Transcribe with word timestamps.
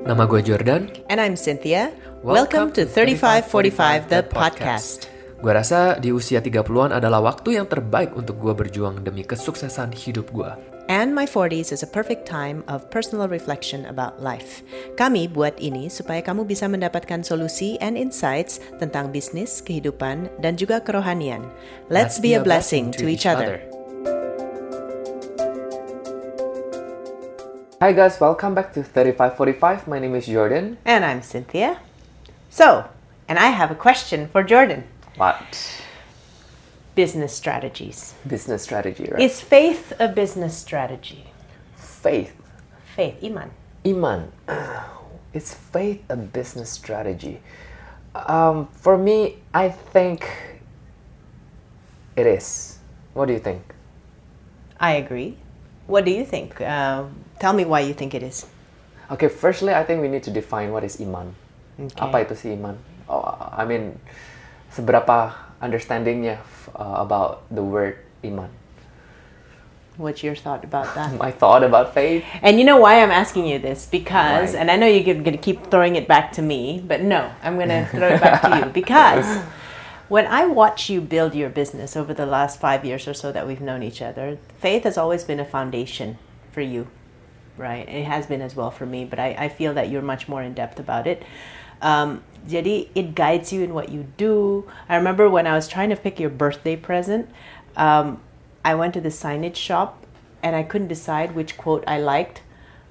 Nama 0.00 0.24
gue 0.24 0.40
Jordan. 0.40 0.88
And 1.12 1.20
I'm 1.20 1.36
Cynthia. 1.36 1.92
Welcome, 2.24 2.72
to 2.72 2.88
3545 2.88 4.08
The 4.08 4.24
Podcast. 4.24 5.12
Gue 5.44 5.52
rasa 5.52 6.00
di 6.00 6.08
usia 6.08 6.40
30-an 6.40 6.96
adalah 6.96 7.20
waktu 7.20 7.60
yang 7.60 7.68
terbaik 7.68 8.16
untuk 8.16 8.40
gue 8.40 8.52
berjuang 8.56 9.04
demi 9.04 9.28
kesuksesan 9.28 9.92
hidup 9.92 10.32
gue. 10.32 10.48
And 10.88 11.12
my 11.12 11.28
40s 11.28 11.70
is 11.70 11.84
a 11.84 11.90
perfect 11.90 12.24
time 12.24 12.64
of 12.66 12.88
personal 12.88 13.30
reflection 13.30 13.86
about 13.86 14.24
life. 14.24 14.64
Kami 14.96 15.30
buat 15.30 15.54
ini 15.60 15.86
supaya 15.92 16.24
kamu 16.24 16.48
bisa 16.48 16.64
mendapatkan 16.66 17.20
solusi 17.20 17.76
and 17.84 18.00
insights 18.00 18.58
tentang 18.80 19.12
bisnis, 19.12 19.60
kehidupan, 19.60 20.32
dan 20.40 20.56
juga 20.56 20.80
kerohanian. 20.80 21.44
Let's, 21.92 22.18
be, 22.18 22.34
a 22.34 22.42
blessing, 22.42 22.90
to 22.96 23.06
each 23.06 23.28
other. 23.28 23.69
Hi 27.82 27.94
guys, 27.94 28.20
welcome 28.20 28.54
back 28.54 28.74
to 28.74 28.82
3545. 28.82 29.88
My 29.88 29.98
name 29.98 30.14
is 30.14 30.26
Jordan. 30.26 30.76
And 30.84 31.02
I'm 31.02 31.22
Cynthia. 31.22 31.80
So, 32.50 32.86
and 33.26 33.38
I 33.38 33.46
have 33.46 33.70
a 33.70 33.74
question 33.74 34.28
for 34.28 34.42
Jordan. 34.42 34.84
What? 35.16 35.82
Business 36.94 37.34
strategies. 37.34 38.12
Business 38.26 38.62
strategy, 38.62 39.08
right? 39.10 39.22
Is 39.22 39.40
faith 39.40 39.94
a 39.98 40.08
business 40.08 40.54
strategy? 40.58 41.32
faith. 41.74 42.36
Faith, 42.94 43.16
iman. 43.24 43.50
Iman. 43.86 44.30
Is 45.32 45.54
faith 45.54 46.02
a 46.10 46.16
business 46.16 46.68
strategy? 46.68 47.40
Um, 48.14 48.68
for 48.72 48.98
me, 48.98 49.38
I 49.54 49.70
think 49.70 50.28
it 52.14 52.26
is. 52.26 52.78
What 53.14 53.24
do 53.24 53.32
you 53.32 53.38
think? 53.38 53.62
I 54.78 54.92
agree. 54.92 55.38
What 55.90 56.06
do 56.06 56.14
you 56.14 56.22
think? 56.24 56.60
Uh, 56.62 57.10
tell 57.42 57.52
me 57.52 57.66
why 57.66 57.80
you 57.82 57.94
think 57.94 58.14
it 58.14 58.22
is. 58.22 58.46
Okay, 59.10 59.26
firstly, 59.26 59.74
I 59.74 59.82
think 59.82 60.00
we 60.00 60.06
need 60.06 60.22
to 60.22 60.30
define 60.30 60.70
what 60.70 60.86
is 60.86 61.02
iman. 61.02 61.34
Okay. 61.74 61.98
Apa 61.98 62.22
itu 62.22 62.38
sih 62.38 62.54
iman? 62.54 62.78
Oh, 63.10 63.26
I 63.34 63.66
mean, 63.66 63.98
seberapa 64.70 65.34
understandingnya 65.58 66.38
uh, 66.78 67.02
about 67.02 67.42
the 67.50 67.58
word 67.58 67.98
iman? 68.22 68.54
What's 69.98 70.22
your 70.22 70.38
thought 70.38 70.62
about 70.62 70.94
that? 70.96 71.10
My 71.18 71.34
thought 71.34 71.66
about 71.66 71.90
faith. 71.90 72.22
And 72.38 72.62
you 72.62 72.64
know 72.64 72.78
why 72.78 73.02
I'm 73.02 73.10
asking 73.10 73.50
you 73.50 73.58
this? 73.58 73.90
Because, 73.90 74.54
Why? 74.54 74.62
and 74.62 74.70
I 74.70 74.78
know 74.78 74.86
you're 74.86 75.02
going 75.02 75.34
to 75.34 75.42
keep 75.42 75.74
throwing 75.74 75.98
it 75.98 76.06
back 76.06 76.30
to 76.38 76.42
me, 76.42 76.78
but 76.78 77.02
no, 77.02 77.34
I'm 77.42 77.58
going 77.58 77.74
to 77.74 77.82
throw 77.90 78.14
it 78.14 78.22
back 78.22 78.46
to 78.46 78.62
you. 78.62 78.70
Because 78.70 79.26
when 80.10 80.26
I 80.26 80.44
watch 80.44 80.90
you 80.90 81.00
build 81.00 81.36
your 81.36 81.48
business 81.48 81.96
over 81.96 82.12
the 82.12 82.26
last 82.26 82.58
five 82.58 82.84
years 82.84 83.06
or 83.06 83.14
so 83.14 83.30
that 83.30 83.46
we've 83.46 83.60
known 83.60 83.84
each 83.84 84.02
other, 84.02 84.38
faith 84.58 84.82
has 84.82 84.98
always 84.98 85.22
been 85.22 85.38
a 85.38 85.44
foundation 85.44 86.18
for 86.50 86.62
you, 86.62 86.88
right? 87.56 87.88
It 87.88 88.06
has 88.06 88.26
been 88.26 88.42
as 88.42 88.56
well 88.56 88.72
for 88.72 88.84
me, 88.84 89.04
but 89.04 89.20
I, 89.20 89.36
I 89.38 89.48
feel 89.48 89.72
that 89.74 89.88
you're 89.88 90.02
much 90.02 90.26
more 90.28 90.42
in 90.42 90.52
depth 90.52 90.80
about 90.80 91.06
it. 91.06 91.22
Um, 91.80 92.24
it 92.48 93.14
guides 93.14 93.52
you 93.52 93.62
in 93.62 93.72
what 93.72 93.90
you 93.90 94.08
do. 94.16 94.68
I 94.88 94.96
remember 94.96 95.30
when 95.30 95.46
I 95.46 95.54
was 95.54 95.68
trying 95.68 95.90
to 95.90 95.96
pick 95.96 96.18
your 96.18 96.30
birthday 96.30 96.74
present, 96.74 97.30
um, 97.76 98.20
I 98.64 98.74
went 98.74 98.94
to 98.94 99.00
the 99.00 99.10
signage 99.10 99.54
shop 99.54 100.04
and 100.42 100.56
I 100.56 100.64
couldn't 100.64 100.88
decide 100.88 101.36
which 101.36 101.56
quote 101.56 101.84
I 101.86 102.00
liked. 102.00 102.42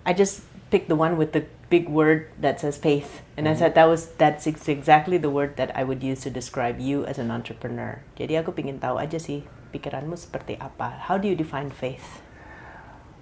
I 0.05 0.13
just 0.13 0.43
picked 0.71 0.87
the 0.87 0.95
one 0.95 1.17
with 1.17 1.33
the 1.33 1.45
big 1.69 1.87
word 1.87 2.33
that 2.41 2.59
says 2.59 2.77
faith, 2.77 3.21
and 3.37 3.47
I 3.47 3.53
mm-hmm. 3.53 3.61
said 3.61 3.71
that 3.77 3.85
was 3.85 4.13
that's 4.17 4.49
ex- 4.49 4.67
exactly 4.67 5.21
the 5.21 5.29
word 5.29 5.55
that 5.61 5.69
I 5.77 5.85
would 5.85 6.01
use 6.01 6.25
to 6.25 6.33
describe 6.33 6.81
you 6.81 7.05
as 7.05 7.21
an 7.21 7.29
entrepreneur. 7.29 8.01
Jadi 8.17 8.41
aku 8.41 8.57
pingin 8.57 8.81
tahu 8.81 8.97
aja 8.97 9.21
sih 9.21 9.45
pikiranmu 9.69 10.17
seperti 10.17 10.57
apa. 10.57 11.05
How 11.05 11.21
do 11.21 11.29
you 11.29 11.37
define 11.37 11.69
faith? 11.69 12.25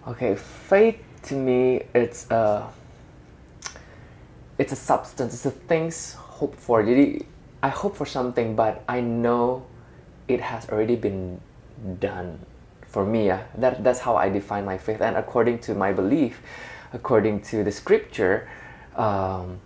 Okay, 0.07 0.39
faith 0.39 1.03
to 1.27 1.35
me, 1.35 1.83
it's 1.93 2.31
a, 2.31 2.63
it's 4.57 4.71
a 4.71 4.79
substance. 4.79 5.35
It's 5.35 5.45
a 5.45 5.51
things 5.51 6.15
hope 6.15 6.55
for. 6.55 6.79
Jadi, 6.83 7.27
I 7.61 7.69
hope 7.69 7.95
for 7.95 8.05
something, 8.05 8.55
but 8.55 8.83
I 8.87 9.01
know 9.01 9.67
it 10.27 10.39
has 10.39 10.69
already 10.69 10.95
been 10.95 11.41
done 11.99 12.39
for 12.87 13.03
me. 13.03 13.27
Yeah, 13.27 13.43
that 13.59 13.83
that's 13.83 13.99
how 13.99 14.15
I 14.15 14.29
define 14.29 14.63
my 14.63 14.77
faith. 14.79 15.03
And 15.03 15.19
according 15.19 15.59
to 15.67 15.75
my 15.75 15.91
belief, 15.91 16.39
according 16.93 17.41
to 17.51 17.63
the 17.63 17.71
scripture, 17.71 18.47
um, 18.95 19.59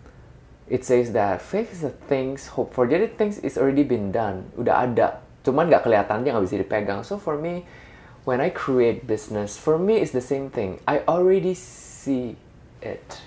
it 0.71 0.85
says 0.85 1.11
that 1.11 1.41
faith 1.41 1.71
is 1.73 1.83
a 1.83 1.91
things 2.07 2.55
hope 2.55 2.73
for. 2.73 2.87
Jadi 2.87 3.17
things 3.17 3.37
is 3.43 3.57
already 3.57 3.83
been 3.83 4.09
done, 4.09 4.47
udah 4.55 4.87
ada. 4.87 5.19
Cuman 5.43 5.67
nggak 5.67 5.83
kelihatan 5.83 6.23
dia 6.23 6.31
nggak 6.31 6.45
bisa 6.47 6.57
dipegang. 6.61 7.01
So 7.03 7.17
for 7.17 7.35
me, 7.35 7.65
when 8.23 8.39
I 8.39 8.53
create 8.53 9.09
business, 9.09 9.57
for 9.57 9.75
me 9.75 9.99
it's 9.99 10.15
the 10.15 10.23
same 10.23 10.53
thing. 10.53 10.79
I 10.87 11.03
already 11.09 11.57
see 11.57 12.37
it. 12.79 13.19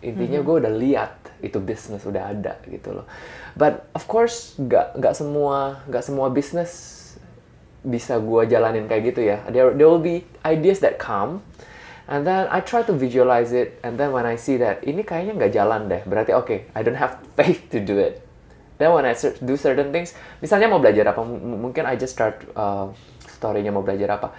Intinya 0.00 0.40
gue 0.40 0.56
udah 0.64 0.72
lihat 0.72 1.12
itu 1.44 1.60
bisnis 1.60 2.08
udah 2.08 2.32
ada 2.32 2.56
gitu 2.64 2.96
loh. 2.96 3.06
But 3.52 3.92
of 3.92 4.08
course 4.08 4.56
nggak 4.56 4.96
nggak 4.96 5.14
semua 5.16 5.84
nggak 5.88 6.04
semua 6.04 6.32
bisnis 6.32 6.96
bisa 7.84 8.16
gue 8.16 8.42
jalanin 8.48 8.88
kayak 8.88 9.12
gitu 9.12 9.20
ya. 9.24 9.44
There 9.52 9.76
there 9.76 9.88
will 9.88 10.00
be 10.00 10.24
ideas 10.44 10.80
that 10.80 10.96
come, 10.96 11.44
and 12.10 12.26
then 12.26 12.50
I 12.50 12.58
try 12.60 12.82
to 12.82 12.92
visualize 12.92 13.54
it, 13.54 13.78
and 13.86 13.94
then 13.94 14.10
when 14.10 14.26
I 14.26 14.34
see 14.34 14.58
that 14.58 14.82
ini 14.82 15.06
kayaknya 15.06 15.38
nggak 15.38 15.52
jalan 15.54 15.86
deh, 15.86 16.02
berarti 16.04 16.34
oke, 16.34 16.56
I 16.74 16.80
don't 16.82 16.98
have 16.98 17.22
faith 17.38 17.70
to 17.70 17.78
do 17.78 17.96
it. 17.96 18.20
Then 18.82 18.90
when 18.96 19.06
I 19.06 19.14
do 19.16 19.54
certain 19.54 19.94
things, 19.94 20.16
misalnya 20.42 20.66
mau 20.66 20.82
belajar 20.82 21.14
apa, 21.14 21.22
mungkin 21.22 21.86
I 21.86 21.94
just 21.94 22.16
start 22.16 22.42
uh, 22.56 22.90
story-nya 23.28 23.70
mau 23.70 23.84
belajar 23.84 24.08
apa. 24.18 24.34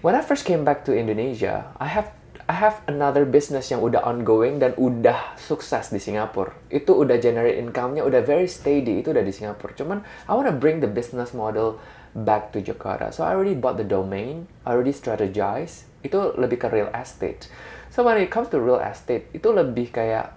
When 0.00 0.16
I 0.16 0.24
first 0.24 0.44
came 0.48 0.66
back 0.66 0.84
to 0.88 0.92
Indonesia, 0.92 1.70
I 1.78 1.88
have 1.88 2.10
I 2.44 2.52
have 2.52 2.84
another 2.84 3.24
business 3.24 3.72
yang 3.72 3.80
udah 3.80 4.04
ongoing 4.04 4.60
dan 4.60 4.76
udah 4.76 5.36
sukses 5.40 5.88
di 5.88 5.96
Singapura. 5.96 6.52
Itu 6.68 6.92
udah 6.92 7.16
generate 7.16 7.56
income-nya 7.56 8.04
udah 8.04 8.20
very 8.20 8.44
steady, 8.44 9.00
itu 9.00 9.16
udah 9.16 9.24
di 9.24 9.32
Singapura. 9.32 9.72
Cuman 9.72 10.04
I 10.28 10.32
wanna 10.36 10.52
bring 10.52 10.84
the 10.84 10.90
business 10.90 11.32
model 11.32 11.80
back 12.12 12.52
to 12.52 12.60
Jakarta. 12.60 13.16
So 13.16 13.24
I 13.24 13.32
already 13.32 13.56
bought 13.56 13.80
the 13.80 13.88
domain, 13.88 14.44
I 14.68 14.76
already 14.76 14.92
strategize. 14.92 15.88
Itu 16.04 16.36
lebih 16.36 16.60
ke 16.60 16.68
real 16.68 16.92
estate. 16.92 17.48
So 17.88 18.04
when 18.04 18.20
it 18.20 18.28
comes 18.28 18.52
to 18.52 18.60
real 18.60 18.82
estate, 18.84 19.32
itu 19.32 19.48
lebih 19.50 19.88
kayak 19.88 20.36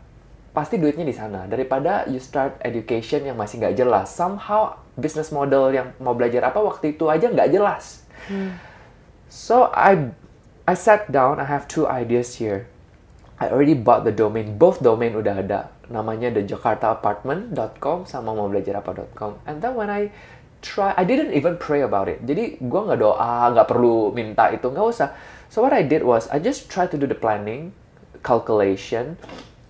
pasti 0.58 0.82
duitnya 0.82 1.06
di 1.06 1.14
sana 1.14 1.46
daripada 1.46 2.10
you 2.10 2.18
start 2.18 2.58
education 2.66 3.28
yang 3.28 3.38
masih 3.38 3.62
nggak 3.62 3.78
jelas. 3.78 4.10
Somehow 4.10 4.80
business 4.98 5.30
model 5.30 5.70
yang 5.70 5.94
mau 6.02 6.18
belajar 6.18 6.50
apa 6.50 6.58
waktu 6.58 6.98
itu 6.98 7.06
aja 7.12 7.30
nggak 7.30 7.54
jelas. 7.54 8.02
So 9.30 9.70
I 9.76 10.10
I 10.66 10.74
sat 10.74 11.12
down. 11.14 11.40
I 11.40 11.48
have 11.48 11.70
two 11.70 11.86
ideas 11.86 12.42
here. 12.42 12.68
I 13.38 13.54
already 13.54 13.78
bought 13.78 14.02
the 14.02 14.12
domain. 14.12 14.58
Both 14.58 14.82
domain 14.82 15.14
udah 15.14 15.46
ada. 15.46 15.62
Namanya 15.88 16.34
thejakartaapartment.com 16.34 18.10
sama 18.10 18.34
mau 18.34 18.50
belajar 18.50 18.82
apa.com. 18.82 19.40
And 19.46 19.62
then 19.62 19.78
when 19.78 19.88
I 19.94 20.10
try, 20.62 20.94
I 20.98 21.04
didn't 21.04 21.34
even 21.34 21.58
pray 21.58 21.84
about 21.86 22.10
it. 22.12 22.24
Jadi 22.26 22.62
gua 22.64 22.90
nggak 22.92 23.00
doa, 23.00 23.52
nggak 23.54 23.68
perlu 23.68 24.12
minta 24.14 24.50
itu, 24.54 24.68
nggak 24.68 24.86
usah. 24.86 25.10
So 25.48 25.64
what 25.64 25.72
I 25.72 25.84
did 25.86 26.04
was 26.04 26.28
I 26.30 26.44
just 26.44 26.68
try 26.68 26.86
to 26.90 26.98
do 27.00 27.08
the 27.08 27.18
planning, 27.18 27.72
calculation. 28.26 29.16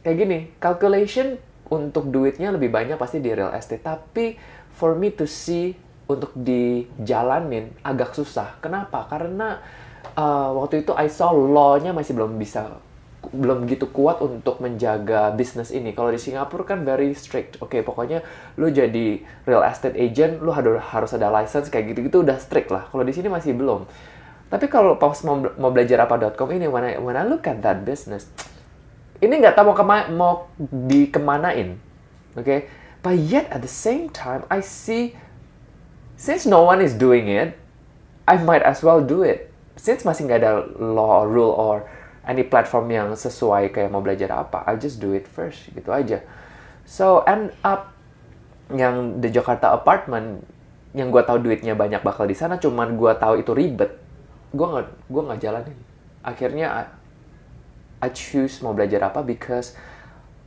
Kayak 0.02 0.16
gini, 0.24 0.40
calculation 0.58 1.38
untuk 1.68 2.10
duitnya 2.10 2.50
lebih 2.56 2.72
banyak 2.72 2.96
pasti 2.96 3.20
di 3.20 3.30
real 3.30 3.52
estate. 3.52 3.84
Tapi 3.84 4.40
for 4.74 4.96
me 4.96 5.12
to 5.14 5.28
see 5.28 5.76
untuk 6.08 6.32
dijalanin 6.34 7.76
agak 7.84 8.16
susah. 8.16 8.58
Kenapa? 8.64 9.06
Karena 9.12 9.60
uh, 10.16 10.56
waktu 10.64 10.88
itu 10.88 10.96
I 10.96 11.12
saw 11.12 11.36
law-nya 11.36 11.92
masih 11.92 12.16
belum 12.16 12.40
bisa 12.40 12.80
belum 13.34 13.68
gitu 13.68 13.90
kuat 13.92 14.24
untuk 14.24 14.60
menjaga 14.64 15.32
bisnis 15.36 15.74
ini. 15.74 15.92
Kalau 15.92 16.12
di 16.12 16.20
Singapura 16.20 16.64
kan 16.64 16.84
very 16.88 17.12
strict. 17.14 17.60
Oke, 17.60 17.84
pokoknya 17.84 18.24
lu 18.56 18.72
jadi 18.72 19.22
real 19.44 19.64
estate 19.64 19.96
agent, 20.00 20.40
lu 20.40 20.52
harus 20.54 21.12
ada 21.14 21.32
license 21.32 21.68
kayak 21.68 21.96
gitu-gitu 21.96 22.24
udah 22.24 22.38
strict 22.40 22.72
lah. 22.72 22.88
Kalau 22.88 23.04
di 23.04 23.14
sini 23.16 23.28
masih 23.28 23.56
belum. 23.56 23.88
Tapi 24.48 24.66
kalau 24.72 24.96
pas 24.96 25.20
mau, 25.28 25.44
mau 25.60 25.72
belajar 25.76 26.08
apa.com 26.08 26.48
ini, 26.56 26.72
when 26.72 26.84
I, 26.88 26.96
when 26.96 27.20
I 27.20 27.28
look 27.28 27.44
at 27.52 27.60
that 27.68 27.84
business, 27.84 28.32
ini 29.20 29.44
nggak 29.44 29.60
tahu 29.60 29.74
mau 29.74 29.76
kema 29.76 29.98
mau 30.14 30.34
dikemanain, 30.62 31.76
oke? 32.38 32.58
But 33.04 33.20
yet 33.20 33.52
at 33.52 33.60
the 33.60 33.72
same 33.72 34.08
time, 34.08 34.48
I 34.48 34.64
see 34.64 35.20
since 36.16 36.48
no 36.48 36.64
one 36.64 36.80
is 36.80 36.96
doing 36.96 37.28
it, 37.28 37.60
I 38.24 38.40
might 38.40 38.64
as 38.64 38.80
well 38.86 39.04
do 39.04 39.26
it. 39.26 39.52
Since 39.76 40.08
masih 40.08 40.32
nggak 40.32 40.40
ada 40.44 40.54
law 40.80 41.24
or 41.24 41.28
rule 41.28 41.54
or 41.54 41.84
any 42.28 42.44
platform 42.44 42.92
yang 42.92 43.10
sesuai 43.16 43.72
kayak 43.72 43.90
mau 43.90 44.04
belajar 44.04 44.30
apa, 44.36 44.68
I 44.68 44.76
just 44.76 45.00
do 45.00 45.16
it 45.16 45.26
first, 45.26 45.72
gitu 45.72 45.90
aja. 45.96 46.20
So 46.84 47.24
end 47.24 47.56
up 47.64 47.96
yang 48.76 49.24
the 49.24 49.32
Jakarta 49.32 49.72
apartment 49.72 50.44
yang 50.92 51.08
gue 51.08 51.24
tahu 51.24 51.40
duitnya 51.40 51.74
banyak 51.74 52.04
bakal 52.04 52.28
di 52.28 52.36
sana, 52.36 52.60
cuman 52.60 53.00
gue 53.00 53.12
tahu 53.16 53.40
itu 53.40 53.52
ribet, 53.56 53.96
gue 54.52 54.68
nggak 54.68 54.88
gue 55.08 55.22
nggak 55.24 55.40
jalanin. 55.40 55.78
Akhirnya 56.20 56.68
I, 56.68 56.84
I 58.04 58.10
choose 58.12 58.60
mau 58.60 58.76
belajar 58.76 59.08
apa 59.08 59.24
because 59.24 59.72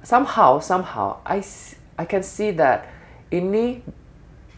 somehow 0.05 0.61
somehow 0.61 1.25
I 1.25 1.41
I 1.97 2.05
can 2.05 2.21
see 2.21 2.53
that 2.61 2.89
ini 3.33 3.81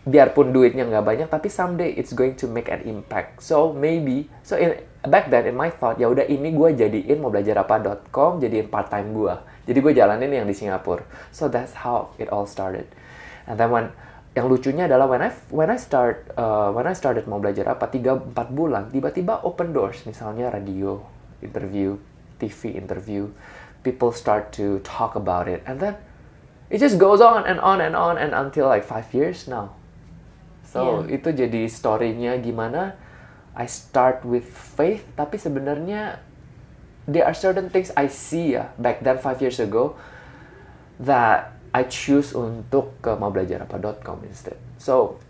biarpun 0.03 0.51
duitnya 0.51 0.83
nggak 0.83 1.05
banyak 1.07 1.29
tapi 1.31 1.47
someday 1.47 1.95
it's 1.95 2.11
going 2.11 2.35
to 2.35 2.51
make 2.51 2.67
an 2.67 2.83
impact 2.83 3.39
so 3.39 3.71
maybe 3.71 4.27
so 4.43 4.59
in 4.59 4.75
back 5.07 5.31
then 5.31 5.47
in 5.47 5.55
my 5.55 5.71
thought 5.71 5.95
ya 5.95 6.11
udah 6.11 6.27
ini 6.27 6.51
gue 6.51 6.75
jadiin 6.75 7.23
mau 7.23 7.31
belajar 7.31 7.63
apa.com 7.63 8.43
jadiin 8.43 8.67
part 8.67 8.91
time 8.91 9.15
gue 9.15 9.35
Jadi 9.63 9.79
gue 9.79 9.93
jalanin 9.95 10.31
yang 10.43 10.47
di 10.47 10.55
Singapura. 10.57 11.07
So 11.31 11.47
that's 11.47 11.87
how 11.87 12.11
it 12.19 12.27
all 12.35 12.51
started. 12.51 12.91
And 13.47 13.55
then 13.55 13.71
when 13.71 13.95
yang 14.35 14.51
lucunya 14.51 14.89
adalah 14.91 15.07
when 15.07 15.23
I 15.23 15.31
when 15.53 15.69
I 15.71 15.79
start 15.79 16.33
uh, 16.35 16.73
when 16.73 16.89
I 16.89 16.97
started 16.97 17.29
mau 17.29 17.39
belajar 17.39 17.69
apa 17.69 17.85
tiga 17.93 18.17
empat 18.17 18.49
bulan 18.49 18.89
tiba-tiba 18.89 19.45
open 19.45 19.77
doors 19.77 20.09
misalnya 20.09 20.49
radio 20.49 21.05
interview 21.45 22.01
TV 22.41 22.73
interview 22.73 23.29
people 23.85 24.09
start 24.09 24.49
to 24.57 24.81
talk 24.89 25.21
about 25.21 25.53
it 25.53 25.61
and 25.69 25.85
then 25.85 26.01
it 26.73 26.81
just 26.81 26.97
goes 26.97 27.21
on 27.21 27.45
and 27.45 27.61
on 27.61 27.85
and 27.85 27.93
on 27.93 28.17
and 28.17 28.33
until 28.33 28.73
like 28.73 28.89
five 28.89 29.05
years 29.13 29.45
now 29.45 29.77
so 30.73 31.05
Yeah. 31.05 31.21
itu 31.21 31.29
jadi 31.37 31.69
storynya 31.69 32.41
gimana 32.41 32.97
I 33.53 33.69
start 33.69 34.25
with 34.25 34.49
faith 34.49 35.05
tapi 35.13 35.37
sebenarnya 35.37 36.25
there 37.05 37.29
are 37.29 37.37
certain 37.37 37.69
things 37.69 37.93
I 37.93 38.09
see 38.09 38.57
ya 38.57 38.73
back 38.81 39.05
then 39.05 39.21
five 39.21 39.37
years 39.45 39.61
ago 39.61 40.01
that 40.97 41.53
I 41.73 41.85
choose 41.89 42.33
untuk 42.37 43.01
ke 43.01 43.13
maubelajarapa.com 43.17 44.29
instead. 44.29 44.57
So 44.77 45.21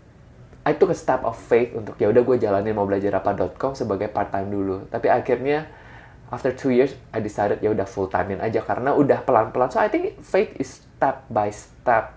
I 0.63 0.75
took 0.75 0.91
a 0.91 0.97
step 0.97 1.23
of 1.27 1.35
faith 1.35 1.75
untuk 1.75 1.99
ya 1.99 2.11
udah 2.11 2.23
gue 2.23 2.37
jalanin 2.39 2.75
maubelajarapa.com 2.75 3.75
sebagai 3.75 4.11
part 4.11 4.31
time 4.31 4.51
dulu. 4.51 4.87
Tapi 4.91 5.07
akhirnya 5.11 5.67
after 6.29 6.51
two 6.55 6.71
years 6.71 6.95
I 7.11 7.19
decided 7.23 7.59
ya 7.59 7.71
udah 7.71 7.87
full 7.87 8.07
timein 8.11 8.43
aja 8.43 8.59
karena 8.63 8.91
udah 8.95 9.23
pelan 9.23 9.51
pelan. 9.55 9.71
So 9.71 9.79
I 9.79 9.87
think 9.87 10.19
faith 10.23 10.55
is 10.59 10.83
step 10.83 11.27
by 11.31 11.49
step 11.49 12.15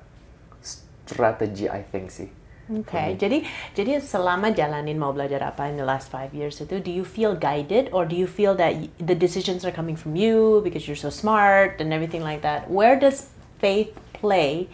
strategy 0.63 1.71
I 1.71 1.87
think 1.87 2.11
sih. 2.11 2.31
Okay, 2.67 3.15
jadi 3.15 3.47
jadi 3.79 4.03
selama 4.03 4.51
jalanin 4.51 4.99
mau 4.99 5.15
belajar 5.15 5.39
apa 5.39 5.71
in 5.71 5.79
the 5.79 5.87
last 5.87 6.11
five 6.11 6.35
years 6.35 6.59
itu, 6.59 6.83
do 6.83 6.91
you 6.91 7.07
feel 7.07 7.39
guided 7.39 7.87
or 7.95 8.03
do 8.03 8.19
you 8.19 8.27
feel 8.27 8.59
that 8.59 8.75
the 8.99 9.15
decisions 9.15 9.63
are 9.63 9.71
coming 9.71 9.95
from 9.95 10.19
you 10.19 10.59
because 10.67 10.91
you're 10.91 10.99
so 10.99 11.07
smart 11.07 11.79
and 11.79 11.95
everything 11.95 12.27
like 12.27 12.43
that? 12.43 12.67
Where 12.67 12.99
does 12.99 13.31
faith 13.63 13.95
play 14.19 14.67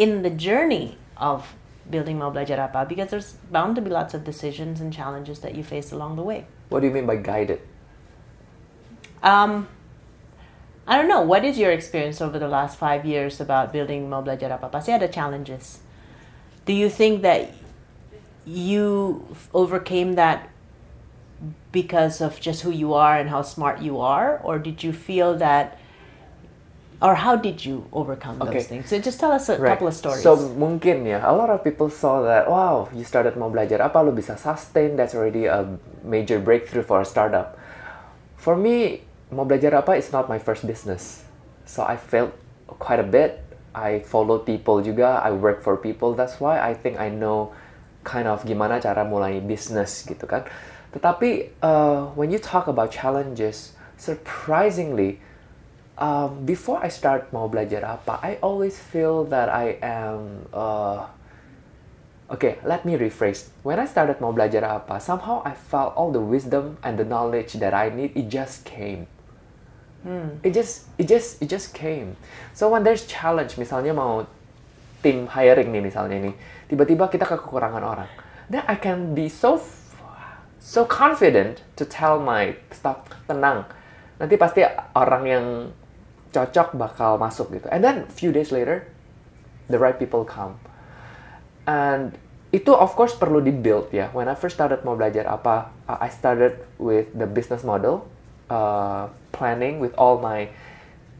in 0.00 0.24
the 0.24 0.32
journey 0.32 0.96
of 1.20 1.52
building 1.84 2.16
mau 2.16 2.32
belajar 2.32 2.56
apa? 2.64 2.88
Because 2.88 3.12
there's 3.12 3.36
bound 3.52 3.76
to 3.76 3.84
be 3.84 3.92
lots 3.92 4.16
of 4.16 4.24
decisions 4.24 4.80
and 4.80 4.88
challenges 4.88 5.44
that 5.44 5.52
you 5.52 5.60
face 5.60 5.92
along 5.92 6.16
the 6.16 6.24
way. 6.24 6.48
What 6.72 6.80
do 6.80 6.88
you 6.88 6.96
mean 6.96 7.04
by 7.04 7.20
guided? 7.20 7.60
Um, 9.20 9.68
I 10.88 10.96
don't 10.96 11.12
know. 11.12 11.20
What 11.20 11.44
is 11.44 11.60
your 11.60 11.76
experience 11.76 12.24
over 12.24 12.40
the 12.40 12.48
last 12.48 12.80
five 12.80 13.04
years 13.04 13.36
about 13.36 13.68
building 13.68 14.08
mau 14.08 14.24
belajar 14.24 14.48
apa? 14.48 14.72
Pasti 14.72 14.96
ada 14.96 15.12
challenges. 15.12 15.83
Do 16.64 16.72
you 16.72 16.88
think 16.88 17.22
that 17.22 17.52
you 18.44 19.24
overcame 19.52 20.14
that 20.14 20.48
because 21.72 22.20
of 22.20 22.40
just 22.40 22.62
who 22.62 22.70
you 22.70 22.94
are 22.94 23.18
and 23.18 23.28
how 23.28 23.42
smart 23.42 23.82
you 23.82 24.00
are, 24.00 24.40
or 24.44 24.58
did 24.58 24.82
you 24.82 24.92
feel 24.92 25.36
that, 25.36 25.76
or 27.02 27.20
how 27.20 27.36
did 27.36 27.64
you 27.64 27.84
overcome 27.92 28.40
Okay. 28.40 28.64
those 28.64 28.66
things? 28.66 28.88
So 28.88 28.96
just 28.98 29.20
tell 29.20 29.32
us 29.32 29.52
a 29.52 29.60
Right. 29.60 29.76
couple 29.76 29.88
of 29.88 29.94
stories. 29.94 30.24
So 30.24 30.36
mungkin 30.56 31.04
ya, 31.04 31.20
a 31.20 31.36
lot 31.36 31.52
of 31.52 31.60
people 31.60 31.92
saw 31.92 32.24
that, 32.24 32.48
wow, 32.48 32.88
you 32.96 33.04
started 33.04 33.36
mau 33.36 33.52
belajar 33.52 33.84
apa, 33.84 34.00
lu 34.00 34.16
bisa 34.16 34.40
sustain, 34.40 34.96
that's 34.96 35.12
already 35.12 35.44
a 35.44 35.68
major 36.00 36.40
breakthrough 36.40 36.86
for 36.86 37.04
a 37.04 37.06
startup. 37.06 37.60
For 38.40 38.56
me, 38.56 39.04
mau 39.28 39.44
belajar 39.44 39.76
apa 39.76 40.00
is 40.00 40.08
not 40.16 40.32
my 40.32 40.40
first 40.40 40.64
business. 40.64 41.28
So 41.68 41.84
I 41.84 42.00
failed 42.00 42.32
quite 42.80 43.04
a 43.04 43.08
bit. 43.08 43.43
I 43.74 44.00
follow 44.06 44.38
people 44.38 44.80
juga, 44.80 45.18
I 45.18 45.34
work 45.34 45.60
for 45.60 45.74
people. 45.76 46.14
That's 46.14 46.38
why 46.38 46.62
I 46.62 46.72
think 46.78 46.96
I 46.96 47.10
know 47.10 47.50
kind 48.06 48.30
of 48.30 48.46
gimana 48.46 48.78
cara 48.78 49.02
mulai 49.02 49.42
bisnis 49.42 50.06
gitu 50.06 50.24
kan. 50.30 50.46
Tetapi 50.94 51.58
uh, 51.58 52.14
when 52.14 52.30
you 52.30 52.38
talk 52.38 52.70
about 52.70 52.94
challenges, 52.94 53.74
surprisingly, 53.98 55.18
um, 55.98 56.46
before 56.46 56.78
I 56.78 56.88
start 56.88 57.34
mau 57.34 57.50
belajar 57.50 57.82
apa, 57.82 58.22
I 58.22 58.38
always 58.38 58.78
feel 58.78 59.26
that 59.34 59.50
I 59.50 59.74
am. 59.82 60.46
Uh, 60.54 61.10
okay, 62.30 62.62
let 62.62 62.86
me 62.86 62.94
rephrase. 62.94 63.50
When 63.66 63.82
I 63.82 63.90
started 63.90 64.22
mau 64.22 64.30
belajar 64.30 64.62
apa, 64.62 65.02
somehow 65.02 65.42
I 65.42 65.58
felt 65.58 65.98
all 65.98 66.14
the 66.14 66.22
wisdom 66.22 66.78
and 66.86 66.94
the 66.94 67.06
knowledge 67.06 67.58
that 67.58 67.74
I 67.74 67.90
need. 67.90 68.14
It 68.14 68.30
just 68.30 68.62
came. 68.62 69.10
It 70.44 70.52
just, 70.52 70.84
it 71.00 71.08
just, 71.08 71.40
it 71.40 71.48
just 71.48 71.72
came. 71.72 72.20
So 72.52 72.68
when 72.68 72.84
there's 72.84 73.08
challenge, 73.08 73.56
misalnya 73.56 73.96
mau 73.96 74.28
tim 75.00 75.28
hiring 75.32 75.72
nih 75.72 75.80
misalnya 75.80 76.20
nih, 76.20 76.36
tiba-tiba 76.68 77.08
kita 77.08 77.24
kekurangan 77.24 77.80
orang, 77.80 78.08
then 78.52 78.64
I 78.68 78.76
can 78.76 79.16
be 79.16 79.32
so 79.32 79.60
so 80.60 80.84
confident 80.88 81.64
to 81.76 81.84
tell 81.88 82.20
my 82.20 82.56
staff 82.72 83.04
tenang, 83.28 83.68
nanti 84.16 84.36
pasti 84.36 84.64
orang 84.96 85.24
yang 85.24 85.46
cocok 86.32 86.76
bakal 86.76 87.16
masuk 87.20 87.52
gitu. 87.56 87.68
And 87.72 87.80
then 87.84 88.08
few 88.08 88.32
days 88.32 88.52
later, 88.52 88.88
the 89.68 89.80
right 89.80 89.96
people 89.96 90.24
come. 90.24 90.60
And 91.64 92.16
itu 92.52 92.72
of 92.72 92.92
course 92.92 93.16
perlu 93.16 93.40
di 93.40 93.52
build 93.52 93.88
ya. 93.88 94.12
When 94.12 94.28
I 94.28 94.36
first 94.36 94.56
started 94.56 94.84
mau 94.84 94.96
belajar 94.96 95.24
apa, 95.28 95.72
I 95.88 96.12
started 96.12 96.60
with 96.76 97.12
the 97.12 97.28
business 97.28 97.64
model, 97.64 98.08
uh, 98.50 99.08
planning 99.32 99.80
with 99.80 99.92
all 99.96 100.20
my 100.20 100.48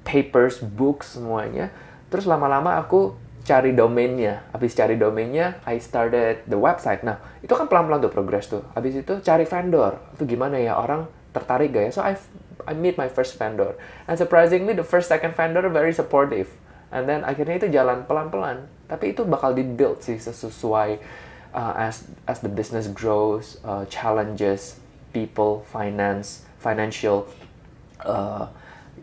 papers, 0.05 0.61
books 0.61 1.17
semuanya. 1.17 1.73
Terus 2.13 2.29
lama-lama 2.29 2.77
aku 2.79 3.17
cari 3.45 3.77
domainnya. 3.77 4.45
Habis 4.57 4.73
cari 4.73 4.97
domainnya, 4.97 5.61
I 5.69 5.77
started 5.79 6.45
the 6.49 6.57
website. 6.57 7.05
Nah, 7.05 7.21
itu 7.45 7.53
kan 7.53 7.69
pelan-pelan 7.69 8.01
tuh 8.01 8.13
progress 8.13 8.49
tuh. 8.49 8.65
Habis 8.73 9.05
itu 9.05 9.21
cari 9.21 9.45
vendor. 9.45 10.01
Itu 10.17 10.25
gimana 10.25 10.57
ya 10.57 10.81
orang 10.81 11.05
tertarik 11.37 11.77
gak 11.77 11.85
ya? 11.89 11.93
So 11.93 12.01
I 12.01 12.17
I 12.65 12.73
meet 12.73 12.97
my 12.97 13.13
first 13.13 13.37
vendor. 13.37 13.77
And 14.09 14.17
surprisingly 14.17 14.73
the 14.73 14.87
first 14.87 15.13
second 15.13 15.37
vendor 15.37 15.69
very 15.69 15.93
supportive. 15.93 16.49
And 16.89 17.05
then 17.05 17.27
akhirnya 17.27 17.61
itu 17.61 17.69
jalan 17.69 18.09
pelan-pelan. 18.09 18.65
Tapi 18.89 19.13
itu 19.13 19.27
bakal 19.29 19.53
di-build 19.53 20.01
sih 20.01 20.17
sesuai 20.17 21.03
uh, 21.53 21.75
as 21.77 22.09
as 22.25 22.41
the 22.41 22.49
business 22.49 22.89
grows, 22.89 23.61
uh, 23.67 23.85
challenges, 23.93 24.79
people, 25.13 25.67
finance, 25.69 26.47
financial 26.65 27.29
uh, 28.01 28.49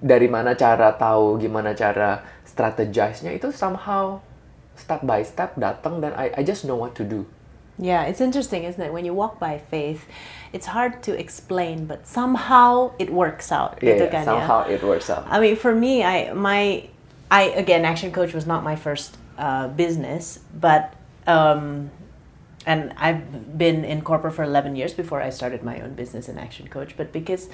dari 0.02 0.26
mana 0.26 0.58
cara 0.58 0.98
tahu 0.98 1.38
gimana 1.38 1.78
cara 1.78 2.26
strategize-nya 2.42 3.38
itu 3.38 3.54
somehow 3.54 4.18
step 4.74 5.06
by 5.06 5.22
step 5.22 5.54
datang 5.62 6.02
dan 6.02 6.18
I, 6.18 6.34
I 6.34 6.42
just 6.42 6.66
know 6.66 6.76
what 6.76 6.98
to 6.98 7.06
do. 7.06 7.30
Yeah, 7.82 8.06
it's 8.06 8.22
interesting, 8.22 8.66
isn't 8.66 8.82
it? 8.82 8.94
When 8.94 9.06
you 9.06 9.14
walk 9.14 9.40
by 9.40 9.58
faith, 9.58 10.06
it's 10.54 10.70
hard 10.70 11.02
to 11.04 11.18
explain, 11.18 11.86
but 11.86 12.06
somehow 12.06 12.92
it 13.00 13.10
works 13.10 13.50
out. 13.50 13.80
Yeah, 13.82 13.98
gitu 13.98 14.06
yeah, 14.06 14.14
kan 14.14 14.22
ya. 14.26 14.30
somehow 14.30 14.60
it 14.70 14.82
works 14.84 15.10
out. 15.10 15.26
I 15.30 15.42
mean, 15.42 15.56
for 15.56 15.74
me, 15.74 16.04
I 16.04 16.34
my 16.34 16.86
I 17.32 17.54
again, 17.58 17.86
Action 17.86 18.12
Coach 18.12 18.34
was 18.36 18.46
not 18.46 18.62
my 18.62 18.76
first 18.76 19.18
uh, 19.40 19.72
business, 19.74 20.44
but 20.54 20.94
um, 21.26 21.90
and 22.66 22.94
I've 22.98 23.58
been 23.58 23.84
in 23.84 24.02
corporate 24.02 24.34
for 24.34 24.44
eleven 24.44 24.76
years 24.76 24.94
before 24.94 25.22
I 25.22 25.30
started 25.30 25.64
my 25.64 25.80
own 25.82 25.94
business 25.94 26.30
in 26.30 26.38
Action 26.38 26.68
Coach. 26.68 26.96
But 26.98 27.12
because, 27.12 27.50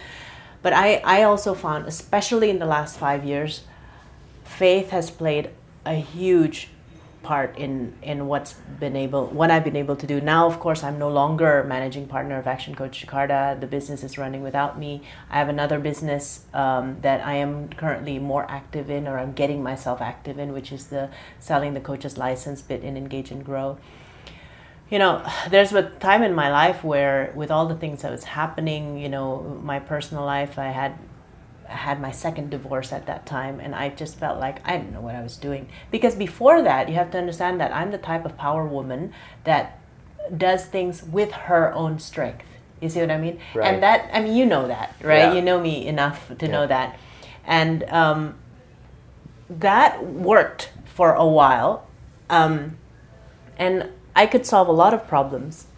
but 0.62 0.74
I 0.74 1.02
I 1.04 1.24
also 1.24 1.54
found, 1.54 1.88
especially 1.88 2.50
in 2.50 2.60
the 2.60 2.66
last 2.66 2.98
five 2.98 3.24
years, 3.24 3.64
faith 4.44 4.90
has 4.92 5.12
played 5.12 5.50
a 5.86 5.96
huge 5.96 6.70
part 7.24 7.58
in 7.58 7.94
in 8.02 8.28
what's 8.28 8.54
been 8.80 8.96
able 8.96 9.28
what 9.28 9.52
I've 9.52 9.64
been 9.64 9.76
able 9.76 9.98
to 9.98 10.08
do. 10.08 10.22
Now 10.22 10.48
of 10.48 10.60
course 10.60 10.82
I'm 10.82 10.98
no 10.98 11.10
longer 11.10 11.64
managing 11.68 12.08
partner 12.08 12.38
of 12.40 12.48
Action 12.48 12.74
Coach 12.74 13.06
Jakarta. 13.06 13.60
The 13.60 13.68
business 13.68 14.04
is 14.04 14.18
running 14.18 14.44
without 14.44 14.80
me. 14.80 15.02
I 15.30 15.40
have 15.40 15.50
another 15.50 15.78
business 15.78 16.46
um, 16.54 16.98
that 17.02 17.26
I 17.26 17.34
am 17.36 17.70
currently 17.70 18.18
more 18.20 18.46
active 18.50 18.90
in 18.90 19.08
or 19.08 19.20
I'm 19.20 19.34
getting 19.34 19.62
myself 19.62 20.00
active 20.00 20.40
in 20.40 20.54
which 20.54 20.72
is 20.72 20.88
the 20.88 21.10
selling 21.40 21.74
the 21.74 21.82
coach's 21.82 22.18
license 22.18 22.62
bit 22.62 22.82
in 22.84 22.96
engage 22.96 23.30
and 23.32 23.44
grow 23.44 23.78
you 24.89 25.00
know 25.00 25.25
there's 25.50 25.74
a 25.74 25.84
time 25.84 26.24
in 26.24 26.34
my 26.34 26.50
life 26.51 26.84
where 26.84 27.32
with 27.36 27.51
all 27.51 27.67
the 27.67 27.75
things 27.75 28.01
that 28.01 28.12
was 28.12 28.24
happening 28.24 28.98
you 28.98 29.10
know 29.10 29.60
my 29.63 29.79
personal 29.79 30.25
life 30.25 30.58
I 30.58 30.67
had 30.70 30.98
I 31.70 31.74
had 31.74 32.01
my 32.01 32.12
second 32.12 32.50
divorce 32.50 32.94
at 32.94 33.08
that 33.08 33.25
time 33.25 33.60
and 33.60 33.75
I 33.75 33.89
just 33.89 34.17
felt 34.17 34.39
like 34.39 34.65
I 34.65 34.77
didn't 34.77 34.94
know 34.94 35.01
what 35.01 35.15
I 35.15 35.22
was 35.22 35.36
doing. 35.36 35.67
Because 35.91 36.15
before 36.15 36.62
that, 36.62 36.88
you 36.88 36.96
have 36.96 37.12
to 37.12 37.17
understand 37.17 37.60
that 37.60 37.74
I'm 37.75 37.91
the 37.91 37.98
type 37.98 38.25
of 38.25 38.38
power 38.38 38.65
woman 38.65 39.13
that 39.44 39.77
does 40.36 40.65
things 40.65 41.03
with 41.03 41.32
her 41.32 41.74
own 41.74 42.00
strength. 42.00 42.46
You 42.82 42.89
see 42.89 43.01
what 43.01 43.12
I 43.12 43.17
mean? 43.17 43.39
Right. 43.53 43.74
And 43.74 43.84
that, 43.84 44.10
I 44.13 44.22
mean, 44.22 44.36
you 44.36 44.46
know 44.46 44.67
that, 44.67 44.96
right? 45.01 45.25
Yeah. 45.25 45.34
You 45.34 45.41
know 45.41 45.60
me 45.60 45.86
enough 45.88 46.29
to 46.38 46.46
Yeah. 46.46 46.51
know 46.51 46.67
that. 46.67 46.98
And 47.46 47.84
um, 47.86 48.36
that 49.50 50.06
worked 50.06 50.72
for 50.86 51.13
a 51.13 51.25
while. 51.27 51.88
Um, 52.29 52.77
and 53.58 53.89
I 54.18 54.26
could 54.26 54.50
solve 54.50 54.66
a 54.68 54.74
lot 54.74 54.98
of 54.98 55.06
problems, 55.06 55.70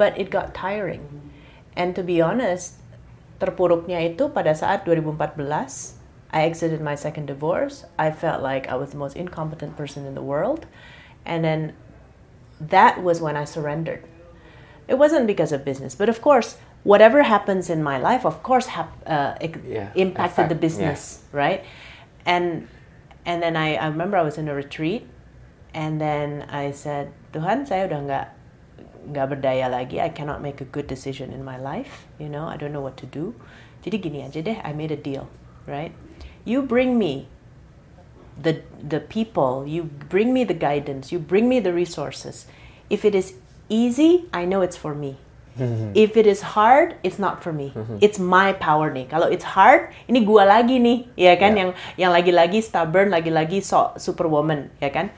but 0.00 0.16
it 0.16 0.32
got 0.32 0.56
tiring. 0.56 1.04
And 1.76 1.92
to 1.94 2.02
be 2.02 2.24
honest, 2.24 2.80
terpuruknya 3.36 4.00
itu 4.00 4.32
pada 4.32 4.56
saat 4.56 4.88
2014 4.88 5.36
I 6.32 6.48
exited 6.48 6.80
my 6.80 6.96
second 6.96 7.28
divorce. 7.28 7.84
I 8.00 8.08
felt 8.08 8.40
like 8.40 8.64
I 8.72 8.74
was 8.80 8.96
the 8.96 9.00
most 9.00 9.20
incompetent 9.20 9.76
person 9.76 10.08
in 10.08 10.16
the 10.16 10.24
world. 10.24 10.64
And 11.28 11.44
then 11.44 11.76
that 12.56 13.04
was 13.04 13.20
when 13.20 13.36
I 13.36 13.44
surrendered. 13.44 14.08
It 14.88 14.96
wasn't 14.96 15.28
because 15.28 15.52
of 15.52 15.60
business, 15.60 15.92
but 15.92 16.08
of 16.08 16.24
course, 16.24 16.56
whatever 16.88 17.22
happens 17.22 17.68
in 17.68 17.84
my 17.84 18.00
life, 18.00 18.24
of 18.24 18.40
course, 18.40 18.72
hap- 18.72 18.96
uh, 19.04 19.36
Yeah, 19.68 19.92
impacted 19.94 20.48
the 20.48 20.56
business, 20.56 21.22
right? 21.36 21.62
and 22.26 22.68
and 23.26 23.42
then 23.42 23.56
I, 23.56 23.74
I 23.74 23.86
remember 23.86 24.16
I 24.16 24.22
was 24.22 24.38
in 24.38 24.48
a 24.48 24.54
retreat 24.54 25.06
and 25.74 26.00
then 26.00 26.46
I 26.50 26.70
said 26.70 27.12
Tuhan 27.32 27.64
saya 27.64 27.88
udah 27.88 28.00
nggak 28.04 28.26
nggak 29.12 29.26
berdaya 29.34 29.66
lagi 29.66 29.98
I 29.98 30.12
cannot 30.12 30.38
make 30.44 30.62
a 30.62 30.68
good 30.68 30.86
decision 30.86 31.34
in 31.34 31.42
my 31.42 31.58
life 31.58 32.06
you 32.22 32.30
know 32.30 32.46
I 32.46 32.54
don't 32.54 32.70
know 32.70 32.84
what 32.84 32.94
to 33.02 33.08
do 33.08 33.34
jadi 33.82 33.98
gini 33.98 34.18
aja 34.22 34.44
deh 34.44 34.62
I 34.62 34.70
made 34.76 34.94
a 34.94 35.00
deal 35.00 35.26
right 35.66 35.90
you 36.46 36.62
bring 36.62 37.00
me 37.00 37.26
the 38.38 38.62
the 38.78 39.02
people 39.02 39.66
you 39.66 39.90
bring 40.06 40.30
me 40.30 40.46
the 40.46 40.54
guidance 40.56 41.10
you 41.10 41.18
bring 41.18 41.50
me 41.50 41.58
the 41.58 41.74
resources 41.74 42.46
if 42.92 43.02
it 43.02 43.16
is 43.16 43.34
easy 43.66 44.30
I 44.30 44.46
know 44.46 44.62
it's 44.62 44.78
for 44.78 44.94
me 44.94 45.18
If 45.92 46.16
it 46.16 46.24
is 46.24 46.56
hard, 46.56 46.96
it's 47.04 47.20
not 47.20 47.44
for 47.44 47.52
me. 47.52 47.76
It's 48.00 48.16
my 48.16 48.56
power 48.56 48.88
nih. 48.88 49.04
Kalau 49.12 49.28
it's 49.28 49.44
hard, 49.44 49.92
ini 50.08 50.24
gua 50.24 50.48
lagi 50.48 50.80
nih, 50.80 51.12
ya 51.12 51.36
kan? 51.36 51.52
Yeah. 51.52 51.60
Yang 51.60 51.70
yang 52.00 52.10
lagi-lagi 52.16 52.58
stubborn, 52.64 53.12
lagi-lagi 53.12 53.60
so 53.60 53.92
superwoman, 54.00 54.72
ya 54.80 54.88
kan? 54.88 55.12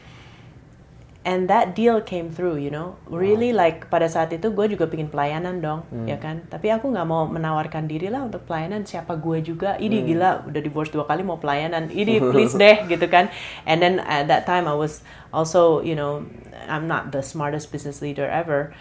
And 1.25 1.49
that 1.49 1.73
deal 1.73 2.05
came 2.05 2.29
through, 2.29 2.61
you 2.61 2.69
know. 2.69 3.01
Really 3.09 3.57
like 3.57 3.89
pada 3.89 4.13
saat 4.13 4.29
itu 4.37 4.53
gue 4.53 4.77
juga 4.77 4.85
pingin 4.93 5.09
pelayanan 5.09 5.65
dong, 5.65 5.89
ya 6.05 6.21
kan? 6.21 6.45
Tapi 6.53 6.69
aku 6.69 6.93
nggak 6.93 7.09
mau 7.09 7.25
menawarkan 7.25 7.89
diri 7.89 8.13
lah 8.13 8.29
untuk 8.29 8.45
pelayanan. 8.45 8.85
Siapa 8.85 9.17
gue 9.17 9.41
juga? 9.41 9.81
Ini 9.81 10.05
gila, 10.05 10.45
udah 10.45 10.61
divorce 10.61 10.93
dua 10.93 11.09
kali 11.09 11.25
mau 11.25 11.41
pelayanan. 11.41 11.89
Ini 11.89 12.21
please 12.33 12.53
deh, 12.53 12.85
gitu 12.93 13.09
kan? 13.09 13.33
And 13.65 13.81
then 13.81 14.05
at 14.05 14.29
that 14.29 14.45
time 14.45 14.69
I 14.69 14.77
was 14.77 15.01
also, 15.33 15.81
you 15.81 15.97
know, 15.97 16.29
I'm 16.69 16.85
not 16.85 17.09
the 17.09 17.25
smartest 17.25 17.73
business 17.73 18.05
leader 18.05 18.29
ever 18.29 18.77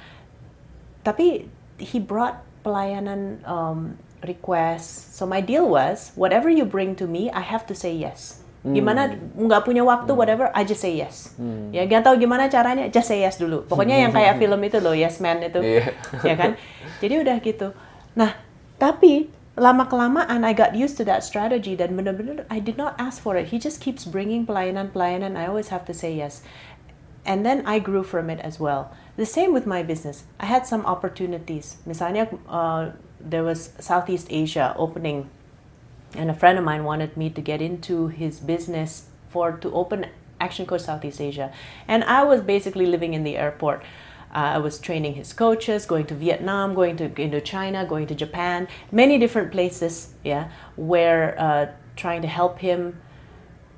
tapi 1.03 1.51
he 1.77 1.99
brought 1.99 2.41
pelayanan 2.63 3.43
um, 3.43 3.99
request. 4.23 5.13
So 5.13 5.27
my 5.27 5.43
deal 5.43 5.67
was, 5.67 6.15
whatever 6.15 6.47
you 6.47 6.63
bring 6.63 6.95
to 7.03 7.05
me, 7.05 7.27
I 7.29 7.43
have 7.43 7.67
to 7.67 7.75
say 7.75 7.91
yes. 7.91 8.42
Gimana 8.63 9.11
nggak 9.35 9.67
punya 9.67 9.83
waktu, 9.83 10.15
whatever, 10.15 10.47
I 10.55 10.63
just 10.63 10.79
say 10.79 10.95
yes. 10.95 11.35
Ya, 11.75 11.83
gak 11.83 12.07
tahu 12.07 12.15
gimana 12.15 12.47
caranya, 12.47 12.87
just 12.87 13.11
say 13.11 13.19
yes 13.19 13.35
dulu. 13.35 13.67
Pokoknya 13.67 13.99
yang 13.99 14.15
kayak 14.15 14.39
film 14.39 14.55
itu 14.63 14.79
loh, 14.79 14.95
Yes 14.95 15.19
Man 15.19 15.43
itu, 15.43 15.59
Iya. 15.59 15.91
ya 16.23 16.35
kan? 16.39 16.55
Jadi 17.03 17.13
udah 17.19 17.35
gitu. 17.43 17.75
Nah, 18.15 18.39
tapi 18.79 19.27
lama 19.59 19.83
kelamaan 19.85 20.47
I 20.47 20.55
got 20.55 20.73
used 20.79 20.95
to 20.95 21.03
that 21.03 21.27
strategy 21.27 21.75
dan 21.75 21.93
bener-bener 21.99 22.47
I 22.47 22.63
did 22.63 22.79
not 22.79 22.95
ask 22.95 23.19
for 23.19 23.35
it. 23.35 23.51
He 23.51 23.59
just 23.59 23.83
keeps 23.83 24.07
bringing 24.07 24.47
pelayanan-pelayanan. 24.47 25.35
I 25.35 25.43
always 25.43 25.67
have 25.67 25.83
to 25.91 25.93
say 25.93 26.15
yes. 26.15 26.39
And 27.27 27.43
then 27.43 27.67
I 27.67 27.83
grew 27.83 28.03
from 28.03 28.31
it 28.31 28.39
as 28.43 28.59
well. 28.63 28.91
The 29.19 29.27
same 29.27 29.51
with 29.51 29.67
my 29.67 29.83
business. 29.83 30.23
I 30.39 30.47
had 30.47 30.63
some 30.63 30.87
opportunities. 30.87 31.83
Misalnya, 31.83 32.31
uh, 32.47 32.95
there 33.19 33.43
was 33.43 33.71
Southeast 33.79 34.27
Asia 34.31 34.71
opening, 34.75 35.29
and 36.15 36.29
a 36.29 36.33
friend 36.33 36.57
of 36.57 36.63
mine 36.63 36.83
wanted 36.83 37.15
me 37.17 37.29
to 37.29 37.41
get 37.41 37.61
into 37.61 38.07
his 38.07 38.39
business 38.39 39.07
for 39.29 39.51
to 39.51 39.71
open 39.73 40.07
Action 40.39 40.65
Coach 40.65 40.81
Southeast 40.81 41.21
Asia, 41.21 41.51
and 41.87 42.03
I 42.03 42.23
was 42.23 42.41
basically 42.41 42.85
living 42.85 43.13
in 43.13 43.23
the 43.23 43.37
airport. 43.37 43.83
Uh, 44.33 44.57
I 44.57 44.57
was 44.57 44.79
training 44.79 45.13
his 45.13 45.31
coaches, 45.31 45.85
going 45.85 46.07
to 46.07 46.15
Vietnam, 46.15 46.73
going 46.73 46.97
to 46.97 47.07
Indochina, 47.09 47.87
going 47.87 48.07
to 48.07 48.15
Japan, 48.15 48.67
many 48.91 49.19
different 49.19 49.51
places. 49.51 50.13
Yeah, 50.23 50.49
where 50.75 51.39
uh, 51.39 51.67
trying 51.95 52.21
to 52.23 52.27
help 52.27 52.59
him 52.59 52.99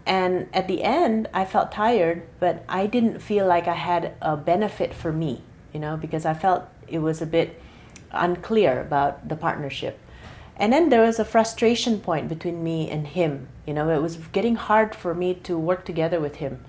and 0.05 0.47
at 0.53 0.67
the 0.67 0.83
end 0.83 1.27
i 1.33 1.43
felt 1.43 1.71
tired 1.71 2.27
but 2.39 2.63
i 2.69 2.85
didn't 2.85 3.19
feel 3.19 3.45
like 3.47 3.67
i 3.67 3.73
had 3.73 4.13
a 4.21 4.37
benefit 4.37 4.93
for 4.93 5.11
me 5.11 5.41
you 5.73 5.79
know 5.79 5.97
because 5.97 6.25
i 6.25 6.33
felt 6.33 6.63
it 6.87 6.99
was 6.99 7.21
a 7.21 7.25
bit 7.25 7.59
unclear 8.11 8.81
about 8.81 9.27
the 9.27 9.35
partnership 9.35 9.99
and 10.57 10.71
then 10.71 10.89
there 10.89 11.03
was 11.03 11.19
a 11.19 11.25
frustration 11.25 11.99
point 11.99 12.27
between 12.27 12.63
me 12.63 12.89
and 12.89 13.07
him 13.15 13.47
you 13.65 13.73
know 13.73 13.89
it 13.89 14.01
was 14.01 14.17
getting 14.31 14.55
hard 14.55 14.95
for 14.95 15.13
me 15.13 15.33
to 15.33 15.57
work 15.57 15.83
together 15.83 16.19
with 16.19 16.37
him 16.37 16.63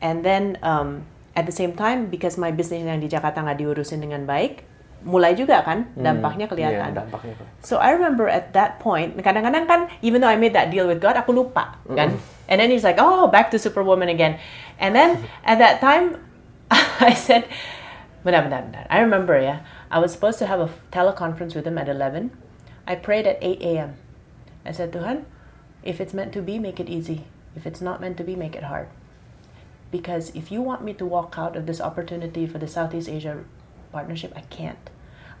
and 0.00 0.24
then 0.24 0.58
um, 0.62 1.04
at 1.34 1.46
the 1.46 1.52
same 1.52 1.72
time 1.74 2.06
because 2.06 2.36
my 2.36 2.50
business 2.52 2.84
yang 2.84 3.00
di 3.00 3.08
Jakarta 3.08 3.40
nggak 3.40 3.58
diurusin 3.64 4.04
dengan 4.04 4.28
baik 4.28 4.62
mulai 5.04 5.36
juga 5.36 5.60
kan 5.60 5.84
dampaknya 6.00 6.48
kelihatan 6.48 6.96
Iya, 6.96 6.96
dampaknya. 6.96 7.36
So 7.60 7.76
I 7.76 7.92
remember 7.92 8.24
at 8.24 8.56
that 8.56 8.80
point, 8.80 9.12
kadang-kadang 9.20 9.68
kan, 9.68 9.80
even 10.00 10.24
though 10.24 10.32
I 10.32 10.40
made 10.40 10.56
that 10.56 10.72
deal 10.72 10.88
with 10.88 10.96
God, 10.96 11.12
aku 11.12 11.28
lupa, 11.36 11.76
kan? 11.92 12.16
And 12.48 12.56
then 12.56 12.72
he's 12.72 12.80
like, 12.88 12.96
oh, 12.96 13.28
back 13.28 13.52
to 13.52 13.60
Superwoman 13.60 14.08
again. 14.08 14.40
And 14.80 14.96
then 14.96 15.20
at 15.44 15.60
that 15.60 15.84
time, 15.84 16.16
I 17.04 17.12
said, 17.12 17.44
bentar, 18.24 18.48
bentar, 18.48 18.64
bentar. 18.64 18.84
I 18.88 19.04
remember, 19.04 19.36
yeah, 19.36 19.60
I 19.92 20.00
was 20.00 20.08
supposed 20.08 20.40
to 20.40 20.48
have 20.48 20.64
a 20.64 20.72
teleconference 20.88 21.52
with 21.52 21.68
him 21.68 21.76
at 21.76 21.84
11. 21.92 22.32
I 22.86 22.94
prayed 22.94 23.26
at 23.26 23.38
8 23.40 23.62
a.m. 23.62 23.96
I 24.64 24.72
said, 24.72 24.92
Tuhan, 24.92 25.24
if 25.82 26.00
it's 26.00 26.14
meant 26.14 26.32
to 26.32 26.42
be, 26.42 26.58
make 26.58 26.80
it 26.80 26.88
easy. 26.88 27.24
If 27.56 27.66
it's 27.66 27.80
not 27.80 28.00
meant 28.00 28.16
to 28.18 28.24
be, 28.24 28.36
make 28.36 28.56
it 28.56 28.64
hard. 28.64 28.88
Because 29.90 30.34
if 30.34 30.50
you 30.50 30.60
want 30.60 30.82
me 30.82 30.92
to 30.94 31.06
walk 31.06 31.34
out 31.38 31.56
of 31.56 31.66
this 31.66 31.80
opportunity 31.80 32.46
for 32.46 32.58
the 32.58 32.66
Southeast 32.66 33.08
Asia 33.08 33.44
partnership, 33.92 34.32
I 34.34 34.40
can't. 34.42 34.90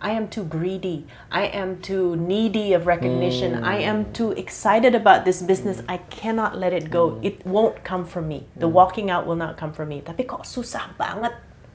I 0.00 0.10
am 0.10 0.28
too 0.28 0.44
greedy. 0.44 1.06
I 1.30 1.46
am 1.46 1.80
too 1.80 2.14
needy 2.16 2.72
of 2.72 2.86
recognition. 2.86 3.54
Mm. 3.54 3.64
I 3.64 3.78
am 3.78 4.12
too 4.12 4.32
excited 4.32 4.94
about 4.94 5.24
this 5.24 5.40
business. 5.42 5.82
I 5.88 5.96
cannot 5.96 6.58
let 6.58 6.72
it 6.72 6.90
go. 6.90 7.12
Mm. 7.12 7.24
It 7.24 7.46
won't 7.46 7.84
come 7.84 8.04
from 8.04 8.28
me. 8.28 8.46
The 8.54 8.68
mm. 8.68 8.72
walking 8.72 9.10
out 9.10 9.26
will 9.26 9.36
not 9.36 9.56
come 9.56 9.72
from 9.72 9.88
me. 9.88 10.02
Tapi 10.04 10.24
kok 10.24 10.44
susah 10.44 10.92
banget. 11.00 11.32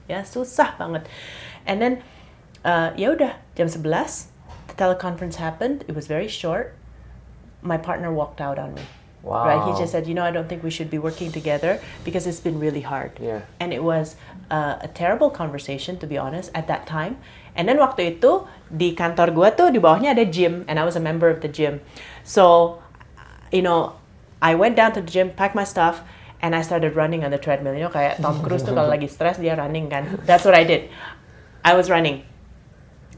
Ya, 0.07 0.21
susah 0.21 0.77
banget. 0.77 1.09
And 1.65 1.81
then 1.81 2.03
uh, 2.63 2.93
ya 2.95 3.17
udah 3.17 3.33
jam 3.57 3.67
11 3.67 3.81
the 3.81 4.38
teleconference 4.79 5.35
happened. 5.35 5.83
It 5.87 5.93
was 5.93 6.07
very 6.07 6.31
short. 6.31 6.73
My 7.61 7.77
partner 7.77 8.13
walked 8.15 8.39
out 8.39 8.57
on 8.57 8.73
me. 8.73 8.81
Wow. 9.21 9.45
Right? 9.45 9.61
He 9.67 9.75
just 9.75 9.91
said, 9.91 10.07
"You 10.07 10.15
know, 10.15 10.23
I 10.23 10.31
don't 10.31 10.47
think 10.47 10.63
we 10.63 10.71
should 10.71 10.87
be 10.87 10.97
working 10.97 11.31
together 11.31 11.83
because 12.07 12.23
it's 12.23 12.39
been 12.39 12.55
really 12.55 12.79
hard." 12.79 13.19
Yeah. 13.19 13.43
And 13.59 13.75
it 13.75 13.83
was 13.83 14.15
uh, 14.47 14.79
a 14.79 14.87
terrible 14.87 15.27
conversation, 15.27 15.99
to 15.99 16.07
be 16.07 16.17
honest, 16.17 16.55
at 16.55 16.71
that 16.71 16.87
time. 16.87 17.19
And 17.51 17.67
then 17.67 17.83
waktu 17.83 18.15
itu 18.15 18.47
di 18.71 18.95
kantor 18.95 19.35
gua 19.35 19.51
tuh 19.51 19.75
di 19.75 19.79
bawahnya 19.83 20.15
ada 20.15 20.23
gym, 20.23 20.63
and 20.71 20.79
I 20.79 20.87
was 20.87 20.95
a 20.95 21.03
member 21.03 21.27
of 21.27 21.43
the 21.43 21.51
gym. 21.51 21.83
So, 22.23 22.79
you 23.51 23.59
know, 23.59 23.99
I 24.39 24.55
went 24.55 24.79
down 24.79 24.95
to 24.95 25.03
the 25.03 25.11
gym, 25.11 25.35
packed 25.35 25.51
my 25.51 25.67
stuff, 25.67 25.99
and 26.39 26.55
I 26.55 26.63
started 26.63 26.95
running 26.95 27.27
on 27.27 27.35
the 27.35 27.41
treadmill. 27.41 27.75
You 27.75 27.91
know, 27.91 27.93
kayak 27.93 28.23
Tom 28.23 28.39
Cruise 28.39 28.63
tuh 28.63 28.71
kalau 28.71 28.87
lagi 28.87 29.11
stress 29.11 29.35
dia 29.35 29.59
running 29.59 29.91
kan. 29.91 30.07
That's 30.23 30.47
what 30.47 30.55
I 30.55 30.63
did. 30.63 30.87
I 31.67 31.75
was 31.75 31.91
running, 31.91 32.23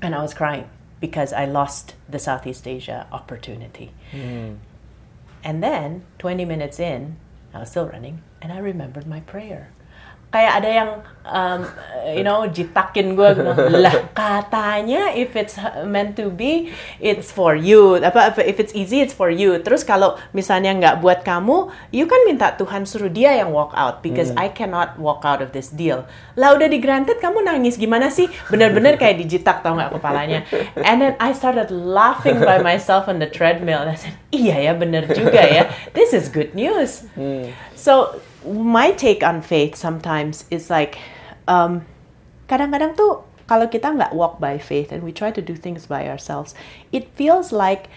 and 0.01 0.17
I 0.17 0.25
was 0.25 0.33
crying 0.33 0.65
because 1.01 1.33
I 1.33 1.45
lost 1.45 1.95
the 2.07 2.19
Southeast 2.19 2.65
Asia 2.65 3.07
opportunity. 3.11 3.91
Hmm. 4.11 4.53
And 5.43 5.61
then, 5.61 6.03
20 6.19 6.45
minutes 6.45 6.79
in, 6.79 7.17
I 7.53 7.59
was 7.59 7.71
still 7.71 7.87
running, 7.87 8.21
and 8.41 8.53
I 8.53 8.59
remembered 8.59 9.07
my 9.07 9.19
prayer. 9.19 9.71
Kayak 10.31 10.53
ada 10.63 10.69
yang, 10.71 10.89
um, 11.27 11.59
you 12.15 12.23
know, 12.23 12.47
jitakin 12.47 13.19
gue, 13.19 13.35
lah 13.75 13.91
katanya 14.15 15.11
if 15.11 15.35
it's 15.35 15.59
meant 15.83 16.15
to 16.15 16.31
be, 16.31 16.71
it's 17.03 17.27
for 17.27 17.51
you. 17.51 17.99
Apa, 17.99 18.31
if 18.47 18.55
it's 18.55 18.71
easy, 18.71 19.03
it's 19.03 19.11
for 19.11 19.27
you. 19.27 19.59
Terus 19.59 19.83
kalau 19.83 20.15
misalnya 20.31 20.71
nggak 20.71 21.03
buat 21.03 21.27
kamu, 21.27 21.67
you 21.91 22.07
kan 22.07 22.23
minta 22.23 22.55
Tuhan 22.55 22.87
suruh 22.87 23.11
dia 23.11 23.35
yang 23.35 23.51
walk 23.51 23.75
out, 23.75 23.99
because 23.99 24.31
I 24.39 24.47
cannot 24.47 24.95
walk 24.95 25.27
out 25.27 25.43
of 25.43 25.51
this 25.51 25.67
deal. 25.67 26.07
Lah 26.39 26.55
udah 26.55 26.71
di 26.71 26.79
granted, 26.79 27.19
kamu 27.19 27.43
nangis 27.43 27.75
gimana 27.75 28.07
sih? 28.07 28.31
Bener-bener 28.47 28.95
kayak 28.95 29.19
dijitak 29.19 29.67
tau 29.67 29.75
nggak 29.75 29.99
kepalanya. 29.99 30.47
And 30.79 31.03
then 31.03 31.19
I 31.19 31.35
started 31.35 31.75
laughing 31.75 32.39
by 32.39 32.63
myself 32.63 33.11
on 33.11 33.19
the 33.19 33.27
treadmill. 33.27 33.83
And 33.83 33.91
I 33.91 33.99
said, 33.99 34.15
iya 34.31 34.71
ya 34.71 34.73
bener 34.79 35.11
juga 35.11 35.43
ya. 35.43 35.67
This 35.91 36.15
is 36.15 36.31
good 36.31 36.55
news. 36.55 37.03
So 37.75 38.15
my 38.45 38.91
take 38.91 39.23
on 39.23 39.41
faith 39.41 39.75
sometimes 39.75 40.45
is 40.49 40.69
like, 40.69 40.97
um, 41.47 41.85
kadang-kadang 42.49 42.97
tuh 42.97 43.23
kalau 43.47 43.67
kita 43.67 43.91
nggak 43.91 44.15
walk 44.15 44.39
by 44.39 44.57
faith 44.57 44.91
and 44.91 45.03
we 45.03 45.11
try 45.11 45.31
to 45.31 45.41
do 45.43 45.55
things 45.55 45.85
by 45.85 46.07
ourselves, 46.07 46.55
it 46.95 47.11
feels 47.19 47.51
like 47.51 47.91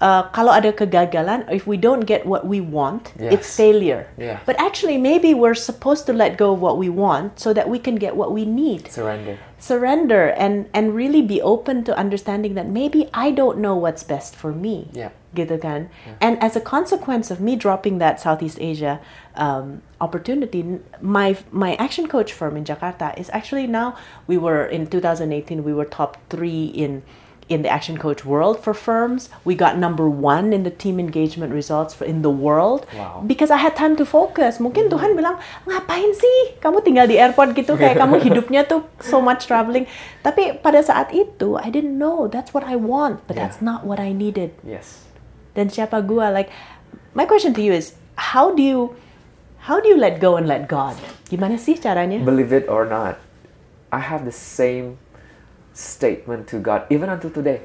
uh, 0.00 0.26
kalau 0.34 0.54
ada 0.54 0.74
kegagalan, 0.74 1.46
if 1.50 1.66
we 1.66 1.76
don't 1.76 2.06
get 2.06 2.26
what 2.26 2.46
we 2.46 2.60
want, 2.60 3.14
it's 3.18 3.46
Yes. 3.46 3.56
failure. 3.56 4.06
Yeah. 4.18 4.38
But 4.46 4.58
actually, 4.58 4.98
maybe 4.98 5.34
we're 5.34 5.58
supposed 5.58 6.06
to 6.06 6.12
let 6.12 6.38
go 6.38 6.54
of 6.54 6.60
what 6.62 6.78
we 6.78 6.88
want 6.88 7.38
so 7.38 7.54
that 7.54 7.68
we 7.70 7.78
can 7.78 7.96
get 7.96 8.14
what 8.14 8.30
we 8.34 8.44
need 8.46 8.90
Surrender. 8.90 9.38
Surrender 9.58 10.30
and 10.30 10.70
and 10.72 10.94
really 10.94 11.20
be 11.20 11.42
open 11.42 11.82
to 11.84 11.96
understanding 11.96 12.54
that 12.54 12.66
maybe 12.66 13.10
I 13.12 13.30
don't 13.30 13.58
know 13.58 13.74
what's 13.74 14.02
best 14.02 14.34
for 14.34 14.52
me. 14.52 14.88
Yeah. 14.94 15.10
Gitu 15.34 15.60
kan? 15.60 15.90
And 16.22 16.40
as 16.40 16.56
a 16.56 16.62
consequence 16.62 17.30
of 17.30 17.36
me 17.42 17.54
dropping 17.54 17.98
that 17.98 18.16
Southeast 18.18 18.56
Asia 18.60 19.02
um, 19.34 19.82
opportunity, 20.00 20.80
my 21.02 21.36
my 21.52 21.74
action 21.76 22.08
coach 22.08 22.32
firm 22.32 22.56
in 22.56 22.64
Jakarta 22.64 23.12
is 23.18 23.28
actually 23.34 23.66
now 23.66 23.98
we 24.26 24.38
were 24.38 24.64
in 24.64 24.86
2018 24.86 25.62
we 25.62 25.74
were 25.74 25.84
top 25.84 26.16
three 26.30 26.72
in 26.72 27.02
in 27.48 27.64
the 27.64 27.70
action 27.72 27.96
coach 27.96 28.28
world 28.28 28.60
for 28.60 28.76
firms. 28.76 29.32
We 29.44 29.56
got 29.56 29.80
number 29.80 30.04
one 30.04 30.52
in 30.52 30.68
the 30.68 30.70
team 30.70 31.00
engagement 31.00 31.52
results 31.52 31.96
for, 31.96 32.04
in 32.04 32.20
the 32.20 32.28
world 32.30 32.84
Wow. 32.92 33.24
because 33.24 33.48
I 33.48 33.56
had 33.56 33.72
time 33.74 33.96
to 33.96 34.04
focus. 34.04 34.60
Mungkin 34.60 34.92
Tuhan 34.92 35.16
bilang, 35.16 35.40
ngapain 35.64 36.12
sih 36.12 36.60
kamu 36.60 36.84
tinggal 36.84 37.08
di 37.08 37.16
airport 37.16 37.56
gitu 37.56 37.74
kayak 37.74 37.96
kamu 37.96 38.20
hidupnya 38.28 38.68
tuh 38.68 38.84
so 39.00 39.18
much 39.18 39.48
traveling. 39.48 39.88
Tapi 40.20 40.60
pada 40.60 40.84
saat 40.84 41.08
itu 41.10 41.56
I 41.56 41.72
didn't 41.72 41.96
know 41.96 42.28
that's 42.28 42.52
what 42.52 42.68
I 42.68 42.76
want, 42.76 43.24
but 43.24 43.34
Yeah. 43.34 43.48
that's 43.48 43.64
not 43.64 43.88
what 43.88 43.96
I 43.96 44.12
needed. 44.12 44.52
Yes. 44.60 45.08
Dan 45.56 45.72
siapa 45.72 46.04
gua 46.04 46.28
like 46.28 46.52
my 47.16 47.24
question 47.24 47.56
to 47.56 47.64
you 47.64 47.72
is 47.72 47.96
how 48.30 48.52
do 48.52 48.60
you 48.60 48.92
how 49.66 49.80
do 49.80 49.88
you 49.88 49.96
let 49.96 50.20
go 50.20 50.36
and 50.36 50.44
let 50.44 50.68
God? 50.68 50.94
Gimana 51.32 51.56
sih 51.56 51.80
caranya? 51.80 52.20
Believe 52.20 52.52
it 52.52 52.68
or 52.68 52.84
not, 52.84 53.16
I 53.88 54.04
have 54.04 54.28
the 54.28 54.36
same 54.36 55.00
statement 55.78 56.50
to 56.50 56.58
God 56.58 56.90
even 56.90 57.06
until 57.06 57.30
today. 57.30 57.62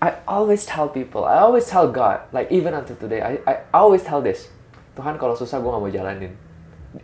I 0.00 0.16
always 0.24 0.64
tell 0.64 0.88
people, 0.88 1.28
I 1.28 1.40
always 1.44 1.68
tell 1.68 1.88
God, 1.88 2.24
like 2.32 2.48
even 2.48 2.72
until 2.72 2.96
today, 2.96 3.20
I, 3.20 3.40
I 3.44 3.54
always 3.72 4.00
tell 4.00 4.24
this. 4.24 4.48
Tuhan 4.96 5.20
kalau 5.20 5.36
susah 5.36 5.60
gue 5.60 5.68
gak 5.68 5.80
mau 5.80 5.92
jalanin. 5.92 6.32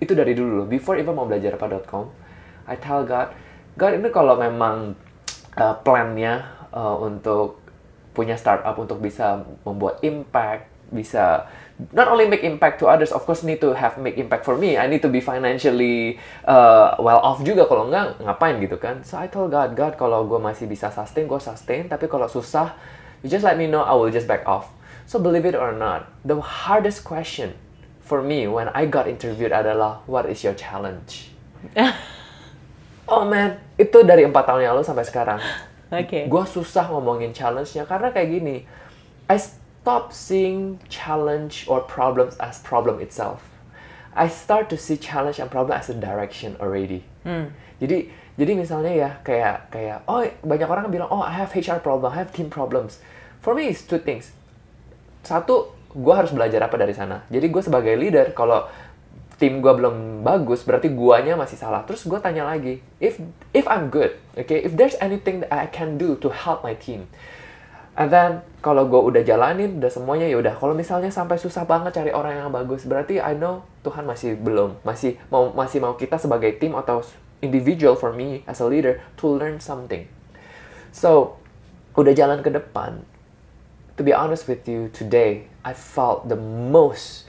Itu 0.00 0.16
dari 0.16 0.32
dulu. 0.32 0.64
Before 0.68 0.96
even 0.96 1.16
mau 1.16 1.24
belajar 1.28 1.56
apa.com, 1.56 2.12
I 2.68 2.76
tell 2.76 3.04
God, 3.04 3.32
God 3.76 3.92
ini 4.00 4.08
kalau 4.12 4.36
memang 4.36 4.96
uh, 5.56 5.74
plannya 5.80 6.44
uh, 6.72 6.96
untuk 7.00 7.60
punya 8.12 8.36
startup 8.36 8.76
untuk 8.76 9.00
bisa 9.00 9.44
membuat 9.64 10.02
impact, 10.04 10.68
bisa 10.92 11.46
not 11.92 12.08
only 12.08 12.28
make 12.28 12.44
impact 12.44 12.80
to 12.80 12.86
others, 12.86 13.12
of 13.12 13.24
course 13.24 13.42
need 13.42 13.60
to 13.60 13.72
have 13.72 13.96
make 13.98 14.18
impact 14.18 14.44
for 14.44 14.56
me. 14.56 14.76
I 14.76 14.86
need 14.86 15.02
to 15.02 15.10
be 15.10 15.20
financially 15.20 16.18
uh, 16.44 16.96
well 17.00 17.20
off 17.24 17.40
juga. 17.40 17.64
Kalau 17.64 17.88
enggak, 17.88 18.20
ngapain 18.20 18.60
gitu 18.60 18.76
kan? 18.76 19.02
So 19.06 19.16
I 19.16 19.28
told 19.28 19.54
God, 19.54 19.74
God 19.78 19.96
kalau 19.96 20.26
gue 20.26 20.40
masih 20.40 20.66
bisa 20.68 20.92
sustain, 20.92 21.26
gue 21.26 21.40
sustain. 21.40 21.88
Tapi 21.88 22.06
kalau 22.06 22.28
susah, 22.28 22.76
you 23.24 23.28
just 23.28 23.46
let 23.46 23.56
me 23.56 23.68
know, 23.68 23.84
I 23.84 23.94
will 23.96 24.12
just 24.12 24.28
back 24.28 24.44
off. 24.44 24.72
So 25.10 25.18
believe 25.18 25.48
it 25.48 25.58
or 25.58 25.74
not, 25.74 26.06
the 26.22 26.38
hardest 26.38 27.02
question 27.02 27.58
for 27.98 28.22
me 28.22 28.46
when 28.46 28.70
I 28.74 28.86
got 28.86 29.10
interviewed 29.10 29.50
adalah, 29.50 30.02
what 30.06 30.26
is 30.26 30.42
your 30.42 30.54
challenge? 30.54 31.34
oh 33.10 33.26
man, 33.26 33.58
itu 33.74 34.02
dari 34.06 34.22
empat 34.26 34.46
tahun 34.46 34.66
yang 34.66 34.72
lalu 34.78 34.86
sampai 34.86 35.06
sekarang. 35.06 35.40
Oke. 35.40 35.58
Okay. 35.90 36.30
Gue 36.30 36.46
susah 36.46 36.86
ngomongin 36.86 37.34
challenge-nya 37.34 37.82
karena 37.82 38.14
kayak 38.14 38.30
gini. 38.30 38.62
I 39.26 39.42
stop 39.80 40.12
seeing 40.12 40.78
challenge 40.88 41.64
or 41.68 41.80
problems 41.80 42.36
as 42.36 42.60
problem 42.60 43.00
itself. 43.00 43.42
I 44.12 44.28
start 44.28 44.68
to 44.70 44.76
see 44.76 44.96
challenge 44.96 45.38
and 45.38 45.50
problem 45.50 45.78
as 45.78 45.88
a 45.88 45.94
direction 45.94 46.56
already. 46.60 47.04
Hmm. 47.24 47.56
Jadi 47.80 48.12
jadi 48.36 48.52
misalnya 48.56 48.92
ya 48.92 49.10
kayak 49.24 49.72
kayak 49.72 50.04
oh 50.04 50.24
banyak 50.44 50.68
orang 50.68 50.92
bilang 50.92 51.08
oh 51.08 51.24
I 51.24 51.32
have 51.32 51.56
HR 51.56 51.80
problem, 51.80 52.12
I 52.12 52.20
have 52.20 52.32
team 52.32 52.52
problems. 52.52 53.00
For 53.40 53.56
me 53.56 53.72
it's 53.72 53.80
two 53.86 54.02
things. 54.02 54.36
Satu, 55.24 55.72
gue 55.92 56.14
harus 56.16 56.32
belajar 56.32 56.60
apa 56.64 56.76
dari 56.76 56.92
sana. 56.92 57.24
Jadi 57.32 57.46
gue 57.48 57.62
sebagai 57.64 57.96
leader 57.96 58.32
kalau 58.36 58.68
tim 59.40 59.64
gue 59.64 59.72
belum 59.72 60.20
bagus, 60.20 60.64
berarti 60.68 60.92
guanya 60.92 61.36
masih 61.36 61.56
salah. 61.56 61.84
Terus 61.88 62.04
gue 62.04 62.20
tanya 62.20 62.44
lagi, 62.44 62.84
if 63.00 63.16
if 63.56 63.64
I'm 63.64 63.88
good, 63.88 64.12
okay, 64.36 64.60
if 64.60 64.76
there's 64.76 64.96
anything 65.00 65.44
that 65.44 65.52
I 65.52 65.64
can 65.68 65.96
do 65.96 66.20
to 66.20 66.28
help 66.28 66.60
my 66.60 66.76
team, 66.76 67.08
and 67.96 68.08
then 68.10 68.30
kalau 68.60 68.86
gue 68.86 69.00
udah 69.00 69.22
jalanin, 69.24 69.80
udah 69.80 69.88
semuanya 69.88 70.28
ya 70.28 70.36
udah. 70.36 70.54
Kalau 70.58 70.76
misalnya 70.76 71.08
sampai 71.08 71.40
susah 71.40 71.64
banget 71.64 71.96
cari 71.96 72.12
orang 72.12 72.36
yang 72.36 72.52
bagus, 72.52 72.84
berarti 72.84 73.18
I 73.18 73.34
know 73.34 73.64
Tuhan 73.82 74.04
masih 74.04 74.36
belum, 74.36 74.78
masih 74.84 75.16
mau 75.32 75.50
masih 75.50 75.80
mau 75.80 75.96
kita 75.96 76.20
sebagai 76.20 76.60
tim 76.60 76.76
atau 76.76 77.00
individual 77.40 77.96
for 77.96 78.12
me 78.12 78.44
as 78.44 78.60
a 78.60 78.66
leader 78.68 79.00
to 79.16 79.26
learn 79.32 79.58
something. 79.58 80.04
So 80.92 81.40
udah 81.96 82.12
jalan 82.12 82.44
ke 82.44 82.52
depan. 82.52 83.08
To 83.96 84.06
be 84.06 84.16
honest 84.16 84.48
with 84.48 84.64
you, 84.64 84.88
today 84.92 85.48
I 85.60 85.76
felt 85.76 86.28
the 86.28 86.40
most 86.40 87.28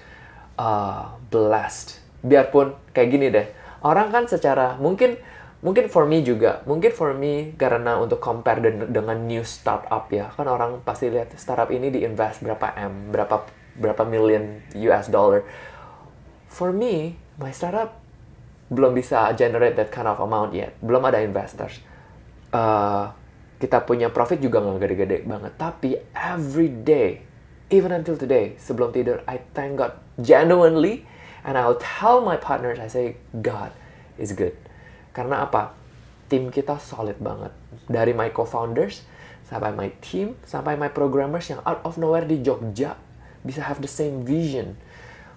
uh, 0.55 1.15
blessed 1.31 2.01
biarpun 2.21 2.77
kayak 2.93 3.09
gini 3.09 3.27
deh 3.33 3.47
orang 3.81 4.13
kan 4.13 4.29
secara 4.29 4.77
mungkin 4.77 5.17
mungkin 5.61 5.87
for 5.87 6.09
me 6.09 6.25
juga. 6.25 6.65
Mungkin 6.65 6.91
for 6.93 7.13
me 7.13 7.53
karena 7.55 7.97
untuk 8.01 8.21
compare 8.21 8.61
den 8.61 8.89
dengan 8.93 9.17
new 9.25 9.45
startup 9.45 10.09
ya. 10.09 10.33
Kan 10.33 10.49
orang 10.49 10.81
pasti 10.81 11.07
lihat 11.09 11.33
startup 11.37 11.69
ini 11.69 11.93
diinvest 11.93 12.41
berapa 12.41 12.73
m 12.77 13.13
berapa 13.13 13.45
berapa 13.77 14.03
million 14.05 14.61
US 14.89 15.07
dollar. 15.07 15.45
For 16.51 16.75
me 16.75 17.15
my 17.39 17.53
startup 17.53 17.97
belum 18.71 18.95
bisa 18.95 19.31
generate 19.37 19.77
that 19.77 19.89
kind 19.93 20.09
of 20.09 20.19
amount 20.19 20.51
yet. 20.57 20.75
Belum 20.81 21.01
ada 21.05 21.21
investors. 21.21 21.79
Uh, 22.51 23.13
kita 23.61 23.85
punya 23.85 24.09
profit 24.09 24.41
juga 24.41 24.59
nggak 24.59 24.81
gede-gede 24.81 25.17
banget. 25.23 25.53
Tapi 25.55 25.89
every 26.17 26.67
day 26.67 27.23
even 27.71 27.95
until 27.95 28.19
today 28.19 28.57
sebelum 28.59 28.91
tidur 28.91 29.23
I 29.29 29.39
thank 29.53 29.79
God 29.79 29.95
genuinely. 30.19 31.07
And 31.41 31.57
I'll 31.57 31.81
tell 31.81 32.21
my 32.21 32.37
partners, 32.37 32.77
I 32.77 32.85
say, 32.85 33.17
God 33.41 33.73
is 34.21 34.29
good. 34.29 34.53
Karena 35.11 35.43
apa? 35.45 35.75
Tim 36.31 36.47
kita 36.47 36.79
solid 36.79 37.19
banget. 37.19 37.51
Dari 37.91 38.15
my 38.15 38.31
co-founders, 38.31 39.03
sampai 39.47 39.75
my 39.75 39.91
team, 39.99 40.39
sampai 40.47 40.79
my 40.79 40.87
programmers 40.87 41.51
yang 41.51 41.59
out 41.67 41.83
of 41.83 41.99
nowhere 41.99 42.23
di 42.23 42.39
Jogja 42.39 42.95
bisa 43.43 43.65
have 43.65 43.83
the 43.83 43.91
same 43.91 44.23
vision. 44.23 44.79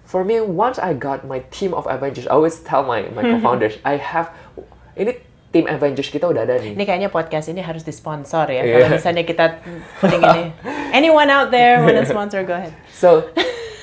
For 0.05 0.21
me, 0.21 0.37
once 0.39 0.77
I 0.77 0.93
got 0.93 1.25
my 1.25 1.41
team 1.49 1.73
of 1.73 1.89
Avengers, 1.89 2.29
I 2.29 2.37
always 2.37 2.61
tell 2.61 2.85
my, 2.85 3.09
my 3.11 3.25
co-founders, 3.35 3.81
I 3.81 3.97
have, 3.97 4.29
ini 4.93 5.17
tim 5.55 5.65
Avengers 5.71 6.11
kita 6.11 6.27
udah 6.27 6.43
ada 6.43 6.59
nih. 6.59 6.75
Ini 6.75 6.83
kayaknya 6.83 7.09
podcast 7.09 7.47
ini 7.47 7.63
harus 7.63 7.87
disponsor 7.87 8.51
ya. 8.51 8.61
Yeah. 8.61 8.85
Kalau 8.85 8.87
misalnya 8.99 9.23
kita 9.23 9.45
putting 10.03 10.19
ini. 10.19 10.43
Anyone 10.99 11.31
out 11.31 11.49
there 11.49 11.79
want 11.79 11.95
to 11.95 12.05
sponsor, 12.11 12.43
go 12.43 12.59
ahead. 12.59 12.75
So, 12.91 13.31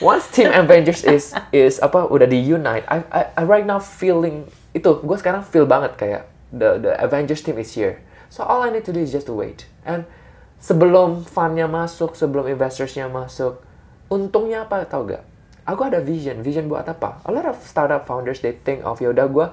once 0.04 0.28
Team 0.28 0.52
Avengers 0.52 1.00
is 1.00 1.32
is 1.48 1.80
apa 1.80 2.06
udah 2.12 2.28
di 2.28 2.38
unite, 2.38 2.84
I, 2.92 3.00
I, 3.08 3.22
I 3.40 3.42
right 3.48 3.64
now 3.64 3.80
feeling 3.80 4.52
itu 4.72 4.90
gue 5.04 5.16
sekarang 5.20 5.44
feel 5.44 5.68
banget 5.68 5.96
kayak 6.00 6.22
the 6.52 6.80
the 6.80 6.92
Avengers 7.00 7.44
team 7.44 7.60
is 7.60 7.72
here. 7.72 8.00
So 8.32 8.44
all 8.44 8.64
I 8.64 8.72
need 8.72 8.88
to 8.88 8.92
do 8.92 9.00
is 9.00 9.12
just 9.12 9.28
to 9.28 9.36
wait. 9.36 9.68
And 9.84 10.08
sebelum 10.56 11.28
fundnya 11.28 11.68
masuk, 11.68 12.16
sebelum 12.16 12.48
investorsnya 12.48 13.08
masuk, 13.12 13.60
untungnya 14.08 14.64
apa 14.64 14.88
tau 14.88 15.04
gak? 15.04 15.24
Aku 15.68 15.84
ada 15.84 16.00
vision, 16.00 16.40
vision 16.40 16.66
buat 16.66 16.88
apa? 16.88 17.20
A 17.22 17.30
lot 17.30 17.44
of 17.44 17.60
startup 17.60 18.08
founders 18.08 18.40
they 18.40 18.56
think 18.56 18.80
of 18.82 18.98
ya 18.98 19.12
udah 19.12 19.28
gue 19.28 19.46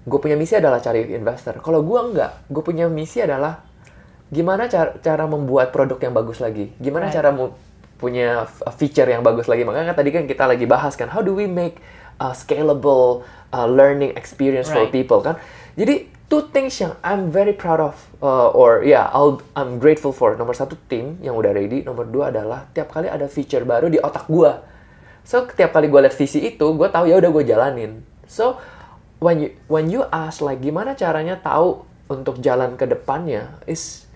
gue 0.00 0.18
punya 0.18 0.38
misi 0.38 0.56
adalah 0.56 0.80
cari 0.80 1.04
investor. 1.12 1.60
Kalau 1.60 1.84
gue 1.84 2.00
enggak, 2.00 2.32
gue 2.48 2.62
punya 2.64 2.88
misi 2.88 3.20
adalah 3.20 3.60
gimana 4.30 4.70
cara 4.70 4.96
cara 5.02 5.26
membuat 5.26 5.74
produk 5.74 5.98
yang 6.00 6.14
bagus 6.14 6.38
lagi. 6.40 6.72
Gimana 6.80 7.10
right. 7.10 7.14
cara 7.18 7.34
punya 8.00 8.48
feature 8.80 9.10
yang 9.10 9.20
bagus 9.20 9.44
lagi. 9.44 9.66
Makanya 9.66 9.92
kan 9.92 9.96
tadi 10.00 10.10
kan 10.14 10.24
kita 10.24 10.48
lagi 10.48 10.64
bahas 10.64 10.96
kan, 10.96 11.12
how 11.12 11.20
do 11.20 11.36
we 11.36 11.44
make 11.44 11.82
a 12.16 12.32
scalable 12.32 13.26
uh, 13.52 13.68
learning 13.68 14.14
experience 14.14 14.70
right. 14.70 14.86
for 14.88 14.94
people 14.94 15.20
kan? 15.22 15.36
Jadi 15.74 16.10
two 16.30 16.46
things 16.54 16.78
yang 16.78 16.94
I'm 17.02 17.34
very 17.34 17.52
proud 17.52 17.82
of 17.82 17.94
uh, 18.22 18.54
or 18.54 18.86
yeah 18.86 19.10
I'll, 19.10 19.42
I'm 19.58 19.82
grateful 19.82 20.14
for. 20.14 20.38
Nomor 20.38 20.54
satu 20.54 20.78
tim 20.86 21.18
yang 21.20 21.34
udah 21.34 21.52
ready. 21.52 21.82
Nomor 21.82 22.06
dua 22.06 22.30
adalah 22.30 22.70
tiap 22.70 22.94
kali 22.94 23.10
ada 23.10 23.26
feature 23.26 23.66
baru 23.66 23.90
di 23.90 23.98
otak 23.98 24.30
gue. 24.30 24.52
So 25.26 25.44
tiap 25.50 25.76
kali 25.76 25.90
gue 25.90 26.00
liat 26.00 26.16
visi 26.16 26.40
itu, 26.42 26.66
gue 26.74 26.88
tahu 26.88 27.04
ya 27.10 27.20
udah 27.20 27.30
gue 27.30 27.44
jalanin. 27.44 28.00
So 28.30 28.56
when 29.20 29.42
you 29.44 29.50
when 29.68 29.92
you 29.92 30.08
ask 30.08 30.40
like 30.40 30.64
gimana 30.64 30.96
caranya 30.96 31.36
tahu 31.36 31.84
untuk 32.08 32.40
jalan 32.42 32.74
ke 32.74 32.88
depannya 32.88 33.60
is 33.68 34.08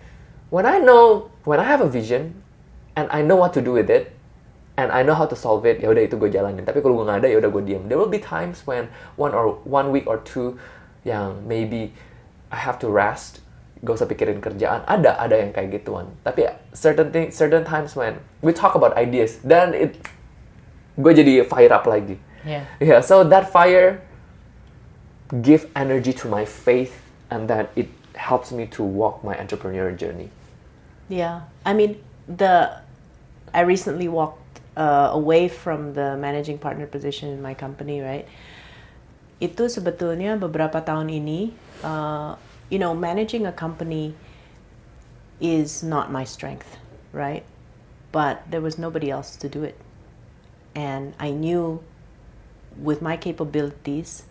when 0.48 0.64
I 0.64 0.80
know 0.80 1.30
when 1.44 1.60
I 1.60 1.66
have 1.68 1.84
a 1.84 1.90
vision 1.90 2.34
and 2.96 3.06
I 3.12 3.20
know 3.20 3.38
what 3.38 3.52
to 3.54 3.60
do 3.60 3.76
with 3.76 3.92
it 3.92 4.13
and 4.76 4.90
I 4.90 5.02
know 5.02 5.14
how 5.14 5.26
to 5.26 5.36
solve 5.36 5.66
it. 5.66 5.80
Ya 5.80 5.90
udah 5.90 6.02
itu 6.02 6.18
gue 6.18 6.30
jalanin. 6.30 6.66
Tapi 6.66 6.82
kalau 6.82 6.98
gue 6.98 7.06
nggak 7.06 7.20
ada 7.22 7.28
ya 7.30 7.38
udah 7.38 7.50
gue 7.50 7.62
diem. 7.62 7.82
There 7.86 7.98
will 7.98 8.10
be 8.10 8.18
times 8.18 8.66
when 8.66 8.90
one 9.14 9.30
or 9.30 9.62
one 9.62 9.94
week 9.94 10.06
or 10.10 10.18
two 10.26 10.58
yang 11.06 11.46
maybe 11.46 11.94
I 12.50 12.58
have 12.58 12.78
to 12.82 12.90
rest. 12.90 13.40
Gak 13.84 14.00
usah 14.00 14.08
pikirin 14.08 14.40
kerjaan. 14.40 14.82
Ada 14.88 15.20
ada 15.20 15.34
yang 15.38 15.50
kayak 15.54 15.82
gituan. 15.82 16.10
Tapi 16.26 16.50
certain 16.74 17.14
thing 17.14 17.30
certain 17.30 17.62
times 17.62 17.94
when 17.94 18.18
we 18.42 18.50
talk 18.50 18.74
about 18.74 18.96
ideas 18.98 19.38
dan 19.46 19.76
it 19.76 20.00
gue 20.98 21.12
jadi 21.14 21.46
fire 21.46 21.70
up 21.70 21.86
lagi. 21.86 22.18
Yeah. 22.42 22.66
Yeah 22.82 23.00
so 23.04 23.22
that 23.22 23.46
fire 23.46 24.02
give 25.42 25.70
energy 25.78 26.12
to 26.12 26.26
my 26.26 26.44
faith 26.44 26.98
and 27.30 27.46
that 27.46 27.70
it 27.78 27.88
helps 28.14 28.54
me 28.54 28.66
to 28.74 28.82
walk 28.82 29.22
my 29.22 29.34
entrepreneurial 29.38 29.94
journey. 29.94 30.34
Yeah. 31.06 31.46
I 31.62 31.76
mean 31.76 32.02
the 32.26 32.80
I 33.54 33.62
recently 33.62 34.08
walked 34.08 34.43
uh, 34.76 35.10
away 35.12 35.48
from 35.48 35.94
the 35.94 36.16
managing 36.16 36.58
partner 36.58 36.86
position 36.86 37.30
in 37.30 37.40
my 37.42 37.54
company, 37.54 38.00
right? 38.00 38.26
Itu 39.40 39.66
sebetulnya 39.66 40.38
beberapa 40.38 40.82
tahun 40.82 41.10
ini, 41.10 41.54
uh, 41.82 42.38
you 42.70 42.78
know, 42.78 42.94
managing 42.94 43.46
a 43.46 43.54
company 43.54 44.14
is 45.42 45.82
not 45.82 46.10
my 46.10 46.22
strength, 46.22 46.78
right? 47.12 47.42
But 48.14 48.46
there 48.46 48.62
was 48.62 48.78
nobody 48.78 49.10
else 49.10 49.34
to 49.42 49.50
do 49.50 49.66
it. 49.66 49.74
And 50.74 51.14
I 51.18 51.30
knew 51.30 51.82
with 52.78 53.02
my 53.02 53.18
capabilities, 53.18 54.26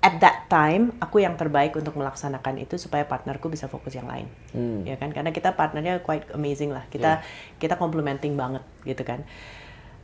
at 0.00 0.16
that 0.24 0.48
time 0.48 0.96
aku 0.96 1.20
yang 1.20 1.36
terbaik 1.36 1.76
untuk 1.76 1.92
melaksanakan 1.92 2.56
itu 2.64 2.80
supaya 2.80 3.04
partnerku 3.04 3.52
bisa 3.52 3.68
fokus 3.68 3.92
yang 3.92 4.08
lain 4.08 4.32
hmm. 4.56 4.88
ya 4.88 4.96
kan 4.96 5.12
karena 5.12 5.28
kita 5.28 5.52
partnernya 5.52 6.00
quite 6.00 6.24
amazing 6.32 6.72
lah 6.72 6.88
kita 6.88 7.20
yeah. 7.20 7.60
kita 7.60 7.76
complementing 7.76 8.32
banget 8.32 8.64
gitu 8.88 9.04
kan 9.04 9.28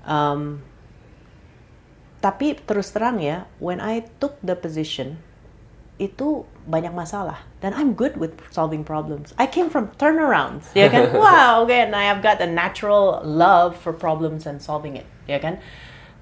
um, 0.07 0.62
tapi 2.25 2.57
terus 2.57 2.95
terang 2.95 3.21
ya 3.21 3.45
when 3.61 3.83
I 3.83 4.09
took 4.23 4.40
the 4.40 4.57
position 4.57 5.21
itu 5.97 6.45
banyak 6.69 6.92
masalah 6.92 7.45
dan 7.64 7.73
I'm 7.73 7.97
good 7.97 8.21
with 8.21 8.37
solving 8.53 8.85
problems. 8.85 9.33
I 9.40 9.49
came 9.49 9.73
from 9.73 9.92
turnarounds, 9.97 10.69
ya 10.77 10.92
kan? 10.92 11.09
wow, 11.16 11.64
okay, 11.64 11.88
and 11.88 11.97
I 11.97 12.09
have 12.12 12.21
got 12.21 12.37
a 12.45 12.49
natural 12.49 13.25
love 13.25 13.81
for 13.81 13.97
problems 13.97 14.45
and 14.45 14.61
solving 14.61 14.97
it, 15.01 15.09
ya 15.25 15.40
kan? 15.40 15.57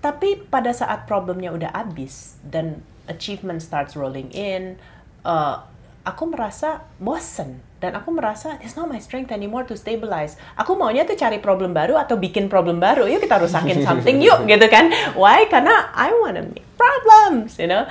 tapi 0.05 0.37
pada 0.37 0.69
saat 0.77 1.09
problemnya 1.09 1.49
udah 1.49 1.73
habis 1.73 2.37
dan 2.45 2.85
achievement 3.09 3.65
starts 3.65 3.97
rolling 3.97 4.29
in, 4.37 4.77
uh, 5.25 5.65
aku 6.05 6.29
merasa 6.29 6.85
bosen 7.01 7.65
dan 7.85 7.93
aku 8.01 8.17
merasa 8.17 8.57
it's 8.65 8.81
not 8.81 8.89
my 8.89 8.97
strength 8.97 9.29
anymore 9.29 9.69
to 9.69 9.77
stabilize. 9.77 10.41
Aku 10.57 10.73
maunya 10.73 11.05
tuh 11.05 11.21
cari 11.21 11.37
problem 11.37 11.77
baru 11.77 12.01
atau 12.01 12.17
bikin 12.17 12.49
problem 12.49 12.81
baru. 12.81 13.05
Yuk 13.05 13.21
kita 13.21 13.37
rusakin 13.37 13.85
something 13.89 14.25
yuk 14.25 14.49
gitu 14.49 14.65
kan. 14.73 14.89
Why? 15.13 15.45
Karena 15.53 15.93
I 15.93 16.17
wanna 16.17 16.49
make 16.49 16.65
problems, 16.81 17.61
you 17.61 17.69
know. 17.69 17.85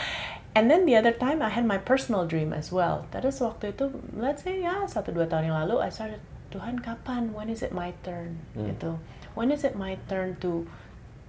And 0.58 0.70
then 0.70 0.90
the 0.90 0.98
other 0.98 1.14
time 1.14 1.46
I 1.46 1.54
had 1.54 1.66
my 1.70 1.78
personal 1.78 2.26
dream 2.26 2.58
as 2.58 2.74
well. 2.74 3.06
Terus 3.14 3.38
waktu 3.38 3.78
itu, 3.78 3.94
let's 4.18 4.42
say 4.42 4.66
ya 4.66 4.90
satu 4.90 5.14
dua 5.14 5.30
tahun 5.30 5.54
yang 5.54 5.58
lalu, 5.66 5.86
I 5.86 5.94
started 5.94 6.22
Tuhan 6.50 6.82
kapan? 6.82 7.34
When 7.38 7.54
is 7.54 7.62
it 7.62 7.70
my 7.70 7.94
turn? 8.02 8.42
Hmm. 8.58 8.74
Gitu. 8.74 8.98
When 9.38 9.54
is 9.54 9.62
it 9.62 9.78
my 9.78 10.02
turn 10.10 10.42
to 10.42 10.66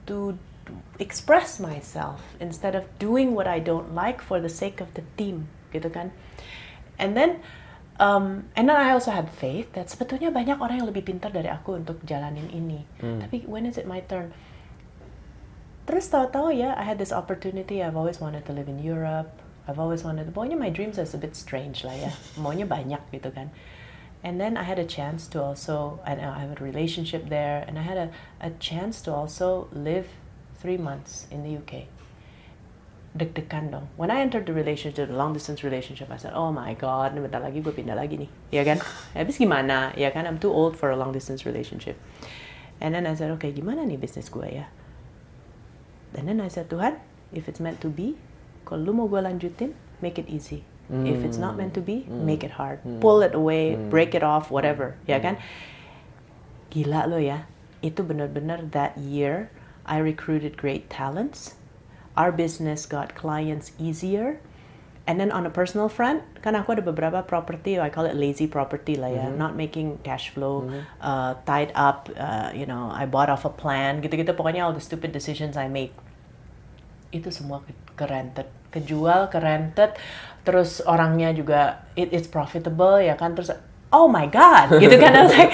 to 0.08 0.40
express 0.96 1.60
myself 1.60 2.24
instead 2.40 2.72
of 2.72 2.88
doing 2.96 3.36
what 3.36 3.44
I 3.44 3.60
don't 3.60 3.92
like 3.92 4.24
for 4.24 4.40
the 4.40 4.52
sake 4.52 4.80
of 4.80 4.92
the 4.96 5.04
team, 5.20 5.48
gitu 5.72 5.88
kan? 5.88 6.12
And 7.00 7.16
then 7.16 7.44
um, 7.98 8.50
and 8.56 8.68
then 8.68 8.76
I 8.76 8.90
also 8.90 9.10
had 9.10 9.30
faith 9.30 9.72
that 9.78 9.86
sebetulnya 9.86 10.34
banyak 10.34 10.58
orang 10.58 10.82
yang 10.82 10.88
lebih 10.90 11.06
pintar 11.06 11.30
dari 11.30 11.46
aku 11.50 11.78
untuk 11.78 12.02
jalanin 12.02 12.50
ini. 12.50 12.82
Hmm. 12.98 13.22
Tapi 13.22 13.46
when 13.46 13.66
is 13.66 13.78
it 13.78 13.86
my 13.86 14.02
turn? 14.04 14.34
Terus 15.84 16.08
tahu-tahu 16.08 16.48
ya, 16.56 16.72
I 16.74 16.84
had 16.88 16.96
this 16.96 17.12
opportunity. 17.12 17.84
I've 17.84 17.96
always 17.96 18.18
wanted 18.18 18.48
to 18.48 18.52
live 18.56 18.72
in 18.72 18.80
Europe. 18.80 19.28
I've 19.68 19.78
always 19.78 20.00
wanted. 20.04 20.28
Pokoknya 20.32 20.56
my 20.56 20.72
dreams 20.72 20.96
is 20.96 21.12
a 21.12 21.20
bit 21.20 21.36
strange 21.36 21.84
lah 21.84 21.92
ya. 21.92 22.10
Maunya 22.42 22.64
banyak 22.64 23.00
gitu 23.12 23.30
kan. 23.32 23.52
And 24.24 24.40
then 24.40 24.56
I 24.56 24.64
had 24.64 24.80
a 24.80 24.88
chance 24.88 25.28
to 25.36 25.44
also, 25.44 26.00
and 26.08 26.16
I 26.16 26.40
have 26.40 26.56
a 26.56 26.60
relationship 26.64 27.28
there, 27.28 27.60
and 27.68 27.76
I 27.76 27.84
had 27.84 28.00
a, 28.00 28.08
a 28.40 28.56
chance 28.56 29.04
to 29.04 29.12
also 29.12 29.68
live 29.76 30.08
three 30.56 30.80
months 30.80 31.28
in 31.28 31.44
the 31.44 31.60
UK. 31.60 31.92
Deg-degan 33.14 33.70
dong. 33.70 33.86
When 33.94 34.10
I 34.10 34.18
entered 34.26 34.50
the 34.50 34.52
relationship, 34.52 35.06
the 35.06 35.14
long 35.14 35.32
distance 35.32 35.62
relationship, 35.62 36.10
I 36.10 36.18
said, 36.18 36.34
oh 36.34 36.50
my 36.50 36.74
god, 36.74 37.14
ini 37.14 37.22
bentar 37.22 37.38
lagi 37.38 37.62
gue 37.62 37.70
pindah 37.70 37.94
lagi 37.94 38.18
nih. 38.18 38.30
Ya 38.50 38.66
kan? 38.66 38.82
Habis 39.14 39.38
gimana? 39.38 39.94
Ya 39.94 40.10
kan? 40.10 40.26
I'm 40.26 40.42
too 40.42 40.50
old 40.50 40.74
for 40.74 40.90
a 40.90 40.98
long 40.98 41.14
distance 41.14 41.46
relationship. 41.46 41.94
And 42.82 42.90
then 42.90 43.06
I 43.06 43.14
said, 43.14 43.30
okay, 43.38 43.54
gimana 43.54 43.86
nih 43.86 44.02
bisnis 44.02 44.26
gue 44.26 44.50
ya? 44.50 44.66
And 46.18 46.26
then 46.26 46.42
I 46.42 46.50
said, 46.50 46.66
Tuhan, 46.66 46.98
if 47.30 47.46
it's 47.46 47.62
meant 47.62 47.78
to 47.86 47.88
be, 47.90 48.18
kalau 48.66 48.82
lu 48.82 48.90
mau 48.90 49.06
gue 49.06 49.22
lanjutin, 49.22 49.78
make 50.02 50.18
it 50.18 50.26
easy. 50.26 50.66
If 50.90 51.24
it's 51.24 51.40
not 51.40 51.56
meant 51.56 51.72
to 51.78 51.82
be, 51.82 52.04
make 52.10 52.44
it 52.44 52.60
hard. 52.60 52.82
Pull 53.00 53.24
it 53.24 53.32
away, 53.32 53.72
break 53.72 54.12
it 54.12 54.20
off, 54.20 54.52
whatever. 54.52 55.00
Ya 55.08 55.16
kan? 55.16 55.40
Gila 56.68 57.08
lo 57.08 57.16
ya. 57.16 57.48
Itu 57.80 58.04
benar-benar 58.04 58.74
that 58.76 58.98
year, 59.00 59.48
I 59.88 59.96
recruited 59.96 60.60
great 60.60 60.92
talents. 60.92 61.56
Our 62.14 62.30
business 62.30 62.86
got 62.86 63.14
clients 63.14 63.72
easier. 63.78 64.38
And 65.04 65.20
then 65.20 65.28
on 65.36 65.44
a 65.44 65.52
personal 65.52 65.92
front, 65.92 66.24
kan 66.40 66.56
aku 66.56 66.80
ada 66.80 66.80
beberapa 66.80 67.20
property, 67.28 67.76
I 67.76 67.92
call 67.92 68.08
it 68.08 68.16
lazy 68.16 68.48
property 68.48 68.96
lah 68.96 69.12
ya, 69.12 69.28
not 69.28 69.52
making 69.52 70.00
cash 70.00 70.32
flow, 70.32 70.64
uh, 71.04 71.36
tied 71.44 71.76
up, 71.76 72.08
uh, 72.16 72.56
you 72.56 72.64
know, 72.64 72.88
I 72.88 73.04
bought 73.04 73.28
off 73.28 73.44
a 73.44 73.52
plan, 73.52 74.00
gitu-gitu. 74.00 74.32
Pokoknya 74.32 74.64
all 74.64 74.72
the 74.72 74.80
stupid 74.80 75.12
decisions 75.12 75.60
I 75.60 75.68
made 75.68 75.92
itu 77.12 77.28
semua 77.28 77.60
ke, 77.62 77.76
ke 77.94 78.04
rented. 78.08 78.48
Kejual 78.72 79.28
ke 79.28 79.38
rented. 79.38 79.92
Terus 80.40 80.80
orangnya 80.88 81.36
juga 81.36 81.84
it, 81.94 82.08
it's 82.08 82.26
profitable 82.26 82.96
ya 82.96 83.14
kan? 83.14 83.36
Terus 83.36 83.54
oh 83.92 84.08
my 84.08 84.24
god! 84.26 84.72
Gitu 84.80 84.96
kan? 84.98 85.14
I 85.18 85.20
was 85.28 85.36
like 85.36 85.52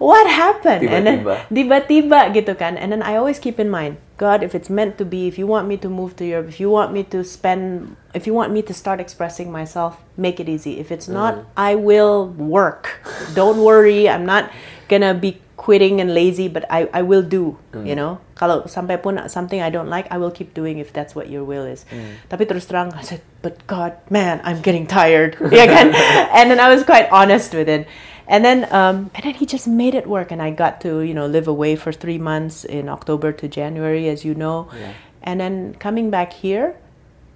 what 0.00 0.26
happened? 0.26 0.88
And 0.88 1.06
then 1.06 1.22
Tiba-tiba. 1.22 1.52
tiba-tiba 1.52 2.20
gitu 2.32 2.52
kan. 2.56 2.80
And 2.80 2.90
then 2.90 3.04
I 3.04 3.20
always 3.20 3.38
keep 3.38 3.60
in 3.60 3.68
mind 3.68 4.00
God 4.16 4.42
if 4.42 4.56
it's 4.56 4.72
meant 4.72 4.96
to 5.00 5.04
be 5.04 5.28
if 5.28 5.36
you 5.36 5.46
want 5.46 5.68
me 5.68 5.76
to 5.80 5.88
move 5.88 6.16
to 6.20 6.24
Europe 6.28 6.48
if 6.48 6.60
you 6.60 6.68
want 6.68 6.92
me 6.92 7.04
to 7.08 7.24
spend 7.24 7.96
if 8.12 8.26
you 8.28 8.36
want 8.36 8.52
me 8.52 8.60
to 8.64 8.72
start 8.76 9.00
expressing 9.00 9.52
myself 9.52 10.00
make 10.16 10.40
it 10.40 10.48
easy. 10.48 10.80
If 10.80 10.90
it's 10.90 11.06
not 11.06 11.36
mm. 11.36 11.44
I 11.54 11.76
will 11.76 12.32
work. 12.32 13.04
Don't 13.36 13.60
worry. 13.60 14.08
I'm 14.08 14.24
not 14.24 14.50
gonna 14.88 15.14
be 15.14 15.38
quitting 15.60 16.00
and 16.00 16.16
lazy 16.16 16.48
but 16.48 16.64
I, 16.72 16.88
I 16.96 17.04
will 17.04 17.22
do 17.22 17.60
mm. 17.76 17.84
you 17.84 17.92
know? 17.92 18.24
Kalau 18.40 18.64
sampai 18.64 18.96
pun 18.96 19.20
something 19.28 19.60
I 19.60 19.68
don't 19.68 19.92
like 19.92 20.08
I 20.08 20.16
will 20.16 20.32
keep 20.32 20.56
doing 20.56 20.80
if 20.80 20.96
that's 20.96 21.12
what 21.12 21.28
your 21.28 21.44
will 21.44 21.68
is. 21.68 21.84
Mm. 21.92 22.24
Tapi 22.32 22.48
terus 22.48 22.64
terang 22.64 22.96
I 22.96 23.04
said 23.04 23.20
but 23.44 23.60
God 23.68 24.00
man 24.08 24.40
I'm 24.48 24.64
getting 24.64 24.88
tired. 24.88 25.36
Ya 25.52 25.68
kan? 25.68 25.92
And 26.32 26.48
then 26.48 26.56
I 26.56 26.72
was 26.72 26.88
quite 26.88 27.08
honest 27.12 27.52
with 27.52 27.68
it 27.68 27.84
and 28.30 28.44
then 28.44 28.72
um, 28.72 29.10
and 29.14 29.24
then 29.26 29.34
he 29.34 29.44
just 29.44 29.66
made 29.66 29.94
it 29.94 30.06
work 30.06 30.30
and 30.30 30.40
I 30.40 30.54
got 30.54 30.80
to 30.82 31.02
you 31.02 31.12
know 31.12 31.26
live 31.26 31.48
away 31.48 31.74
for 31.74 31.90
three 31.90 32.16
months 32.16 32.64
in 32.64 32.88
October 32.88 33.32
to 33.32 33.48
January 33.48 34.08
as 34.08 34.24
you 34.24 34.34
know. 34.34 34.70
Yeah. 34.72 34.94
and 35.22 35.36
then 35.40 35.74
coming 35.74 36.08
back 36.08 36.32
here 36.32 36.76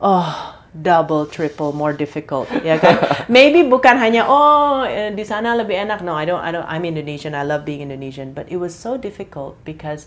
oh 0.01 0.57
double 0.73 1.27
triple 1.27 1.73
more 1.73 1.93
difficult 1.93 2.51
ya 2.65 2.79
kan 2.79 2.97
maybe 3.29 3.63
bukan 3.63 4.01
hanya 4.01 4.25
oh 4.27 4.83
eh, 4.87 5.11
di 5.11 5.27
sana 5.27 5.59
lebih 5.59 5.75
enak. 5.75 6.01
No 6.07 6.15
I 6.15 6.25
don't 6.25 6.41
I 6.41 6.55
don't 6.55 6.67
I'm 6.71 6.87
Indonesian. 6.87 7.35
I 7.35 7.43
love 7.43 7.67
being 7.67 7.83
Indonesian. 7.83 8.31
But 8.33 8.47
it 8.49 8.63
was 8.63 8.73
so 8.73 8.95
difficult 8.95 9.59
because 9.67 10.07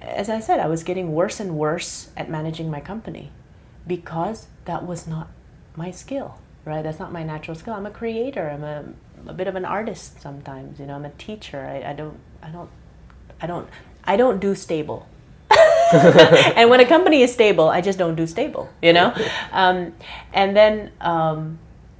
as 0.00 0.30
I 0.30 0.38
said 0.38 0.62
I 0.62 0.70
was 0.70 0.86
getting 0.86 1.12
worse 1.12 1.42
and 1.42 1.58
worse 1.58 2.14
at 2.14 2.30
managing 2.30 2.70
my 2.70 2.80
company 2.80 3.34
because 3.90 4.46
that 4.70 4.86
was 4.86 5.10
not 5.10 5.34
my 5.74 5.90
skill 5.90 6.38
right? 6.64 6.82
That's 6.82 6.98
not 6.98 7.12
my 7.12 7.22
natural 7.22 7.54
skill. 7.54 7.74
I'm 7.74 7.86
a 7.86 7.90
creator. 7.90 8.50
I'm 8.50 8.64
a, 8.64 8.84
a 9.26 9.32
bit 9.32 9.46
of 9.46 9.56
an 9.56 9.64
artist 9.64 10.20
sometimes 10.20 10.78
you 10.78 10.86
know 10.86 10.94
I'm 10.94 11.04
a 11.04 11.14
teacher 11.16 11.60
I, 11.66 11.90
I 11.90 11.92
don't 11.92 12.18
I 12.42 12.50
don't 12.50 12.70
I 13.40 13.46
don't 13.46 13.68
I 14.04 14.16
don't 14.16 14.40
do 14.40 14.54
stable 14.54 15.06
and 16.54 16.70
when 16.70 16.78
a 16.78 16.86
company 16.86 17.22
is 17.22 17.32
stable, 17.32 17.68
I 17.68 17.80
just 17.80 17.98
don't 17.98 18.14
do 18.14 18.26
stable, 18.26 18.70
you 18.80 18.92
know. 18.92 19.12
Um, 19.50 19.92
and 20.32 20.56
then 20.56 20.92
um, 21.00 21.58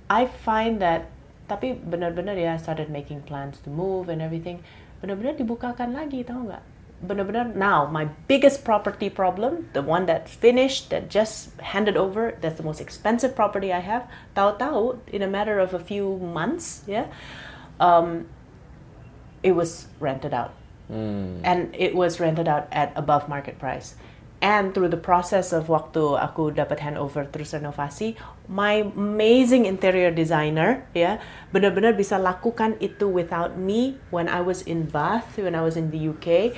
I 0.08 0.26
find 0.26 0.80
that, 0.80 1.10
tapi 1.50 1.74
benar-benar 1.74 2.38
ya, 2.38 2.54
I 2.54 2.60
started 2.62 2.86
making 2.86 3.26
plans 3.26 3.58
to 3.66 3.70
move 3.70 4.06
and 4.06 4.22
everything. 4.22 4.62
Benar-benar 5.02 5.34
dibukakan 5.34 5.90
lagi, 5.90 6.22
tahu 6.22 6.46
nggak? 6.46 6.62
Benar-benar 7.00 7.56
now 7.56 7.88
my 7.88 8.12
biggest 8.28 8.64
property 8.64 9.08
problem, 9.08 9.72
the 9.72 9.80
one 9.80 10.04
that's 10.04 10.34
finished, 10.34 10.90
that 10.90 11.08
just 11.08 11.58
handed 11.60 11.96
over, 11.96 12.36
that's 12.40 12.56
the 12.56 12.62
most 12.62 12.80
expensive 12.80 13.34
property 13.34 13.72
I 13.72 13.80
have. 13.80 14.04
Tahu-tahu 14.36 15.00
in 15.08 15.22
a 15.22 15.28
matter 15.28 15.58
of 15.58 15.72
a 15.72 15.80
few 15.80 16.20
months, 16.20 16.84
yeah, 16.86 17.08
um, 17.80 18.28
it 19.42 19.52
was 19.52 19.88
rented 19.98 20.34
out 20.34 20.52
and 20.90 21.74
it 21.74 21.94
was 21.94 22.18
rented 22.18 22.48
out 22.48 22.66
at 22.72 22.92
above 22.96 23.28
market 23.28 23.58
price. 23.58 23.94
And 24.40 24.72
through 24.72 24.88
the 24.88 24.96
process 24.96 25.52
of 25.52 25.68
waktu 25.68 26.16
aku 26.16 26.56
dapat 26.56 26.80
handover 26.80 27.28
terus 27.28 27.52
renovasi, 27.52 28.16
my 28.48 28.88
amazing 28.96 29.68
interior 29.68 30.08
designer, 30.08 30.88
ya, 30.96 31.20
benar-benar 31.52 31.92
bisa 31.92 32.16
lakukan 32.16 32.80
itu 32.80 33.04
without 33.04 33.60
me 33.60 34.00
when 34.08 34.32
I 34.32 34.40
was 34.40 34.64
in 34.64 34.88
Bath, 34.88 35.36
when 35.36 35.52
I 35.52 35.60
was 35.60 35.76
in 35.76 35.92
the 35.92 36.00
UK. 36.00 36.56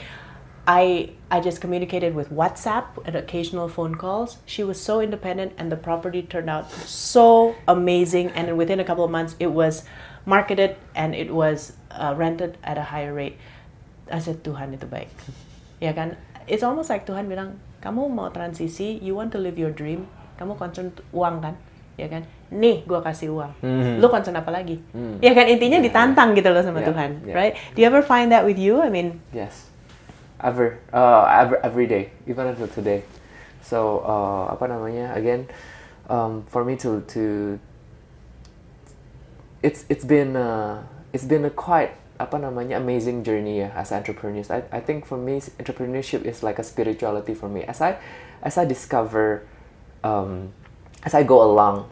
I 0.62 1.10
I 1.26 1.40
just 1.42 1.58
communicated 1.60 2.14
with 2.14 2.30
WhatsApp 2.30 2.84
and 3.02 3.18
occasional 3.18 3.66
phone 3.66 3.98
calls. 3.98 4.38
She 4.46 4.62
was 4.62 4.78
so 4.78 5.02
independent, 5.02 5.58
and 5.58 5.74
the 5.74 5.80
property 5.80 6.22
turned 6.22 6.46
out 6.46 6.70
so 6.86 7.58
amazing. 7.66 8.30
And 8.38 8.54
within 8.54 8.78
a 8.78 8.86
couple 8.86 9.02
of 9.02 9.10
months, 9.10 9.34
it 9.42 9.50
was 9.50 9.82
marketed 10.22 10.78
and 10.94 11.18
it 11.18 11.34
was 11.34 11.74
uh, 11.90 12.14
rented 12.14 12.58
at 12.62 12.78
a 12.78 12.94
higher 12.94 13.10
rate. 13.10 13.42
I 14.06 14.22
said 14.22 14.46
Tuhan 14.46 14.70
itu 14.76 14.86
baik, 14.86 15.10
ya 15.82 15.90
kan? 15.96 16.14
It's 16.46 16.62
almost 16.62 16.90
like 16.94 17.08
Tuhan 17.08 17.26
bilang, 17.26 17.58
kamu 17.82 18.06
mau 18.06 18.30
transisi, 18.30 19.02
you 19.02 19.18
want 19.18 19.34
to 19.34 19.40
live 19.42 19.58
your 19.58 19.74
dream, 19.74 20.06
kamu 20.38 20.54
concern 20.54 20.94
uang 21.10 21.42
kan, 21.42 21.54
ya 21.96 22.06
kan? 22.06 22.22
Nih, 22.52 22.84
gua 22.84 23.00
kasih 23.00 23.32
uang, 23.32 23.50
lu 23.98 24.06
concern 24.12 24.36
apa 24.36 24.52
lagi? 24.52 24.78
Ya 25.24 25.32
kan 25.32 25.48
intinya 25.48 25.80
ditantang 25.80 26.36
gitu 26.36 26.52
loh 26.52 26.60
sama 26.60 26.84
Yeah, 26.84 26.88
Tuhan, 26.92 27.10
yeah. 27.24 27.34
right? 27.34 27.54
Do 27.72 27.82
you 27.82 27.88
ever 27.88 28.04
find 28.04 28.28
that 28.30 28.44
with 28.44 28.60
you? 28.60 28.78
I 28.84 28.92
mean, 28.92 29.18
Yes, 29.32 29.71
ever, 30.42 30.78
uh, 30.92 31.24
ever, 31.24 31.56
every 31.64 31.86
day, 31.86 32.10
even 32.26 32.46
until 32.46 32.68
today. 32.68 33.02
So 33.62 34.02
uh, 34.02 34.52
apa 34.52 34.66
namanya? 34.68 35.14
Again, 35.14 35.48
um, 36.10 36.44
for 36.50 36.64
me 36.64 36.76
to 36.82 37.00
to 37.14 37.58
it's 39.62 39.86
it's 39.88 40.04
been 40.04 40.36
uh, 40.36 40.82
it's 41.12 41.24
been 41.24 41.44
a 41.46 41.50
quite 41.50 41.94
apa 42.18 42.38
namanya 42.38 42.76
amazing 42.76 43.24
journey 43.24 43.62
as 43.62 43.90
entrepreneurs. 43.90 44.50
I, 44.50 44.62
I 44.70 44.80
think 44.80 45.06
for 45.06 45.16
me 45.16 45.40
entrepreneurship 45.58 46.26
is 46.26 46.42
like 46.42 46.58
a 46.58 46.66
spirituality 46.66 47.34
for 47.34 47.48
me. 47.48 47.62
As 47.64 47.80
I 47.80 47.98
as 48.42 48.58
I 48.58 48.64
discover 48.66 49.46
um, 50.02 50.52
as 51.02 51.14
I 51.14 51.22
go 51.22 51.42
along 51.42 51.88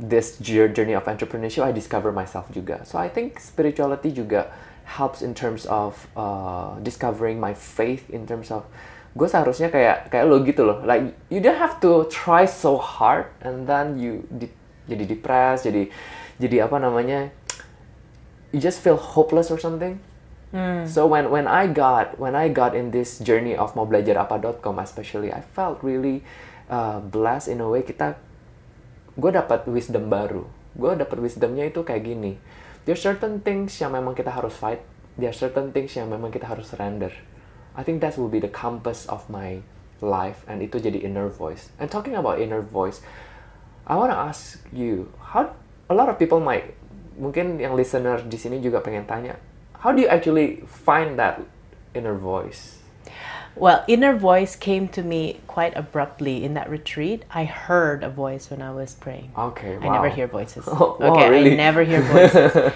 this 0.00 0.36
jour- 0.40 0.68
journey 0.68 0.92
of 0.92 1.04
entrepreneurship, 1.04 1.62
I 1.62 1.72
discover 1.72 2.12
myself 2.12 2.50
juga. 2.52 2.84
So 2.84 2.98
I 2.98 3.08
think 3.08 3.38
spirituality 3.38 4.10
juga 4.10 4.50
helps 4.84 5.22
in 5.22 5.32
terms 5.32 5.64
of 5.66 6.06
uh, 6.14 6.76
discovering 6.82 7.38
my 7.38 7.54
faith 7.54 8.06
in 8.10 8.26
terms 8.26 8.50
of 8.50 8.64
gue 9.12 9.28
seharusnya 9.28 9.68
kayak 9.68 10.08
kayak 10.08 10.24
lo 10.24 10.40
gitu 10.40 10.64
loh 10.64 10.80
like 10.88 11.12
you 11.28 11.36
don't 11.36 11.60
have 11.60 11.76
to 11.78 12.08
try 12.08 12.48
so 12.48 12.80
hard 12.80 13.28
and 13.44 13.68
then 13.68 14.00
you 14.00 14.24
di- 14.32 14.52
jadi 14.88 15.04
depressed 15.04 15.68
jadi 15.68 15.92
jadi 16.40 16.64
apa 16.64 16.80
namanya 16.80 17.28
you 18.52 18.58
just 18.58 18.80
feel 18.80 18.96
hopeless 18.96 19.52
or 19.52 19.60
something 19.60 20.00
So 20.84 21.08
when 21.08 21.32
when 21.32 21.48
I 21.48 21.64
got 21.64 22.20
when 22.20 22.36
I 22.36 22.52
got 22.52 22.76
in 22.76 22.92
this 22.92 23.16
journey 23.24 23.56
of 23.56 23.72
mau 23.72 23.88
belajar 23.88 24.20
apa.com 24.20 24.84
especially 24.84 25.32
I 25.32 25.40
felt 25.40 25.80
really 25.80 26.20
uh, 26.68 27.00
blessed 27.00 27.48
in 27.48 27.64
a 27.64 27.68
way 27.72 27.80
kita 27.80 28.20
gue 29.16 29.30
dapat 29.32 29.64
wisdom 29.64 30.12
baru. 30.12 30.44
Gue 30.76 30.92
dapat 30.92 31.24
wisdomnya 31.24 31.72
itu 31.72 31.80
kayak 31.80 32.04
gini. 32.04 32.36
There 32.82 32.98
are 32.98 32.98
certain 32.98 33.38
things 33.46 33.78
yang 33.78 33.94
memang 33.94 34.18
kita 34.18 34.34
harus 34.34 34.58
fight. 34.58 34.82
There 35.14 35.30
are 35.30 35.36
certain 35.36 35.70
things 35.70 35.94
yang 35.94 36.10
memang 36.10 36.34
kita 36.34 36.50
harus 36.50 36.74
surrender. 36.74 37.14
I 37.78 37.86
think 37.86 38.02
that 38.02 38.18
will 38.18 38.28
be 38.28 38.42
the 38.42 38.50
compass 38.50 39.06
of 39.06 39.30
my 39.30 39.62
life 40.02 40.42
and 40.50 40.58
itu 40.58 40.82
jadi 40.82 40.98
inner 41.06 41.30
voice. 41.30 41.70
And 41.78 41.86
talking 41.86 42.18
about 42.18 42.42
inner 42.42 42.58
voice, 42.58 42.98
I 43.86 43.94
wanna 43.94 44.18
ask 44.18 44.58
you, 44.74 45.14
how 45.22 45.54
a 45.86 45.94
lot 45.94 46.10
of 46.10 46.18
people 46.18 46.42
might 46.42 46.74
mungkin 47.14 47.62
yang 47.62 47.78
listener 47.78 48.18
di 48.26 48.34
sini 48.34 48.58
juga 48.58 48.82
pengen 48.82 49.06
tanya, 49.06 49.38
how 49.78 49.94
do 49.94 50.02
you 50.02 50.10
actually 50.10 50.66
find 50.66 51.14
that 51.22 51.38
inner 51.94 52.18
voice? 52.18 52.81
Well, 53.56 53.84
inner 53.86 54.14
voice 54.16 54.56
came 54.56 54.88
to 54.88 55.02
me 55.02 55.40
quite 55.46 55.76
abruptly 55.76 56.42
in 56.44 56.54
that 56.54 56.70
retreat. 56.70 57.24
I 57.30 57.44
heard 57.44 58.02
a 58.02 58.08
voice 58.08 58.50
when 58.50 58.62
I 58.62 58.72
was 58.72 58.94
praying. 58.94 59.32
Okay, 59.36 59.76
wow. 59.78 59.88
I 59.90 59.92
never 59.92 60.08
hear 60.08 60.26
voices. 60.26 60.64
Oh, 60.66 60.96
okay, 61.00 61.30
really? 61.30 61.52
I 61.52 61.56
never 61.56 61.84
hear 61.84 62.00
voices. 62.02 62.72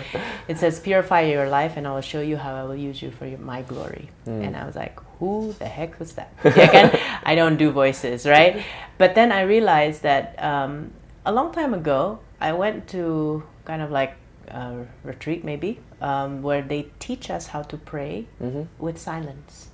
it 0.49 0.59
says, 0.59 0.79
"Purify 0.81 1.23
your 1.23 1.49
life, 1.49 1.77
and 1.77 1.87
I 1.89 1.95
will 1.95 2.03
show 2.03 2.21
you 2.21 2.37
how 2.37 2.55
I 2.55 2.65
will 2.65 2.77
use 2.77 3.01
you 3.01 3.11
for 3.11 3.27
your, 3.27 3.39
my 3.39 3.63
glory." 3.63 4.11
Hmm. 4.25 4.43
And 4.43 4.57
I 4.57 4.67
was 4.67 4.77
like, 4.77 4.99
"Who 5.19 5.55
the 5.59 5.67
heck 5.67 5.99
was 5.99 6.13
that?" 6.13 6.31
Again, 6.45 6.99
I 7.25 7.35
don't 7.35 7.57
do 7.57 7.71
voices, 7.71 8.27
right? 8.27 8.63
But 8.99 9.15
then 9.15 9.33
I 9.33 9.43
realized 9.43 10.03
that 10.03 10.37
um, 10.43 10.93
a 11.25 11.33
long 11.33 11.53
time 11.53 11.73
ago, 11.75 12.19
I 12.41 12.53
went 12.53 12.87
to 12.89 13.43
kind 13.65 13.81
of 13.83 13.91
like 13.91 14.15
a 14.49 14.85
retreat, 15.03 15.43
maybe, 15.43 15.81
um, 16.01 16.43
where 16.43 16.63
they 16.63 16.87
teach 16.99 17.31
us 17.31 17.49
how 17.49 17.63
to 17.63 17.77
pray 17.77 18.27
Mm-hmm. 18.43 18.63
with 18.79 18.99
silence. 18.99 19.71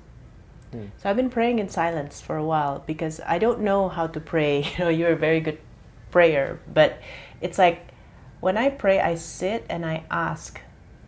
Hmm. 0.73 0.89
So 0.97 1.11
I've 1.11 1.17
been 1.17 1.31
praying 1.31 1.61
in 1.61 1.69
silence 1.69 2.21
for 2.21 2.37
a 2.37 2.45
while 2.45 2.83
because 2.89 3.21
I 3.29 3.39
don't 3.39 3.61
know 3.61 3.89
how 3.93 4.09
to 4.09 4.21
pray. 4.21 4.65
You 4.73 4.85
know, 4.85 4.89
you're 4.89 5.13
a 5.13 5.21
very 5.21 5.41
good 5.41 5.61
prayer, 6.11 6.61
but 6.67 6.97
it's 7.41 7.61
like 7.61 7.93
when 8.41 8.57
I 8.57 8.73
pray, 8.73 8.99
I 8.99 9.15
sit 9.15 9.65
and 9.69 9.85
I 9.85 10.05
ask 10.11 10.61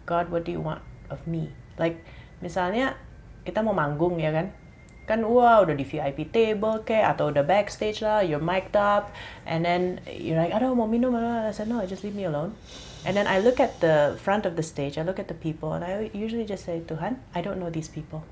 God, 0.07 0.29
what 0.29 0.45
do 0.45 0.53
you 0.53 0.61
want 0.61 0.83
of 1.09 1.25
me? 1.27 1.49
Like 1.81 2.05
misalnya 2.45 3.01
kita 3.49 3.65
mau 3.65 3.73
manggung 3.73 4.21
ya 4.21 4.37
kan, 4.37 4.53
kan 5.05 5.21
wah 5.25 5.65
udah 5.65 5.77
di 5.77 5.85
VIP 5.85 6.29
table 6.33 6.81
kayak 6.85 7.17
atau 7.17 7.33
udah 7.33 7.45
backstage 7.45 8.01
lah, 8.05 8.21
you're 8.21 8.41
mic'd 8.41 8.77
up, 8.77 9.13
and 9.45 9.65
then 9.65 10.01
you're 10.09 10.37
like, 10.41 10.53
I 10.53 10.61
don't 10.61 10.77
mau 10.77 10.89
minum, 10.89 11.17
I 11.17 11.53
said 11.53 11.69
no, 11.69 11.85
just 11.85 12.05
leave 12.05 12.17
me 12.17 12.25
alone. 12.25 12.57
And 13.05 13.13
then 13.13 13.29
I 13.29 13.41
look 13.41 13.61
at 13.61 13.85
the 13.85 14.17
front 14.17 14.49
of 14.49 14.57
the 14.57 14.65
stage, 14.65 14.97
I 14.97 15.05
look 15.05 15.21
at 15.21 15.29
the 15.29 15.37
people, 15.37 15.77
and 15.77 15.85
I 15.85 16.09
usually 16.17 16.49
just 16.49 16.65
say, 16.65 16.81
Tuhan, 16.81 17.21
I 17.37 17.45
don't 17.45 17.61
know 17.61 17.69
these 17.69 17.89
people. 17.89 18.25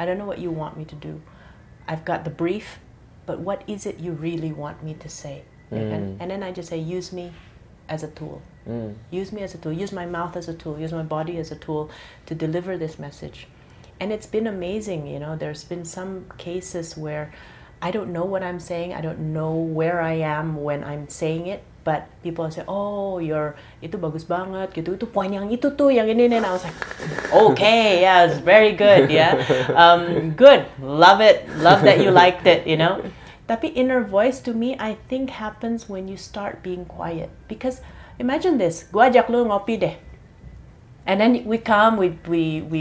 I 0.00 0.08
don't 0.08 0.16
know 0.16 0.24
what 0.24 0.40
you 0.40 0.48
want 0.48 0.80
me 0.80 0.88
to 0.88 0.96
do. 0.96 1.20
I've 1.84 2.08
got 2.08 2.24
the 2.24 2.32
brief, 2.32 2.80
but 3.28 3.44
what 3.44 3.60
is 3.68 3.84
it 3.84 4.00
you 4.00 4.16
really 4.16 4.48
want 4.48 4.80
me 4.80 4.96
to 4.96 5.12
say? 5.12 5.44
Ya 5.68 5.84
kan? 5.92 6.16
And 6.16 6.32
then 6.32 6.40
I 6.40 6.56
just 6.56 6.72
say, 6.72 6.80
use 6.80 7.12
me 7.12 7.36
as 7.84 8.00
a 8.00 8.08
tool. 8.08 8.40
Mm. 8.64 8.96
Use 9.12 9.28
me 9.28 9.44
as 9.44 9.52
a 9.52 9.60
tool. 9.60 9.76
Use 9.76 9.92
my 9.92 10.08
mouth 10.08 10.40
as 10.40 10.48
a 10.48 10.56
tool. 10.56 10.80
Use 10.80 10.96
my 10.96 11.04
body 11.04 11.36
as 11.36 11.52
a 11.52 11.58
tool 11.60 11.92
to 12.24 12.32
deliver 12.32 12.80
this 12.80 12.96
message. 12.96 13.44
And 14.00 14.08
it's 14.08 14.24
been 14.24 14.48
amazing, 14.48 15.04
you 15.04 15.20
know. 15.20 15.36
There's 15.36 15.68
been 15.68 15.84
some 15.84 16.32
cases 16.40 16.96
where 16.96 17.28
I 17.84 17.92
don't 17.92 18.08
know 18.08 18.24
what 18.24 18.40
I'm 18.40 18.58
saying. 18.58 18.96
I 18.96 19.04
don't 19.04 19.36
know 19.36 19.52
where 19.52 20.00
I 20.00 20.16
am 20.24 20.64
when 20.64 20.80
I'm 20.80 21.12
saying 21.12 21.46
it. 21.52 21.60
But 21.84 22.08
people 22.20 22.44
say, 22.52 22.64
"Oh, 22.68 23.20
you're 23.20 23.56
itu 23.80 23.96
bagus 23.96 24.24
banget 24.28 24.72
gitu. 24.76 25.00
Itu 25.00 25.08
poin 25.08 25.32
yang 25.32 25.48
itu 25.48 25.72
tuh 25.76 25.88
yang 25.88 26.08
ini." 26.12 26.28
And 26.28 26.44
I 26.44 26.52
was 26.52 26.60
like, 26.60 26.76
"Okay, 27.32 28.02
yeah, 28.02 28.26
it's 28.26 28.42
very 28.42 28.74
good, 28.74 29.10
yeah, 29.10 29.38
um, 29.74 30.34
good, 30.34 30.66
love 30.82 31.22
it, 31.22 31.48
love 31.62 31.82
that 31.86 32.02
you 32.02 32.10
liked 32.10 32.46
it, 32.46 32.66
you 32.66 32.76
know." 32.76 33.00
Tapi 33.50 33.74
inner 33.74 34.06
voice 34.06 34.38
to 34.46 34.54
me, 34.54 34.78
I 34.78 34.94
think 35.10 35.34
happens 35.42 35.90
when 35.90 36.06
you 36.06 36.14
start 36.14 36.62
being 36.62 36.86
quiet. 36.86 37.34
Because 37.50 37.82
imagine 38.18 38.62
this, 38.62 38.86
gua 38.86 39.10
ajak 39.10 39.26
lu 39.26 39.42
ngopi 39.42 39.74
deh. 39.74 39.96
And 41.02 41.18
then 41.18 41.42
we 41.42 41.58
come, 41.58 41.98
we 41.98 42.14
we 42.30 42.62
we 42.62 42.80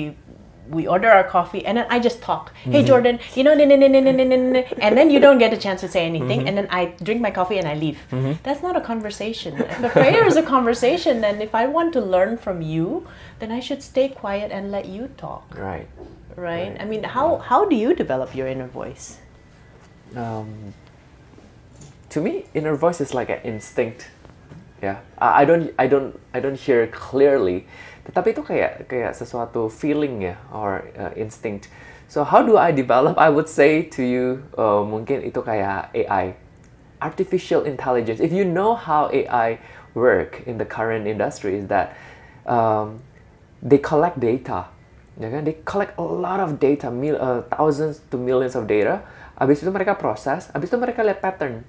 we 0.70 0.88
order 0.88 1.10
our 1.10 1.24
coffee, 1.24 1.66
and 1.66 1.78
then 1.78 1.88
I 1.90 2.00
just 2.00 2.22
talk. 2.22 2.54
Hey 2.54 2.72
mm-hmm. 2.72 2.88
Jordan, 2.88 3.20
you 3.36 3.44
know, 3.44 3.52
and 3.54 4.98
then 4.98 5.10
you 5.10 5.20
don't 5.20 5.40
get 5.40 5.54
a 5.54 5.58
chance 5.58 5.82
to 5.82 5.88
say 5.88 6.06
anything, 6.06 6.40
mm-hmm. 6.40 6.48
and 6.48 6.58
then 6.58 6.68
I 6.70 6.94
drink 7.04 7.22
my 7.22 7.32
coffee 7.32 7.58
and 7.58 7.68
I 7.68 7.76
leave. 7.76 8.00
Mm-hmm. 8.12 8.34
That's 8.44 8.62
not 8.62 8.76
a 8.76 8.82
conversation. 8.82 9.60
If 9.60 9.84
a 9.84 9.90
prayer 9.90 10.26
is 10.26 10.36
a 10.36 10.44
conversation, 10.44 11.22
then 11.22 11.42
if 11.42 11.56
I 11.56 11.66
want 11.68 11.94
to 11.94 12.02
learn 12.02 12.38
from 12.38 12.62
you, 12.62 13.08
then 13.40 13.52
I 13.52 13.60
should 13.60 13.82
stay 13.82 14.10
quiet 14.10 14.52
and 14.52 14.72
let 14.72 14.86
you 14.86 15.10
talk, 15.18 15.58
Right. 15.58 15.88
right? 16.36 16.70
Right. 16.70 16.78
I 16.80 16.86
mean, 16.86 17.04
how 17.04 17.38
how 17.38 17.66
do 17.66 17.76
you 17.76 17.96
develop 17.96 18.36
your 18.36 18.48
inner 18.48 18.68
voice? 18.68 19.18
Um, 20.16 20.74
to 22.10 22.22
me, 22.22 22.46
inner 22.54 22.76
voice 22.76 23.02
is 23.02 23.14
like 23.14 23.30
an 23.30 23.42
instinct. 23.44 24.10
Yeah, 24.82 25.00
I 25.18 25.42
I 25.42 25.46
don't 25.46 25.74
I 25.78 25.88
don't 25.88 26.20
I 26.34 26.40
don't 26.40 26.60
hear 26.60 26.84
it 26.84 26.92
clearly. 26.92 27.68
Tetapi 28.10 28.34
itu 28.34 28.42
kayak 28.42 28.90
kayak 28.90 29.14
sesuatu 29.14 29.70
feeling 29.70 30.34
ya 30.34 30.36
or 30.50 30.90
uh, 30.98 31.14
instinct. 31.14 31.70
So 32.10 32.26
how 32.26 32.42
do 32.42 32.58
I 32.58 32.74
develop? 32.74 33.22
I 33.22 33.30
would 33.30 33.46
say 33.46 33.86
to 33.94 34.02
you, 34.02 34.42
uh, 34.58 34.82
mungkin 34.82 35.22
itu 35.22 35.46
kayak 35.46 35.94
AI, 35.94 36.34
artificial 37.06 37.70
intelligence. 37.70 38.18
If 38.18 38.34
you 38.34 38.50
know 38.50 38.74
how 38.74 39.14
AI 39.14 39.62
work 39.94 40.42
in 40.50 40.58
the 40.58 40.66
current 40.66 41.06
industry, 41.06 41.62
is 41.62 41.70
that 41.70 41.94
um, 42.50 43.06
they 43.62 43.78
collect 43.78 44.18
data, 44.18 44.74
ya 45.22 45.30
kan? 45.30 45.46
They 45.46 45.62
collect 45.70 45.94
a 46.02 46.06
lot 46.06 46.42
of 46.42 46.58
data, 46.58 46.90
mil, 46.90 47.14
uh, 47.14 47.46
thousands 47.54 48.02
to 48.10 48.18
millions 48.18 48.58
of 48.58 48.66
data. 48.66 49.06
Abis 49.38 49.62
itu 49.62 49.70
mereka 49.70 49.94
proses, 49.94 50.50
abis 50.50 50.74
itu 50.74 50.82
mereka 50.82 51.06
lihat 51.06 51.22
pattern. 51.22 51.62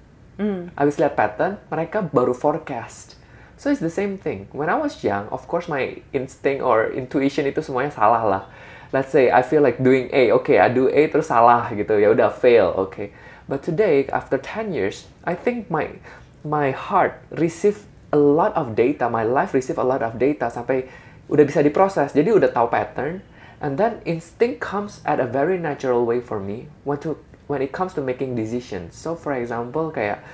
Abis 0.72 0.96
lihat 0.96 1.20
pattern, 1.20 1.60
mereka 1.68 2.00
baru 2.00 2.32
forecast. 2.32 3.19
So 3.60 3.68
it's 3.68 3.84
the 3.84 3.92
same 3.92 4.16
thing. 4.16 4.48
When 4.52 4.72
I 4.72 4.80
was 4.80 5.04
young, 5.04 5.28
of 5.28 5.44
course 5.44 5.68
my 5.68 6.00
instinct 6.16 6.64
or 6.64 6.88
intuition 6.96 7.44
itu 7.44 7.60
semuanya 7.60 7.92
salah 7.92 8.24
lah. 8.24 8.42
Let's 8.88 9.12
say 9.12 9.28
I 9.28 9.44
feel 9.44 9.60
like 9.60 9.84
doing 9.84 10.08
A, 10.16 10.32
okay, 10.40 10.56
I 10.64 10.72
do 10.72 10.88
A 10.88 11.12
terus 11.12 11.28
salah 11.28 11.68
gitu, 11.68 12.00
ya 12.00 12.08
udah 12.08 12.32
fail, 12.32 12.72
okay. 12.88 13.12
But 13.52 13.60
today, 13.60 14.08
after 14.08 14.40
10 14.40 14.72
years, 14.72 15.12
I 15.28 15.36
think 15.36 15.68
my 15.68 16.00
my 16.40 16.72
heart 16.72 17.20
receive 17.36 17.84
a 18.08 18.16
lot 18.16 18.56
of 18.56 18.72
data, 18.72 19.12
my 19.12 19.28
life 19.28 19.52
receive 19.52 19.76
a 19.76 19.84
lot 19.84 20.00
of 20.00 20.16
data 20.16 20.48
sampai 20.48 20.88
udah 21.28 21.44
bisa 21.44 21.60
diproses. 21.60 22.16
Jadi 22.16 22.32
udah 22.32 22.56
tahu 22.56 22.72
pattern, 22.72 23.20
and 23.60 23.76
then 23.76 24.00
instinct 24.08 24.64
comes 24.64 25.04
at 25.04 25.20
a 25.20 25.28
very 25.28 25.60
natural 25.60 26.08
way 26.08 26.16
for 26.16 26.40
me 26.40 26.72
when 26.88 26.96
to 27.04 27.20
when 27.44 27.60
it 27.60 27.76
comes 27.76 27.92
to 27.92 28.00
making 28.00 28.32
decisions. 28.32 28.96
So 28.96 29.12
for 29.12 29.36
example, 29.36 29.92
kayak 29.92 30.24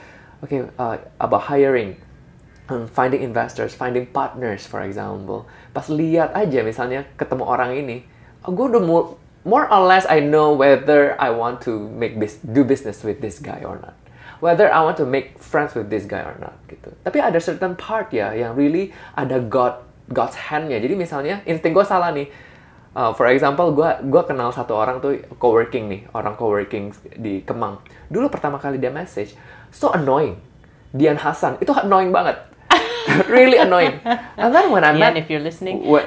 okay, 0.46 0.70
uh, 0.78 1.02
about 1.18 1.50
hiring, 1.50 1.98
finding 2.66 3.22
investors, 3.22 3.78
finding 3.78 4.10
partners, 4.10 4.66
for 4.66 4.82
example. 4.82 5.46
Pas 5.70 5.86
lihat 5.86 6.34
aja 6.34 6.66
misalnya 6.66 7.06
ketemu 7.14 7.44
orang 7.46 7.78
ini, 7.78 8.02
oh, 8.42 8.50
gue 8.50 8.66
udah 8.74 8.82
more, 8.82 9.14
more 9.46 9.70
or 9.70 9.86
less 9.86 10.02
I 10.10 10.18
know 10.18 10.52
whether 10.54 11.14
I 11.22 11.30
want 11.30 11.62
to 11.70 11.86
make 11.94 12.18
bis 12.18 12.42
do 12.42 12.66
business 12.66 13.06
with 13.06 13.22
this 13.22 13.38
guy 13.38 13.62
or 13.62 13.78
not. 13.78 13.94
Whether 14.42 14.68
I 14.68 14.84
want 14.84 15.00
to 15.00 15.06
make 15.08 15.40
friends 15.40 15.72
with 15.72 15.88
this 15.88 16.04
guy 16.04 16.20
or 16.26 16.36
not 16.36 16.58
gitu. 16.68 16.92
Tapi 17.06 17.22
ada 17.22 17.40
certain 17.40 17.72
part 17.72 18.12
ya 18.12 18.36
yang 18.36 18.52
really 18.52 18.92
ada 19.16 19.40
God 19.40 19.80
God's 20.12 20.36
hand-nya. 20.36 20.76
Jadi 20.82 20.92
misalnya 20.92 21.40
insting 21.48 21.72
gue 21.72 21.86
salah 21.86 22.12
nih. 22.12 22.28
Uh, 22.96 23.12
for 23.12 23.28
example, 23.28 23.76
gue 23.76 24.08
gua 24.08 24.24
kenal 24.24 24.48
satu 24.56 24.72
orang 24.72 25.04
tuh 25.04 25.20
coworking 25.36 25.84
nih, 25.84 26.00
orang 26.16 26.32
coworking 26.32 26.96
di 27.20 27.44
Kemang. 27.44 27.76
Dulu 28.08 28.32
pertama 28.32 28.56
kali 28.56 28.80
dia 28.80 28.88
message, 28.88 29.36
so 29.68 29.92
annoying. 29.92 30.40
Dian 30.96 31.20
Hasan, 31.20 31.60
itu 31.60 31.76
annoying 31.76 32.08
banget. 32.08 32.40
really 33.28 33.58
annoying. 33.58 34.00
And 34.36 34.54
then 34.54 34.70
when 34.70 34.84
I 34.84 34.92
Ian, 34.92 35.00
met 35.00 35.16
if 35.16 35.30
you're 35.30 35.42
listening, 35.42 35.82
when, 35.86 36.04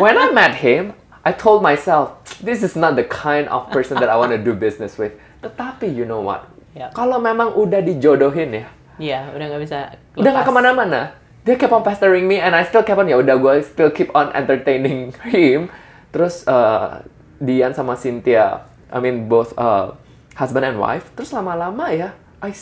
when, 0.00 0.16
I 0.18 0.30
met 0.32 0.54
him, 0.56 0.94
I 1.24 1.32
told 1.32 1.62
myself, 1.62 2.18
this 2.40 2.62
is 2.62 2.74
not 2.74 2.96
the 2.96 3.04
kind 3.04 3.48
of 3.48 3.70
person 3.70 3.98
that 4.00 4.08
I 4.08 4.16
want 4.16 4.32
to 4.32 4.38
do 4.38 4.54
business 4.54 4.98
with. 4.98 5.12
Tetapi 5.42 5.90
you 5.90 6.04
know 6.04 6.20
what? 6.22 6.46
Ya. 6.72 6.88
Kalau 6.94 7.20
memang 7.20 7.52
udah 7.52 7.84
dijodohin 7.84 8.64
ya, 8.64 8.66
ya 8.96 9.20
udah 9.34 9.44
nggak 9.52 9.62
bisa. 9.62 9.78
udah 10.16 10.30
nggak 10.32 10.46
lepas. 10.46 10.56
ke 10.56 10.58
mana-mana. 10.62 11.00
Dia 11.42 11.58
kept 11.58 11.74
on 11.74 11.82
pestering 11.82 12.24
me 12.30 12.38
and 12.38 12.54
I 12.54 12.62
still 12.62 12.86
kept 12.86 13.02
on 13.02 13.10
ya 13.10 13.18
udah 13.18 13.34
gue 13.36 13.54
still 13.66 13.90
keep 13.90 14.08
on 14.14 14.32
entertaining 14.32 15.12
him. 15.34 15.68
Terus 16.14 16.46
uh, 16.48 17.02
Dian 17.42 17.74
sama 17.74 17.98
Cynthia, 17.98 18.64
I 18.88 19.02
mean 19.02 19.26
both 19.28 19.52
uh, 19.58 19.98
husband 20.38 20.64
and 20.64 20.78
wife. 20.78 21.10
Terus 21.18 21.34
lama-lama 21.34 21.90
ya, 21.92 22.14
I 22.40 22.54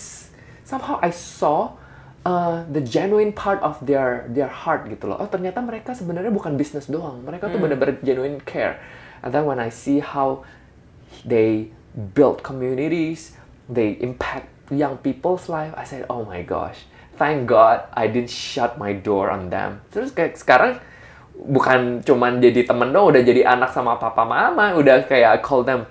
somehow 0.64 0.98
I 1.04 1.12
saw 1.14 1.79
uh, 2.24 2.64
the 2.68 2.80
genuine 2.80 3.32
part 3.32 3.60
of 3.64 3.80
their 3.84 4.28
their 4.32 4.50
heart 4.50 4.88
gitu 4.88 5.08
loh. 5.08 5.20
Oh 5.20 5.28
ternyata 5.28 5.60
mereka 5.64 5.96
sebenarnya 5.96 6.32
bukan 6.32 6.56
bisnis 6.56 6.88
doang. 6.88 7.24
Mereka 7.24 7.48
tuh 7.48 7.60
bener-bener 7.60 8.00
genuine 8.04 8.40
care. 8.44 8.80
And 9.20 9.32
then 9.32 9.44
when 9.44 9.60
I 9.60 9.68
see 9.68 10.00
how 10.00 10.44
they 11.24 11.72
build 11.92 12.40
communities, 12.40 13.36
they 13.68 14.00
impact 14.00 14.48
young 14.72 14.96
people's 15.02 15.50
life. 15.50 15.74
I 15.76 15.84
said, 15.84 16.08
oh 16.08 16.24
my 16.24 16.40
gosh, 16.40 16.88
thank 17.20 17.44
God 17.44 17.84
I 17.92 18.08
didn't 18.08 18.32
shut 18.32 18.80
my 18.80 18.96
door 18.96 19.28
on 19.28 19.52
them. 19.52 19.84
Terus 19.92 20.14
kayak 20.14 20.40
sekarang 20.40 20.80
bukan 21.36 22.04
cuman 22.04 22.40
jadi 22.40 22.64
temen 22.64 22.92
dong, 22.92 23.12
udah 23.12 23.22
jadi 23.24 23.44
anak 23.48 23.72
sama 23.72 23.96
papa 24.00 24.24
mama, 24.24 24.76
udah 24.76 25.04
kayak 25.04 25.36
I 25.36 25.38
call 25.40 25.66
them 25.66 25.84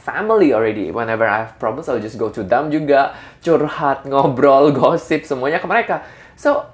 family 0.00 0.52
already. 0.52 0.90
Whenever 0.90 1.28
I 1.28 1.44
have 1.44 1.60
problems, 1.60 1.88
I'll 1.88 2.00
just 2.00 2.16
go 2.16 2.32
to 2.32 2.42
them 2.42 2.72
juga, 2.72 3.12
curhat, 3.44 4.08
ngobrol, 4.08 4.72
gosip, 4.78 5.28
semuanya 5.28 5.60
ke 5.60 5.68
mereka. 5.68 6.02
So, 6.34 6.64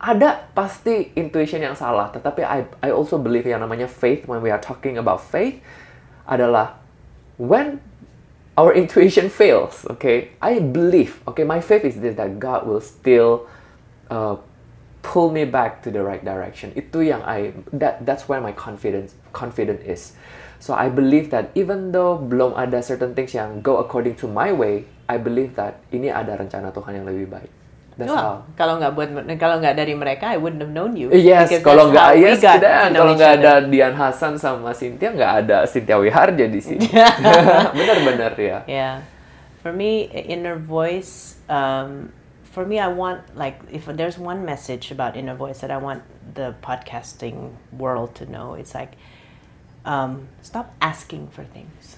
ada 0.00 0.48
pasti 0.56 1.12
intuition 1.12 1.60
yang 1.60 1.76
salah, 1.76 2.08
tetapi 2.08 2.40
I, 2.40 2.64
I 2.80 2.88
also 2.88 3.20
believe 3.20 3.44
yang 3.44 3.60
namanya 3.60 3.84
faith, 3.84 4.24
when 4.24 4.40
we 4.40 4.48
are 4.48 4.60
talking 4.60 4.96
about 4.96 5.20
faith, 5.20 5.60
adalah 6.24 6.80
when 7.36 7.84
our 8.56 8.72
intuition 8.80 9.28
fails, 9.28 9.84
okay, 9.92 10.32
I 10.40 10.58
believe, 10.58 11.20
okay, 11.28 11.44
my 11.44 11.60
faith 11.60 11.84
is 11.84 12.00
this, 12.00 12.16
that 12.16 12.40
God 12.40 12.64
will 12.64 12.80
still 12.80 13.44
uh, 14.08 14.40
pull 15.02 15.30
me 15.30 15.44
back 15.44 15.82
to 15.84 15.90
the 15.92 16.02
right 16.02 16.24
direction. 16.24 16.72
Itu 16.72 17.04
yang 17.04 17.20
I, 17.24 17.52
that, 17.76 18.04
that's 18.08 18.28
where 18.28 18.40
my 18.40 18.52
confidence, 18.52 19.14
confidence 19.32 19.84
is. 19.84 20.16
So 20.60 20.76
I 20.76 20.92
believe 20.92 21.32
that 21.32 21.56
even 21.56 21.88
though 21.88 22.20
belum 22.20 22.52
ada 22.52 22.84
certain 22.84 23.16
things 23.16 23.32
yang 23.32 23.64
go 23.64 23.80
according 23.80 24.20
to 24.20 24.28
my 24.28 24.52
way, 24.52 24.84
I 25.08 25.16
believe 25.16 25.56
that 25.56 25.80
ini 25.88 26.12
ada 26.12 26.36
rencana 26.36 26.68
Tuhan 26.68 27.00
yang 27.00 27.06
lebih 27.08 27.32
baik. 27.32 27.50
That's 27.96 28.12
Wah, 28.12 28.20
how. 28.20 28.34
kalau 28.56 28.76
nggak 28.80 28.92
buat 28.96 29.08
kalau 29.40 29.56
nggak 29.60 29.76
dari 29.76 29.92
mereka, 29.96 30.32
I 30.32 30.38
wouldn't 30.40 30.60
have 30.60 30.72
known 30.72 30.96
you. 30.96 31.08
Yes, 31.12 31.48
kalau 31.60 31.92
nggak 31.92 32.16
yes 32.16 32.40
know 32.92 33.08
kalau 33.08 33.12
nggak 33.16 33.32
ada 33.40 33.52
Dian 33.64 33.92
Hasan 33.96 34.36
sama 34.40 34.72
Cynthia 34.76 35.12
nggak 35.12 35.32
ada 35.44 35.64
Cynthia 35.64 35.96
Wiharja 35.96 36.44
di 36.48 36.60
sini. 36.60 36.86
Benar-benar 37.76 38.32
ya. 38.36 38.58
Yeah. 38.68 38.94
For 39.60 39.76
me, 39.76 40.08
inner 40.08 40.56
voice, 40.56 41.36
um, 41.52 42.12
for 42.48 42.64
me, 42.64 42.80
I 42.80 42.88
want, 42.88 43.36
like, 43.36 43.60
if 43.68 43.84
there's 43.84 44.16
one 44.16 44.48
message 44.48 44.88
about 44.88 45.20
inner 45.20 45.36
voice 45.36 45.60
that 45.60 45.70
I 45.70 45.76
want 45.76 46.00
the 46.32 46.56
podcasting 46.64 47.52
world 47.76 48.16
to 48.16 48.24
know, 48.24 48.56
it's 48.56 48.72
like, 48.72 48.96
um, 49.84 50.28
stop 50.42 50.74
asking 50.80 51.28
for 51.28 51.44
things. 51.44 51.96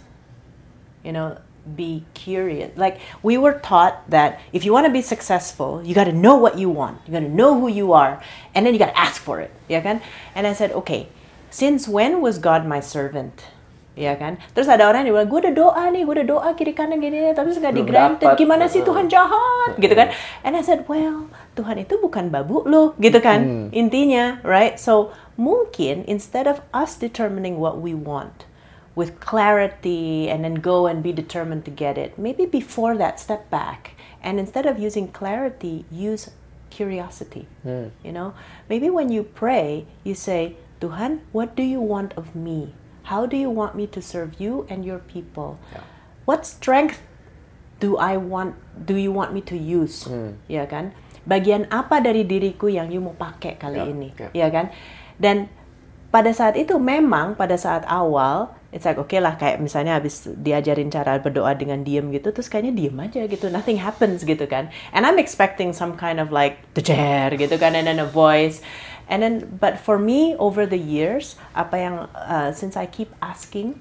You 1.03 1.13
know, 1.13 1.39
be 1.63 2.05
curious. 2.15 2.77
Like, 2.77 2.99
we 3.23 3.39
were 3.39 3.59
taught 3.59 4.09
that 4.11 4.41
if 4.53 4.65
you 4.65 4.73
want 4.73 4.87
to 4.87 4.93
be 4.93 5.03
successful, 5.03 5.83
you 5.85 5.95
got 5.95 6.05
to 6.05 6.13
know 6.13 6.37
what 6.37 6.59
you 6.59 6.71
want. 6.71 6.99
You 7.07 7.13
got 7.13 7.27
to 7.27 7.29
know 7.29 7.59
who 7.59 7.69
you 7.69 7.93
are. 7.93 8.23
And 8.55 8.67
then 8.67 8.75
you 8.75 8.79
got 8.79 8.95
to 8.95 8.99
ask 8.99 9.21
for 9.21 9.41
it. 9.41 9.51
Yeah, 9.69 9.81
kan? 9.81 10.03
And 10.35 10.47
I 10.47 10.53
said, 10.53 10.73
okay, 10.73 11.09
since 11.51 11.87
when 11.87 12.21
was 12.21 12.39
God 12.39 12.67
my 12.67 12.81
servant? 12.81 13.47
Ya 13.93 14.17
kan? 14.17 14.41
Terus 14.57 14.73
ada 14.73 14.89
orang 14.89 15.05
yang 15.05 15.13
bilang, 15.21 15.29
gue 15.29 15.41
udah 15.45 15.55
doa 15.55 15.85
nih, 15.93 16.03
gue 16.09 16.15
udah 16.17 16.29
doa 16.29 16.49
kiri 16.57 16.73
kanan 16.73 16.97
gini, 16.97 17.29
tapi 17.37 17.53
nggak 17.53 17.77
di 17.77 17.85
granted. 17.85 18.41
Gimana 18.41 18.65
sih 18.65 18.81
Heeh. 18.81 18.89
Tuhan 18.89 19.05
jahat? 19.13 19.77
Gitu 19.77 19.93
kan? 19.93 20.09
And 20.41 20.57
I 20.57 20.65
said, 20.65 20.89
well, 20.89 21.29
Tuhan 21.53 21.85
itu 21.85 22.01
bukan 22.01 22.33
babu 22.33 22.65
lo, 22.65 22.97
gitu 22.97 23.21
kan? 23.21 23.69
Intinya, 23.77 24.41
right? 24.41 24.81
So 24.81 25.13
mungkin 25.37 26.05
instead 26.09 26.49
of 26.49 26.65
us 26.73 26.97
determining 26.97 27.61
what 27.61 27.77
we 27.77 27.93
want 27.93 28.49
with 28.97 29.21
clarity 29.21 30.29
and 30.33 30.45
then 30.45 30.61
go 30.61 30.89
and 30.89 31.05
be 31.05 31.13
determined 31.13 31.65
to 31.69 31.73
get 31.73 32.01
it, 32.01 32.17
maybe 32.17 32.49
before 32.49 32.97
that, 32.97 33.21
step 33.21 33.53
back 33.53 33.93
and 34.25 34.41
instead 34.41 34.65
of 34.65 34.81
using 34.81 35.13
clarity, 35.13 35.85
use 35.93 36.33
curiosity. 36.73 37.45
You 37.65 38.13
know, 38.13 38.33
maybe 38.73 38.89
when 38.89 39.13
you 39.13 39.23
pray, 39.25 39.85
you 40.05 40.17
say, 40.17 40.57
Tuhan, 40.81 41.21
what 41.37 41.53
do 41.53 41.63
you 41.63 41.81
want 41.81 42.17
of 42.17 42.33
me? 42.33 42.73
How 43.13 43.27
do 43.27 43.37
you 43.37 43.51
want 43.51 43.77
me 43.77 43.85
to 43.93 44.01
serve 44.01 44.41
you 44.41 44.65
and 44.73 44.85
your 44.85 45.05
people? 45.05 45.61
Yeah. 45.73 45.85
What 46.25 46.47
strength 46.47 47.03
do 47.83 47.99
I 47.99 48.17
want 48.17 48.55
do 48.79 48.95
you 48.95 49.13
want 49.13 49.35
me 49.35 49.43
to 49.53 49.57
use? 49.59 50.09
Ya 50.49 50.65
kan? 50.65 50.95
Bagian 51.23 51.71
apa 51.71 52.03
dari 52.03 52.27
diriku 52.27 52.67
yang 52.67 52.91
you 52.91 52.99
mau 52.99 53.15
pakai 53.15 53.55
kali 53.55 53.79
Ya, 53.79 53.85
ini? 53.87 54.09
ya. 54.15 54.29
Ya 54.35 54.49
kan? 54.51 54.67
Dan 55.17 55.47
pada 56.13 56.29
saat 56.31 56.61
itu 56.61 56.77
memang 56.77 57.33
pada 57.35 57.57
saat 57.57 57.89
awal 57.89 58.53
it's 58.69 58.85
like 58.85 59.01
oke 59.01 59.17
lah 59.17 59.33
kayak 59.41 59.65
misalnya 59.65 59.97
habis 59.97 60.29
diajarin 60.29 60.93
cara 60.93 61.17
berdoa 61.17 61.57
dengan 61.57 61.81
diem 61.81 62.13
gitu 62.13 62.37
terus 62.37 62.53
kayaknya 62.53 62.73
diem 62.77 62.97
aja 63.01 63.25
gitu 63.25 63.49
nothing 63.49 63.81
happens 63.81 64.21
gitu 64.21 64.45
kan 64.45 64.69
and 64.93 65.09
I'm 65.09 65.17
expecting 65.17 65.73
some 65.73 65.97
kind 65.97 66.21
of 66.21 66.29
like 66.29 66.61
chair 66.77 67.33
gitu 67.33 67.57
kan 67.57 67.73
and 67.73 67.89
then 67.89 67.97
a 67.97 68.05
voice 68.05 68.61
and 69.09 69.25
then 69.25 69.57
but 69.57 69.81
for 69.81 69.97
me 69.97 70.37
over 70.37 70.69
the 70.69 70.77
years 70.77 71.41
apa 71.57 71.77
yang 71.81 71.95
uh, 72.13 72.53
since 72.53 72.77
I 72.77 72.85
keep 72.85 73.09
asking 73.25 73.81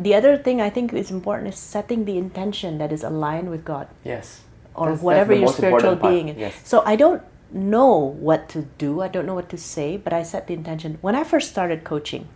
the 0.00 0.16
other 0.16 0.40
thing 0.40 0.64
I 0.64 0.72
think 0.72 0.96
is 0.96 1.12
important 1.12 1.52
is 1.52 1.60
setting 1.60 2.08
the 2.08 2.16
intention 2.16 2.80
that 2.80 2.88
is 2.88 3.04
aligned 3.04 3.52
with 3.52 3.68
God 3.68 3.92
Yes. 4.00 4.45
Or 4.76 4.92
That's- 4.92 4.98
that's 4.98 5.04
whatever 5.04 5.32
the 5.34 5.40
your 5.40 5.52
spiritual 5.52 5.96
being 5.96 6.28
is. 6.28 6.36
Yes. 6.36 6.54
So 6.64 6.82
I 6.84 6.96
don't 6.96 7.22
know 7.52 8.14
what 8.20 8.48
to 8.50 8.66
do. 8.78 9.00
I 9.00 9.08
don't 9.08 9.24
know 9.26 9.34
what 9.34 9.48
to 9.50 9.58
say, 9.58 9.96
but 9.96 10.12
I 10.12 10.22
set 10.22 10.46
the 10.46 10.54
intention. 10.54 10.98
When 11.00 11.14
I 11.14 11.24
first 11.24 11.48
started 11.50 11.84
coaching, 11.84 12.28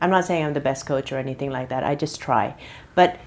I'm 0.00 0.10
not 0.10 0.24
saying 0.24 0.44
I'm 0.44 0.54
the 0.54 0.60
best 0.64 0.86
coach 0.86 1.12
or 1.12 1.18
anything 1.18 1.50
like 1.50 1.68
that. 1.68 1.84
I 1.84 1.94
just 1.94 2.20
try. 2.20 2.54
But 2.94 3.18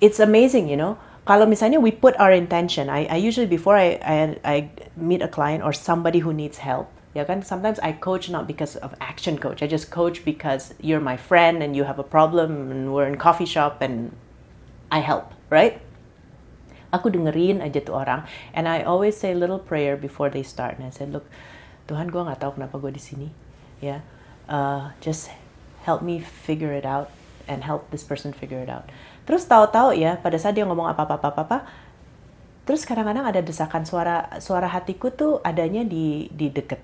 it's 0.00 0.20
amazing, 0.20 0.68
you 0.68 0.76
know. 0.76 0.98
Kalau 1.22 1.46
misalnya 1.46 1.78
we 1.78 1.94
put 1.94 2.18
our 2.18 2.34
intention, 2.34 2.90
I, 2.90 3.06
I 3.06 3.16
usually 3.16 3.46
before 3.46 3.78
I, 3.78 3.98
I 4.02 4.16
I 4.42 4.56
meet 4.98 5.22
a 5.22 5.30
client 5.30 5.62
or 5.62 5.70
somebody 5.70 6.18
who 6.18 6.34
needs 6.34 6.58
help, 6.58 6.90
ya 7.14 7.22
kan. 7.22 7.46
Sometimes 7.46 7.78
I 7.78 7.94
coach 7.94 8.26
not 8.26 8.50
because 8.50 8.74
of 8.82 8.90
action 8.98 9.38
coach. 9.38 9.62
I 9.62 9.70
just 9.70 9.94
coach 9.94 10.26
because 10.26 10.74
you're 10.82 10.98
my 10.98 11.14
friend 11.14 11.62
and 11.62 11.78
you 11.78 11.86
have 11.86 12.02
a 12.02 12.06
problem 12.06 12.74
and 12.74 12.90
we're 12.90 13.06
in 13.06 13.22
coffee 13.22 13.46
shop 13.46 13.78
and 13.78 14.10
I 14.90 14.98
help, 14.98 15.30
right? 15.46 15.78
Aku 16.92 17.08
dengerin 17.08 17.64
aja 17.64 17.80
tuh 17.80 17.96
orang 17.96 18.22
and 18.52 18.68
I 18.68 18.84
always 18.84 19.16
say 19.16 19.32
little 19.32 19.58
prayer 19.58 19.96
before 19.96 20.28
they 20.28 20.44
start 20.44 20.76
and 20.76 20.84
I 20.86 20.92
said 20.92 21.10
look 21.10 21.26
Tuhan 21.90 22.14
gue 22.14 22.22
nggak 22.22 22.40
tahu 22.40 22.60
kenapa 22.60 22.78
gue 22.78 22.92
di 22.94 23.02
sini 23.02 23.28
ya. 23.82 24.00
Uh, 24.46 24.94
just 25.02 25.30
help 25.86 26.02
me 26.02 26.22
figure 26.22 26.70
it 26.74 26.86
out 26.86 27.10
and 27.50 27.66
help 27.66 27.90
this 27.90 28.06
person 28.06 28.30
figure 28.30 28.62
it 28.62 28.70
out. 28.70 28.86
Terus 29.26 29.46
tahu-tahu 29.46 29.94
ya 29.98 30.18
pada 30.18 30.38
saat 30.38 30.54
dia 30.54 30.66
ngomong 30.66 30.86
apa 30.86 31.06
apa 31.06 31.18
apa 31.18 31.42
apa 31.42 31.58
terus 32.62 32.86
kadang-kadang 32.86 33.26
ada 33.26 33.42
desakan 33.42 33.82
suara 33.82 34.38
suara 34.38 34.70
hatiku 34.70 35.10
tuh 35.10 35.42
adanya 35.42 35.82
di 35.82 36.30
di 36.30 36.46
deket 36.48 36.78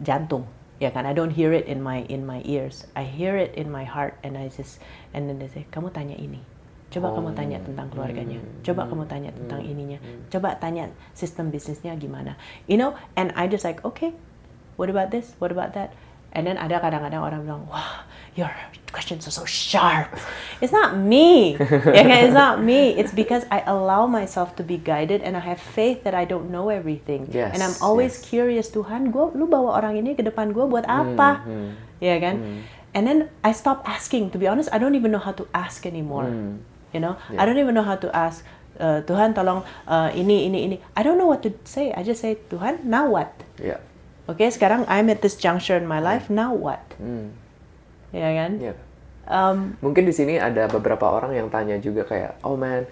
jantung 0.00 0.48
ya 0.80 0.88
kan? 0.88 1.04
I 1.04 1.12
don't 1.12 1.36
hear 1.36 1.52
it 1.52 1.68
in 1.68 1.84
my 1.84 2.08
in 2.08 2.24
my 2.24 2.40
ears. 2.48 2.88
I 2.96 3.04
hear 3.04 3.36
it 3.36 3.52
in 3.56 3.68
my 3.68 3.84
heart 3.84 4.16
and 4.24 4.40
I 4.40 4.48
just 4.48 4.80
and 5.12 5.28
then 5.28 5.40
they 5.40 5.52
say 5.52 5.68
kamu 5.68 5.92
tanya 5.92 6.16
ini 6.16 6.40
coba 6.88 7.12
kamu 7.12 7.30
tanya 7.36 7.58
tentang 7.60 7.86
keluarganya. 7.92 8.40
Coba 8.64 8.88
kamu 8.88 9.04
tanya 9.04 9.30
tentang 9.36 9.60
ininya. 9.60 10.00
Coba 10.32 10.56
tanya 10.56 10.88
sistem 11.12 11.52
bisnisnya 11.52 11.92
gimana. 12.00 12.40
You 12.64 12.80
know 12.80 12.96
and 13.12 13.32
I 13.36 13.44
just 13.44 13.64
like 13.64 13.84
okay 13.84 14.16
what 14.80 14.88
about 14.88 15.12
this? 15.12 15.36
What 15.36 15.52
about 15.52 15.76
that? 15.76 15.92
And 16.32 16.44
then 16.44 16.60
ada 16.60 16.80
kadang-kadang 16.80 17.20
orang 17.20 17.40
bilang 17.44 17.62
wah 17.68 18.04
your 18.36 18.52
questions 18.92 19.28
are 19.28 19.34
so 19.34 19.44
sharp. 19.44 20.12
It's 20.64 20.72
not 20.72 20.96
me. 20.96 21.60
Ya 21.96 22.04
kan 22.08 22.18
it's 22.24 22.36
not 22.36 22.60
me. 22.64 22.96
It's 22.96 23.12
because 23.12 23.44
I 23.52 23.64
allow 23.68 24.08
myself 24.08 24.56
to 24.56 24.62
be 24.64 24.80
guided 24.80 25.20
and 25.20 25.36
I 25.36 25.42
have 25.44 25.60
faith 25.60 26.04
that 26.08 26.16
I 26.16 26.24
don't 26.24 26.48
know 26.48 26.68
everything. 26.72 27.28
Yes, 27.28 27.52
and 27.52 27.60
I'm 27.60 27.76
always 27.84 28.16
yes. 28.16 28.24
curious 28.28 28.66
Tuhan 28.72 29.12
gue 29.12 29.36
lu 29.36 29.44
bawa 29.48 29.76
orang 29.76 30.00
ini 30.00 30.16
ke 30.16 30.24
depan 30.24 30.56
gue 30.56 30.64
buat 30.64 30.88
apa? 30.88 31.44
Ya 32.00 32.16
kan? 32.16 32.64
And 32.96 33.04
then 33.04 33.18
I 33.44 33.52
stop 33.52 33.84
asking. 33.84 34.32
To 34.32 34.40
be 34.40 34.48
honest 34.48 34.72
I 34.72 34.80
don't 34.80 34.96
even 34.96 35.12
know 35.12 35.20
how 35.20 35.36
to 35.36 35.44
ask 35.52 35.84
anymore 35.84 36.28
you 36.92 37.00
know 37.00 37.16
I 37.34 37.44
don't 37.44 37.58
even 37.58 37.74
know 37.74 37.84
how 37.84 37.96
to 38.00 38.08
ask 38.14 38.46
uh, 38.78 39.02
Tuhan 39.04 39.34
tolong 39.34 39.66
uh, 39.86 40.08
ini 40.14 40.48
ini 40.48 40.58
ini 40.70 40.76
I 40.96 41.02
don't 41.04 41.20
know 41.20 41.28
what 41.28 41.44
to 41.44 41.52
say 41.68 41.92
I 41.92 42.06
just 42.06 42.24
say 42.24 42.38
Tuhan 42.48 42.86
now 42.86 43.10
what 43.10 43.34
Yeah. 43.58 43.82
Oke, 44.28 44.44
sekarang 44.52 44.84
I'm 44.92 45.08
at 45.08 45.24
this 45.24 45.40
juncture 45.40 45.80
in 45.80 45.88
my 45.88 46.04
life. 46.04 46.28
Now 46.28 46.52
what? 46.52 46.84
Ya 48.12 48.28
kan? 48.36 48.60
Yeah. 48.60 48.76
Um, 49.24 49.80
Mungkin 49.80 50.04
di 50.04 50.12
sini 50.12 50.36
ada 50.36 50.68
beberapa 50.68 51.08
orang 51.08 51.32
yang 51.32 51.48
tanya 51.48 51.80
juga 51.80 52.04
kayak, 52.04 52.36
oh 52.44 52.52
man, 52.52 52.84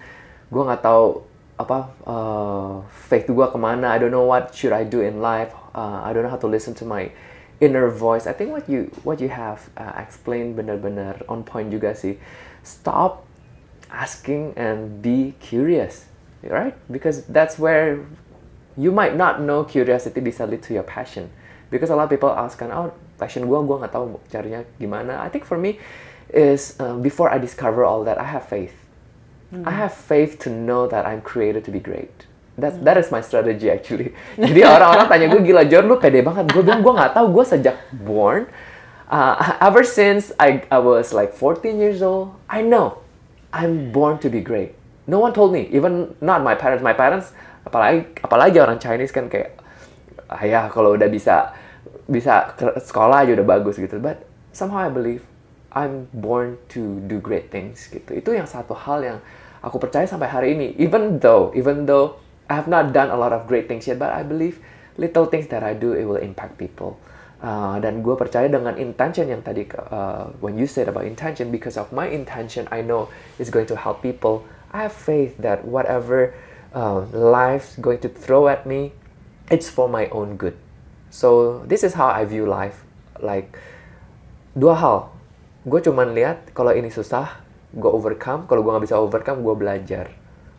gue 0.49 0.63
nggak 0.65 0.81
tahu 0.81 1.21
apa 1.61 1.93
uh, 2.09 2.73
faith 2.89 3.29
gue 3.29 3.47
ke 3.53 3.57
mana. 3.61 3.93
I 3.93 4.01
don't 4.01 4.09
know 4.09 4.25
what 4.25 4.49
should 4.57 4.73
I 4.73 4.81
do 4.81 5.05
in 5.05 5.21
life. 5.21 5.53
Uh, 5.77 6.01
I 6.01 6.09
don't 6.09 6.25
know 6.25 6.33
how 6.33 6.41
to 6.41 6.49
listen 6.49 6.73
to 6.81 6.89
my 6.89 7.13
inner 7.61 7.85
voice. 7.85 8.25
I 8.25 8.33
think 8.33 8.49
what 8.49 8.65
you 8.65 8.89
what 9.05 9.21
you 9.21 9.29
have 9.29 9.69
uh, 9.77 9.93
explained 9.93 10.57
benar-benar 10.57 11.21
on 11.29 11.45
point 11.45 11.69
juga 11.69 11.93
sih. 11.93 12.17
Stop 12.65 13.26
asking 13.91 14.53
and 14.55 15.01
be 15.01 15.35
curious, 15.39 16.05
right? 16.43 16.75
Because 16.91 17.25
that's 17.25 17.59
where 17.59 18.05
you 18.77 18.91
might 18.91 19.15
not 19.15 19.41
know 19.41 19.63
curiosity 19.63 20.21
bisa 20.21 20.49
lead 20.49 20.63
to 20.63 20.73
your 20.73 20.83
passion. 20.83 21.29
Because 21.69 21.89
a 21.89 21.95
lot 21.95 22.05
of 22.05 22.09
people 22.09 22.29
ask 22.29 22.59
kan, 22.59 22.71
oh 22.71 22.93
passion 23.19 23.47
gue, 23.47 23.59
gue 23.59 23.77
nggak 23.81 23.91
tahu 23.91 24.19
carinya 24.31 24.63
gimana. 24.79 25.19
I 25.19 25.29
think 25.29 25.43
for 25.43 25.57
me 25.57 25.79
is 26.31 26.75
uh, 26.79 26.95
before 26.95 27.33
I 27.33 27.37
discover 27.37 27.83
all 27.83 28.03
that, 28.05 28.19
I 28.19 28.27
have 28.27 28.47
faith. 28.47 28.75
I 29.63 29.71
have 29.71 29.93
faith 29.95 30.39
to 30.43 30.49
know 30.51 30.87
that 30.91 31.07
I'm 31.07 31.23
created 31.23 31.63
to 31.65 31.71
be 31.71 31.79
great. 31.79 32.27
That 32.59 32.83
that 32.83 32.99
is 32.99 33.15
my 33.15 33.23
strategy 33.23 33.71
actually. 33.71 34.11
Jadi 34.35 34.59
orang-orang 34.59 35.07
tanya 35.07 35.27
gue 35.31 35.39
gila 35.39 35.63
Jor 35.63 35.87
lu 35.87 35.95
pede 35.95 36.19
banget. 36.19 36.51
Gue 36.51 36.67
bilang 36.67 36.83
gue 36.83 36.91
nggak 36.91 37.15
tahu. 37.15 37.31
Gue 37.31 37.45
sejak 37.47 37.79
born, 37.95 38.51
uh, 39.07 39.55
ever 39.63 39.87
since 39.87 40.35
I 40.35 40.67
I 40.67 40.83
was 40.83 41.15
like 41.15 41.31
14 41.31 41.79
years 41.79 42.03
old, 42.03 42.35
I 42.51 42.59
know 42.59 43.06
I'm 43.57 43.89
born 43.89 44.21
to 44.21 44.29
be 44.29 44.45
great. 44.45 44.77
No 45.09 45.17
one 45.17 45.33
told 45.33 45.49
me, 45.49 45.65
even 45.73 46.13
not 46.21 46.45
my 46.45 46.53
parents. 46.53 46.85
My 46.85 46.93
parents, 46.93 47.33
apalagi 47.65 48.21
apalagi 48.21 48.57
orang 48.61 48.77
Chinese 48.77 49.09
kan 49.09 49.27
kayak 49.27 49.57
ayah 50.39 50.71
kalau 50.71 50.95
udah 50.95 51.09
bisa 51.11 51.51
bisa 52.07 52.55
sekolah 52.79 53.27
aja 53.27 53.35
udah 53.35 53.47
bagus 53.47 53.75
gitu 53.75 53.99
but 53.99 54.23
somehow 54.55 54.87
I 54.87 54.91
believe 54.91 55.23
I'm 55.75 56.07
born 56.15 56.55
to 56.71 57.03
do 57.03 57.19
great 57.19 57.51
things 57.51 57.91
gitu 57.91 58.15
itu 58.15 58.31
yang 58.31 58.47
satu 58.47 58.71
hal 58.71 59.03
yang 59.03 59.17
aku 59.59 59.79
percaya 59.79 60.07
sampai 60.07 60.31
hari 60.31 60.47
ini 60.55 60.67
even 60.79 61.19
though 61.19 61.51
even 61.51 61.83
though 61.83 62.15
I 62.47 62.55
have 62.55 62.71
not 62.71 62.95
done 62.95 63.11
a 63.11 63.19
lot 63.19 63.35
of 63.35 63.43
great 63.47 63.67
things 63.67 63.83
yet 63.87 63.99
but 63.99 64.15
I 64.15 64.23
believe 64.23 64.63
little 64.95 65.27
things 65.27 65.51
that 65.51 65.63
I 65.63 65.75
do 65.75 65.91
it 65.91 66.07
will 66.07 66.19
impact 66.19 66.55
people 66.55 66.95
Uh, 67.37 67.77
dan 67.77 68.01
gue 68.01 68.17
percaya 68.17 68.49
dengan 68.49 68.73
intention 68.81 69.29
yang 69.29 69.45
tadi 69.45 69.69
uh, 69.93 70.25
when 70.41 70.57
you 70.57 70.65
said 70.65 70.89
about 70.89 71.05
intention 71.05 71.53
because 71.53 71.77
of 71.77 71.85
my 71.93 72.09
intention 72.09 72.65
I 72.73 72.81
know 72.81 73.13
it's 73.37 73.53
going 73.53 73.69
to 73.69 73.77
help 73.77 74.01
people. 74.01 74.41
I 74.73 74.89
have 74.89 74.95
faith 74.97 75.37
that 75.45 75.61
whatever 75.61 76.33
uh, 76.73 77.05
life's 77.13 77.77
going 77.77 78.01
to 78.01 78.09
throw 78.09 78.49
at 78.49 78.65
me 78.65 78.97
it's 79.53 79.69
for 79.69 79.85
my 79.85 80.09
own 80.09 80.35
good. 80.41 80.57
So 81.13 81.61
this 81.69 81.85
is 81.85 81.93
how 81.93 82.09
I 82.09 82.25
view 82.25 82.49
life. 82.49 82.81
Like 83.21 83.53
dua 84.57 84.73
hal. 84.73 84.99
Gue 85.61 85.85
cuman 85.85 86.17
lihat 86.17 86.57
kalau 86.57 86.73
ini 86.73 86.89
susah 86.89 87.37
gue 87.69 87.91
overcome. 87.91 88.49
Kalau 88.49 88.65
gue 88.65 88.71
nggak 88.73 88.85
bisa 88.89 88.97
overcome 88.97 89.45
gue 89.45 89.55
belajar 89.55 90.09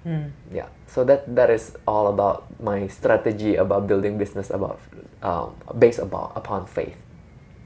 Hmm. 0.07 0.31
yeah 0.55 0.69
so 0.87 1.03
that 1.05 1.27
that 1.35 1.51
is 1.51 1.77
all 1.87 2.07
about 2.07 2.47
my 2.63 2.87
strategy 2.87 3.57
about 3.57 3.87
building 3.91 4.17
business 4.17 4.49
about 4.49 4.79
um, 5.23 5.55
based 5.79 5.99
about 5.99 6.33
upon 6.37 6.67
faith 6.67 6.97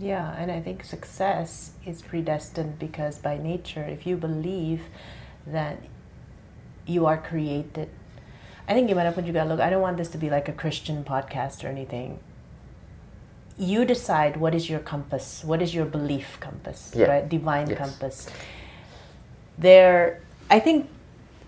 Yeah, 0.03 0.35
and 0.35 0.51
I 0.51 0.59
think 0.59 0.83
success 0.83 1.79
is 1.87 2.03
predestined 2.03 2.83
because 2.83 3.23
by 3.23 3.39
nature, 3.39 3.87
if 3.87 4.03
you 4.03 4.19
believe 4.19 4.91
that 5.47 5.79
you 6.91 7.07
are 7.07 7.15
created, 7.15 7.87
I 8.67 8.75
think 8.75 8.91
gimana 8.91 9.15
pun 9.15 9.23
juga 9.23 9.47
look, 9.47 9.63
I 9.63 9.71
don't 9.71 9.85
want 9.85 10.03
this 10.03 10.11
to 10.11 10.19
be 10.19 10.27
like 10.27 10.51
a 10.51 10.57
Christian 10.59 11.07
podcast 11.07 11.63
or 11.63 11.71
anything. 11.71 12.19
You 13.55 13.87
decide 13.87 14.43
what 14.43 14.59
is 14.59 14.67
your 14.67 14.83
compass, 14.83 15.47
what 15.47 15.63
is 15.63 15.71
your 15.71 15.87
belief 15.87 16.35
compass, 16.43 16.91
Yeah. 16.99 17.07
right? 17.07 17.25
Divine 17.29 17.71
Yes. 17.71 17.79
compass. 17.79 18.17
There, 19.55 20.19
I 20.51 20.59
think 20.59 20.91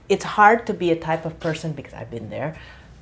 it's 0.08 0.24
hard 0.36 0.66
to 0.66 0.74
be 0.74 0.90
a 0.90 0.96
type 0.96 1.24
of 1.24 1.40
person 1.40 1.72
because 1.72 1.94
I've 1.94 2.10
been 2.10 2.30
there. 2.30 2.56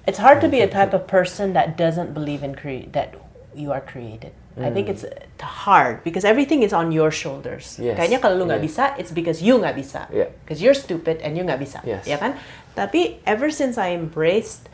It's 0.06 0.18
hard 0.18 0.40
to 0.42 0.48
be 0.48 0.60
a 0.60 0.68
type 0.68 0.92
of 0.94 1.06
person 1.06 1.52
that 1.54 1.76
doesn't 1.76 2.12
believe 2.14 2.42
in 2.42 2.54
cre- 2.54 2.90
that 2.92 3.14
you 3.54 3.70
are 3.72 3.80
created. 3.80 4.32
I 4.60 4.68
think 4.68 4.90
it's 4.90 5.02
uh, 5.04 5.16
hard 5.40 6.04
because 6.04 6.26
everything 6.28 6.62
is 6.62 6.74
on 6.74 6.92
your 6.92 7.10
shoulders. 7.10 7.78
Yes. 7.80 7.96
Kayaknya 7.96 8.20
kalau 8.20 8.36
lu 8.36 8.44
nggak 8.44 8.60
Yeah. 8.60 8.68
bisa, 8.68 8.84
it's 9.00 9.08
because 9.08 9.40
you 9.40 9.56
nggak 9.56 9.72
bisa. 9.80 10.04
Yeah. 10.12 10.28
Because 10.44 10.60
you're 10.60 10.76
stupid 10.76 11.24
and 11.24 11.40
you 11.40 11.42
nggak 11.48 11.56
bisa. 11.56 11.80
Yes. 11.88 12.04
Ya 12.04 12.20
kan? 12.20 12.36
Tapi 12.76 13.16
ever 13.24 13.48
since 13.48 13.80
I 13.80 13.96
embraced 13.96 14.68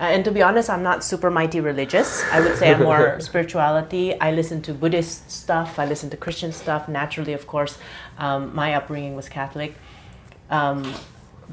uh, 0.00 0.08
and 0.08 0.24
to 0.24 0.32
be 0.32 0.40
honest, 0.40 0.72
I'm 0.72 0.80
not 0.80 1.04
super 1.04 1.28
mighty 1.28 1.60
religious. 1.60 2.24
I 2.32 2.40
would 2.40 2.56
say 2.56 2.72
I'm 2.72 2.80
more 2.80 3.20
spirituality. 3.28 4.16
I 4.16 4.32
listen 4.32 4.64
to 4.64 4.72
Buddhist 4.72 5.28
stuff. 5.28 5.76
I 5.76 5.84
listen 5.84 6.08
to 6.10 6.16
Christian 6.16 6.48
stuff. 6.56 6.88
Naturally, 6.88 7.36
of 7.36 7.44
course, 7.44 7.76
um, 8.16 8.56
my 8.56 8.72
upbringing 8.72 9.12
was 9.20 9.28
Catholic. 9.28 9.76
Um, 10.48 10.88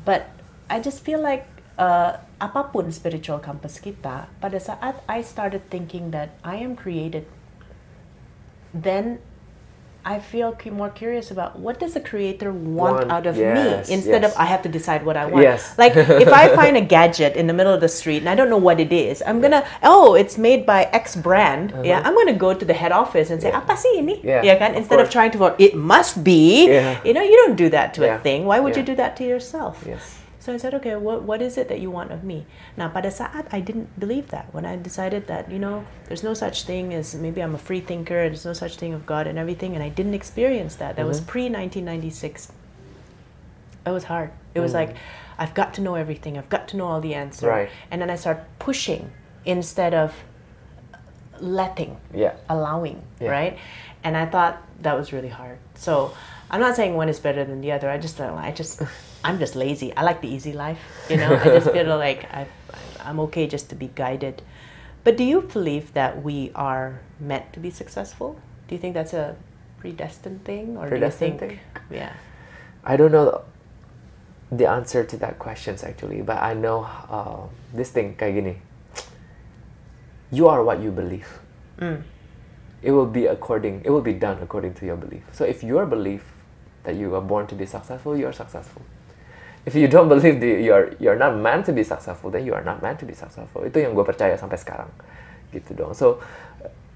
but 0.05 0.29
I 0.69 0.79
just 0.79 1.01
feel 1.01 1.21
like 1.21 1.47
uh, 1.77 2.17
apa 2.37 2.69
pun 2.69 2.91
spiritual 2.91 3.39
compass 3.39 3.79
kita, 3.79 4.27
pada 4.41 4.59
saat 4.59 5.01
I 5.07 5.23
started 5.23 5.69
thinking 5.71 6.11
that 6.11 6.35
I 6.43 6.59
am 6.61 6.75
created, 6.75 7.25
then 8.73 9.21
I 10.07 10.19
feel 10.19 10.55
more 10.71 10.89
curious 10.89 11.31
about 11.31 11.59
what 11.59 11.83
does 11.83 11.93
the 11.93 11.99
creator 11.99 12.53
want 12.53 13.03
Want, 13.03 13.11
out 13.11 13.27
of 13.27 13.35
yes, 13.35 13.89
me 13.89 13.93
instead 13.93 14.23
yes. 14.23 14.31
of 14.31 14.39
I 14.39 14.45
have 14.45 14.63
to 14.63 14.69
decide 14.69 15.03
what 15.03 15.17
I 15.19 15.25
want. 15.27 15.43
Yes. 15.43 15.75
Like 15.83 15.99
if 15.99 16.31
I 16.31 16.55
find 16.55 16.79
a 16.79 16.85
gadget 16.95 17.35
in 17.35 17.47
the 17.47 17.53
middle 17.53 17.73
of 17.73 17.81
the 17.83 17.91
street 17.91 18.23
and 18.23 18.29
I 18.31 18.35
don't 18.39 18.49
know 18.49 18.63
what 18.69 18.79
it 18.79 18.95
is, 18.95 19.21
I'm 19.27 19.41
gonna 19.43 19.67
oh 19.83 20.15
it's 20.15 20.37
made 20.37 20.65
by 20.65 20.87
X 20.95 21.19
brand. 21.19 21.75
Yeah, 21.83 21.99
I'm 22.07 22.15
gonna 22.15 22.39
go 22.39 22.53
to 22.55 22.63
the 22.63 22.73
head 22.73 22.95
office 22.95 23.27
and 23.29 23.43
say 23.43 23.51
Uh-huh. 23.51 23.59
Yeah. 23.59 23.67
apa 23.67 23.73
sih 23.75 23.93
ini? 23.99 24.15
Yeah, 24.23 24.41
Yeah, 24.47 24.55
kan? 24.55 24.71
of 24.71 24.79
Instead 24.79 25.03
of 25.03 25.11
trying 25.11 25.35
to 25.35 25.39
go, 25.39 25.51
it 25.59 25.75
must 25.75 26.23
be. 26.23 26.71
Yeah. 26.71 27.03
You 27.03 27.11
know, 27.11 27.25
you 27.25 27.35
don't 27.43 27.59
do 27.59 27.67
that 27.75 27.91
to 27.99 28.07
a 28.07 28.15
thing. 28.23 28.47
Why 28.47 28.63
would 28.63 28.79
you 28.79 28.87
do 28.87 28.95
that 28.95 29.19
to 29.19 29.27
yourself? 29.27 29.83
yes 29.83 30.26
So 30.47 30.53
I 30.53 30.55
said, 30.55 30.73
okay, 30.75 30.95
what, 30.95 31.23
what 31.23 31.41
is 31.41 31.57
it 31.57 31.67
that 31.67 31.81
you 31.81 31.91
want 31.91 32.13
of 32.13 32.23
me? 32.23 32.45
Now, 32.77 32.87
pada 32.87 33.11
saat 33.11 33.51
I 33.51 33.59
didn't 33.59 33.99
believe 33.99 34.29
that. 34.29 34.47
When 34.53 34.63
I 34.63 34.77
decided 34.77 35.27
that, 35.27 35.51
you 35.51 35.59
know, 35.59 35.85
there's 36.07 36.23
no 36.23 36.33
such 36.33 36.63
thing 36.63 36.93
as 36.93 37.13
maybe 37.15 37.43
I'm 37.43 37.53
a 37.53 37.57
free 37.57 37.81
thinker, 37.81 38.31
there's 38.31 38.45
no 38.45 38.53
such 38.53 38.77
thing 38.77 38.93
of 38.93 39.05
God 39.05 39.27
and 39.27 39.37
everything, 39.37 39.75
and 39.75 39.83
I 39.83 39.89
didn't 39.89 40.13
experience 40.13 40.79
that. 40.79 40.95
That 40.95 41.05
was 41.05 41.19
mm-hmm. 41.19 41.27
pre 41.27 41.41
1996. 41.51 42.53
It 43.87 43.89
was 43.91 44.05
hard. 44.05 44.31
It 44.55 44.61
was 44.61 44.71
mm. 44.71 44.75
like, 44.87 44.95
I've 45.37 45.53
got 45.53 45.73
to 45.73 45.81
know 45.81 45.95
everything, 45.95 46.37
I've 46.37 46.47
got 46.47 46.69
to 46.69 46.77
know 46.77 46.85
all 46.85 47.01
the 47.01 47.13
answers. 47.13 47.43
Right. 47.43 47.67
And 47.91 48.01
then 48.01 48.09
I 48.09 48.15
start 48.15 48.47
pushing 48.57 49.11
instead 49.43 49.93
of 49.93 50.15
letting 51.41 51.99
yeah 52.15 52.39
allowing, 52.47 53.03
Yeah. 53.19 53.31
right? 53.35 53.59
And 54.01 54.15
I 54.15 54.25
thought 54.25 54.63
that 54.79 54.95
was 54.95 55.11
really 55.11 55.27
hard. 55.27 55.59
So 55.75 56.15
I'm 56.49 56.61
not 56.61 56.77
saying 56.79 56.95
one 56.95 57.09
is 57.09 57.19
better 57.19 57.43
than 57.43 57.59
the 57.59 57.73
other. 57.73 57.89
I 57.91 57.97
just 57.97 58.17
don't. 58.17 58.39
I 58.39 58.55
just 58.55 58.81
I'm 59.23 59.39
just 59.39 59.55
lazy. 59.55 59.95
I 59.95 60.03
like 60.03 60.21
the 60.21 60.29
easy 60.29 60.53
life. 60.53 60.79
You 61.09 61.17
know, 61.17 61.35
I 61.35 61.45
just 61.45 61.71
feel 61.71 61.97
like 62.07 62.25
I 62.33 62.47
I'm 63.03 63.19
okay 63.31 63.47
just 63.47 63.69
to 63.69 63.75
be 63.75 63.87
guided. 63.95 64.41
But 65.03 65.15
do 65.15 65.23
you 65.23 65.41
believe 65.41 65.93
that 65.93 66.21
we 66.21 66.51
are 66.55 66.99
meant 67.19 67.53
to 67.53 67.59
be 67.59 67.71
successful? 67.71 68.39
Do 68.67 68.75
you 68.75 68.81
think 68.81 68.93
that's 68.93 69.13
a 69.13 69.35
predestined 69.79 70.43
thing, 70.43 70.75
or 70.75 70.87
Predestined 70.87 71.39
do 71.39 71.45
you 71.45 71.51
think? 71.51 71.61
Yeah. 71.89 72.13
I 72.83 72.97
don't 72.97 73.11
know 73.11 73.43
the 74.51 74.67
answer 74.67 75.03
to 75.03 75.17
that 75.17 75.39
questions 75.39 75.83
actually, 75.83 76.21
but 76.21 76.37
I 76.41 76.53
know 76.53 76.83
uh, 77.09 77.47
this 77.73 77.91
thing 77.91 78.15
kayak 78.15 78.35
gini. 78.35 78.55
You 80.31 80.47
are 80.51 80.63
what 80.63 80.83
you 80.83 80.91
believe. 80.91 81.27
Mm. 81.79 82.03
It 82.83 82.91
will 82.91 83.07
be 83.07 83.27
according. 83.27 83.83
It 83.85 83.89
will 83.89 84.03
be 84.03 84.13
done 84.13 84.39
according 84.43 84.75
to 84.83 84.85
your 84.85 84.97
belief. 84.97 85.23
So 85.31 85.45
if 85.45 85.63
your 85.63 85.85
belief 85.85 86.23
that 86.83 86.95
you 86.95 87.15
are 87.15 87.23
born 87.23 87.47
to 87.47 87.55
be 87.55 87.65
successful, 87.65 88.17
you 88.17 88.27
are 88.27 88.35
successful. 88.35 88.83
If 89.67 89.75
you 89.75 89.91
don't 89.91 90.07
believe 90.07 90.39
that 90.39 90.63
you 90.63 90.71
are 90.71 90.95
you're 90.95 91.19
not 91.19 91.35
meant 91.35 91.67
to 91.67 91.75
be 91.75 91.83
successful, 91.83 92.31
then 92.31 92.47
you 92.47 92.55
are 92.55 92.63
not 92.63 92.79
meant 92.79 93.03
to 93.03 93.05
be 93.05 93.11
successful. 93.11 93.67
Itu 93.67 93.83
yang 93.83 93.91
gue 93.91 94.07
percaya 94.07 94.39
sampai 94.39 94.55
sekarang, 94.55 94.87
gitu 95.51 95.75
dong. 95.75 95.91
So 95.91 96.23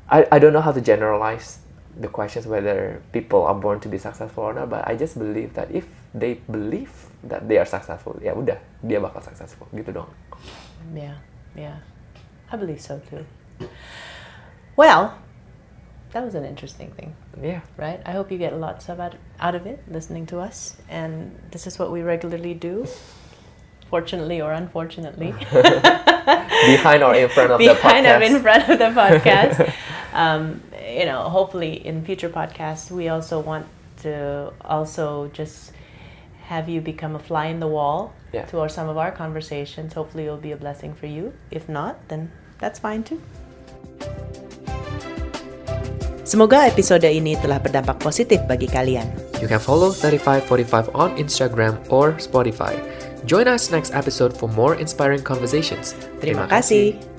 I 0.08 0.24
I 0.32 0.40
don't 0.40 0.56
know 0.56 0.64
how 0.64 0.72
to 0.72 0.80
generalize 0.80 1.60
the 2.00 2.08
questions 2.08 2.48
whether 2.48 3.04
people 3.12 3.44
are 3.44 3.60
born 3.60 3.84
to 3.84 3.92
be 3.92 4.00
successful 4.00 4.48
or 4.48 4.56
not, 4.56 4.72
but 4.72 4.88
I 4.88 4.96
just 4.96 5.20
believe 5.20 5.52
that 5.60 5.68
if 5.76 5.84
they 6.16 6.40
believe 6.48 7.12
that 7.28 7.52
they 7.52 7.60
are 7.60 7.68
successful, 7.68 8.16
ya 8.24 8.32
udah 8.32 8.56
dia 8.80 9.04
bakal 9.04 9.20
successful, 9.20 9.68
gitu 9.76 9.92
dong. 9.92 10.08
Yeah, 10.96 11.20
yeah. 11.60 11.84
I 12.48 12.56
believe 12.56 12.80
so 12.80 13.04
too. 13.04 13.28
Well, 14.80 15.20
that 16.12 16.24
was 16.24 16.36
an 16.36 16.46
interesting 16.46 16.92
thing, 16.92 17.16
Yeah. 17.42 17.62
right? 17.78 18.02
I 18.06 18.12
hope 18.12 18.32
you 18.32 18.38
get 18.38 18.56
lots 18.58 18.90
of 18.90 19.00
out, 19.00 19.16
out 19.40 19.56
of 19.56 19.66
it 19.66 19.80
listening 19.88 20.26
to 20.28 20.40
us. 20.40 20.76
And 20.90 21.38
this 21.52 21.68
is 21.68 21.80
what 21.80 21.92
we 21.92 22.02
regularly 22.02 22.54
do, 22.54 22.86
fortunately 23.90 24.42
or 24.42 24.52
unfortunately. 24.54 25.32
Behind 25.52 27.04
or 27.04 27.16
in 27.16 27.30
front 27.30 27.52
of 27.52 27.60
the 27.60 27.66
podcast. 27.68 27.82
Behind 27.82 28.06
or 28.08 28.22
in 28.22 28.42
front 28.42 28.70
of 28.70 28.78
the 28.80 28.86
podcast. 29.02 29.74
um, 30.14 30.62
you 30.88 31.06
know, 31.06 31.24
hopefully 31.30 31.86
in 31.86 32.04
future 32.04 32.30
podcasts, 32.30 32.92
we 32.92 33.08
also 33.10 33.40
want 33.40 33.66
to 34.02 34.52
also 34.66 35.28
just 35.34 35.72
have 36.44 36.68
you 36.68 36.82
become 36.82 37.16
a 37.16 37.20
fly 37.20 37.46
in 37.46 37.60
the 37.60 37.68
wall 37.68 38.14
Yeah. 38.34 38.46
to 38.48 38.60
our, 38.60 38.68
some 38.70 38.90
of 38.90 38.98
our 38.98 39.12
conversations. 39.12 39.94
Hopefully, 39.94 40.26
it'll 40.26 40.38
be 40.38 40.52
a 40.52 40.58
blessing 40.58 40.94
for 40.94 41.06
you. 41.08 41.34
If 41.50 41.70
not, 41.70 42.10
then 42.10 42.32
that's 42.60 42.80
fine 42.80 43.04
too. 43.04 43.22
Semoga 46.22 46.70
episode 46.70 47.06
ini 47.10 47.34
telah 47.42 47.58
berdampak 47.58 47.98
positif 47.98 48.40
bagi 48.46 48.70
kalian. 48.70 49.10
You 49.42 49.50
can 49.50 49.58
follow 49.58 49.90
3545 49.90 50.94
on 50.94 51.18
Instagram 51.18 51.82
or 51.90 52.14
Spotify. 52.22 52.78
Join 53.26 53.50
us 53.50 53.74
next 53.74 53.94
episode 53.94 54.34
for 54.34 54.50
more 54.50 54.78
inspiring 54.78 55.26
conversations. 55.26 55.98
Terima 56.22 56.46
kasih. 56.46 57.11